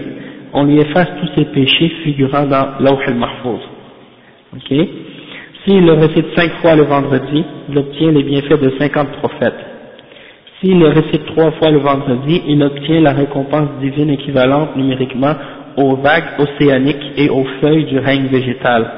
on 0.52 0.64
lui 0.64 0.80
efface 0.80 1.10
tous 1.20 1.30
ses 1.36 1.46
péchés 1.46 1.90
figurant 2.04 2.46
dans 2.46 2.80
l'Awh 2.80 3.00
al-Mahfouz. 3.08 3.60
Ok? 4.56 4.88
S'il 5.64 5.86
le 5.86 5.94
récite 5.94 6.26
cinq 6.36 6.52
fois 6.62 6.76
le 6.76 6.84
vendredi, 6.84 7.44
il 7.70 7.78
obtient 7.78 8.12
les 8.12 8.24
bienfaits 8.24 8.62
de 8.62 8.74
50 8.80 9.12
prophètes. 9.14 9.73
S'il 10.64 10.80
le 10.80 10.88
récite 10.88 11.26
trois 11.26 11.52
fois 11.52 11.72
le 11.72 11.80
vendredi, 11.80 12.42
il 12.48 12.64
obtient 12.64 13.02
la 13.02 13.12
récompense 13.12 13.68
divine 13.82 14.10
équivalente 14.12 14.78
numériquement 14.78 15.34
aux 15.76 15.98
vagues 15.98 16.40
océaniques 16.40 17.04
et 17.18 17.30
aux 17.30 17.44
feuilles 17.60 17.84
du 17.84 18.00
règne 18.00 18.28
végétal. 18.28 18.90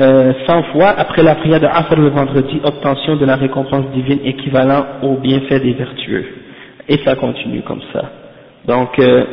Euh, 0.00 0.32
100 0.48 0.62
fois 0.72 0.88
après 0.88 1.22
la 1.22 1.36
prière 1.36 1.60
de 1.60 1.66
Asr 1.66 1.94
le 1.96 2.08
vendredi, 2.08 2.60
obtention 2.64 3.14
de 3.14 3.26
la 3.26 3.36
récompense 3.36 3.84
divine 3.94 4.18
équivalente 4.24 4.86
aux 5.02 5.18
bienfaits 5.18 5.62
des 5.62 5.74
vertueux. 5.74 6.24
Et 6.88 6.98
ça 7.04 7.14
continue 7.14 7.62
comme 7.62 7.82
ça. 7.92 8.10
Donc, 8.66 8.98
euh, 8.98 9.24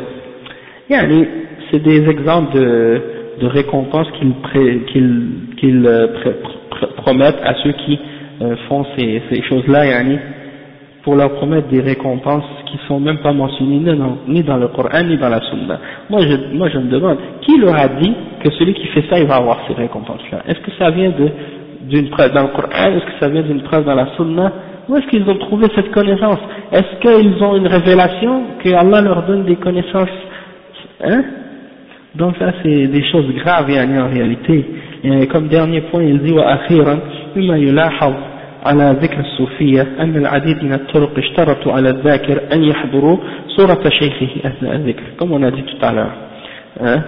c'est 1.71 1.81
des 1.81 2.07
exemples 2.07 2.59
de, 2.59 3.01
récompenses 3.47 4.07
qu'ils 4.19 5.87
euh, 5.87 6.07
promettent 6.97 7.41
à 7.43 7.55
ceux 7.63 7.71
qui 7.71 7.99
euh, 8.43 8.55
font 8.69 8.85
ces, 8.95 9.23
ces 9.31 9.41
choses-là, 9.43 9.85
yani, 9.87 10.19
pour 11.07 11.15
leur 11.15 11.31
promettre 11.35 11.69
des 11.69 11.79
récompenses 11.79 12.43
qui 12.65 12.77
sont 12.85 12.99
même 12.99 13.19
pas 13.19 13.31
mentionnées 13.31 13.79
ni 14.27 14.43
dans, 14.43 14.57
le 14.57 14.67
Coran 14.67 15.03
ni 15.05 15.15
dans 15.15 15.29
la 15.29 15.39
Sunna. 15.39 15.79
Moi 16.09 16.19
je, 16.19 16.53
moi 16.53 16.67
je 16.67 16.79
me 16.79 16.89
demande, 16.89 17.17
qui 17.43 17.57
leur 17.59 17.77
a 17.77 17.87
dit 17.87 18.13
que 18.43 18.51
celui 18.51 18.73
qui 18.73 18.87
fait 18.87 19.05
ça 19.09 19.17
il 19.17 19.25
va 19.25 19.37
avoir 19.37 19.57
ces 19.69 19.73
récompenses-là? 19.73 20.39
Est-ce 20.49 20.59
que 20.59 20.71
ça 20.77 20.89
vient 20.89 21.13
d'une 21.83 22.09
preuve 22.09 22.33
dans 22.33 22.41
le 22.41 22.47
Coran? 22.49 22.91
Est-ce 22.91 23.05
que 23.05 23.19
ça 23.21 23.29
vient 23.29 23.41
d'une 23.41 23.61
preuve 23.61 23.85
dans 23.85 23.95
la 23.95 24.07
Sunna? 24.17 24.51
Où 24.89 24.97
est-ce 24.97 25.07
qu'ils 25.07 25.23
ont 25.29 25.37
trouvé 25.37 25.67
cette 25.73 25.91
connaissance? 25.91 26.39
Est-ce 26.73 26.99
qu'ils 26.99 27.41
ont 27.41 27.55
une 27.55 27.67
révélation 27.67 28.43
que 28.61 28.73
Allah 28.73 28.99
leur 28.99 29.23
donne 29.23 29.45
des 29.45 29.55
connaissances? 29.55 30.09
Hein? 31.05 31.23
Donc 32.15 32.35
ça 32.37 32.51
c'est 32.63 32.87
des 32.87 33.03
choses 33.05 33.33
graves 33.35 33.71
en 33.71 34.09
réalité. 34.09 34.65
Et 35.05 35.25
comme 35.27 35.47
dernier 35.47 35.79
point 35.83 36.03
il 36.03 36.19
dit 36.19 36.33
wa 36.33 36.49
akhiran 36.49 36.97
على 38.64 38.96
ذكر 39.02 39.20
الصوفية 39.20 39.82
أن 40.00 40.16
العديد 40.16 40.64
من 40.64 40.72
الطرق 40.72 41.18
اشترطوا 41.18 41.72
على 41.72 41.90
الذاكر 41.90 42.42
أن 42.52 42.64
يحضروا 42.64 43.18
صورة 43.48 43.88
شيخه 43.88 44.48
أثناء 44.48 44.74
الذكر 44.76 45.02
comme 45.18 45.32
on 45.32 45.42
a 45.42 45.50
dit 45.50 45.62
tout 45.64 45.84
à 45.84 45.92
l'heure 45.92 46.12
hein? 46.80 47.02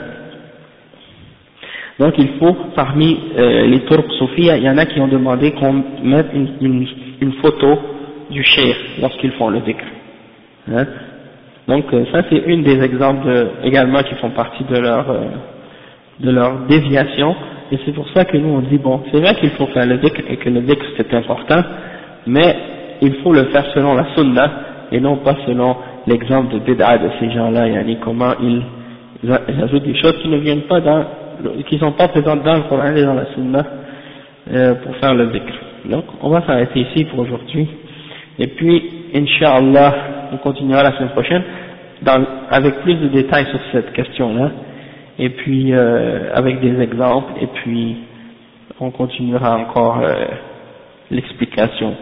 donc 2.01 2.15
il 2.19 2.29
faut 2.41 2.57
parmi 2.75 3.21
euh, 3.39 3.67
les 3.67 3.81
turcs 3.85 4.11
soufis 4.19 4.49
il 4.57 4.65
y 4.65 4.69
en 4.69 4.79
a 4.79 4.87
qui 4.87 5.01
ont 5.01 5.09
demandé 5.09 5.53
qu'on 5.53 5.85
mette 6.03 6.31
une, 6.35 6.49
une, 6.61 6.87
une 7.21 7.33
photo 7.35 7.79
du 8.31 8.43
cheikh 8.43 8.77
lorsqu'ils 9.01 9.33
font 9.33 9.49
le 9.49 9.61
dhikr 9.61 9.85
hein? 10.73 10.87
donc 11.69 11.85
euh, 11.93 12.05
ça 12.13 12.23
c'est 12.31 12.43
une 12.47 12.65
des 12.65 12.83
exemples 12.83 13.27
de, 13.27 13.47
également 13.63 14.03
qui 14.03 14.15
font 14.17 14.31
partie 14.31 14.65
de 14.65 14.79
leur 14.79 15.09
euh, 15.09 15.21
de 16.19 16.31
leur 16.31 16.67
déviation 16.67 17.35
et 17.72 17.78
c'est 17.86 17.94
pour 17.94 18.08
ça 18.16 18.26
que 18.26 18.38
nous 18.38 18.50
on 18.50 18.62
dit 18.62 18.78
bon, 18.78 19.02
c'est 19.12 19.20
vrai 19.20 19.36
qu'il 19.36 19.52
faut 19.52 19.68
faire 19.68 19.86
le 19.86 19.98
dhikr 19.98 20.22
et 20.28 20.38
que 20.38 20.50
le 20.50 20.62
dhikr 20.62 20.86
c'est 20.98 21.14
important, 21.14 21.62
mais 22.26 22.56
il 23.02 23.14
faut 23.16 23.32
le 23.32 23.46
faire 23.46 23.66
selon 23.74 23.94
la 23.94 24.06
sunna 24.16 24.52
et 24.92 25.00
non 25.00 25.18
pas 25.18 25.36
selon 25.46 25.76
l'exemple 26.08 26.54
de 26.54 26.60
bid'a 26.60 26.98
de 26.98 27.10
ces 27.20 27.30
gens-là, 27.32 27.68
yani 27.68 27.98
comment 28.04 28.34
ils, 28.42 28.64
ajoutent 29.64 29.84
des 29.84 29.96
choses 30.02 30.18
qui 30.22 30.30
ne 30.30 30.38
viennent 30.38 30.64
pas 30.64 30.80
dans, 30.82 31.06
qui 31.68 31.78
sont 31.78 31.92
pas 31.92 32.08
présentes 32.08 32.44
dans 32.44 32.56
le 32.56 32.64
Coran 32.64 32.96
et 32.96 33.04
dans 33.04 33.14
la 33.14 33.26
sunna 33.34 33.66
euh, 34.52 34.74
pour 34.76 34.96
faire 34.98 35.14
le 35.14 35.28
dhikr. 35.28 35.54
Donc 35.86 36.06
on 36.22 36.30
va 36.30 36.42
s'arrêter 36.46 36.80
ici 36.80 37.06
pour 37.06 37.20
aujourd'hui 37.20 37.68
et 38.40 38.48
puis 38.48 38.84
Inch'Allah 39.14 39.94
on 40.34 40.38
continuera 40.38 40.84
la 40.84 40.94
semaine 40.94 41.10
prochaine 41.10 41.44
dans, 42.02 42.24
avec 42.50 42.80
plus 42.82 42.96
de 42.96 43.08
détails 43.10 43.46
sur 43.46 43.60
cette 43.72 43.94
question-là 43.94 44.52
et 45.19 45.31
puis 45.31 45.73
euh, 45.73 46.31
avec 46.35 46.61
des 46.61 46.81
exemples, 46.81 47.33
et 47.41 47.47
puis 47.47 47.97
on 48.81 48.91
continuera 48.91 49.57
encore 49.57 50.01
euh, 50.03 50.27
l'explication. 51.11 51.95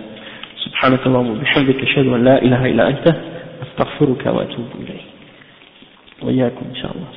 سبحانك 0.62 1.06
اللهم 1.06 1.30
وبحمدك 1.30 1.82
أشهد 1.82 2.06
أن 2.06 2.24
لا 2.24 2.42
إله 2.42 2.66
إلا 2.66 2.88
أنت 2.88 3.06
أستغفرك 3.62 4.26
وأتوب 4.26 4.66
إليك 4.80 5.04
وإياكم 6.22 6.64
إن 6.70 6.76
شاء 6.76 6.90
الله 6.94 7.15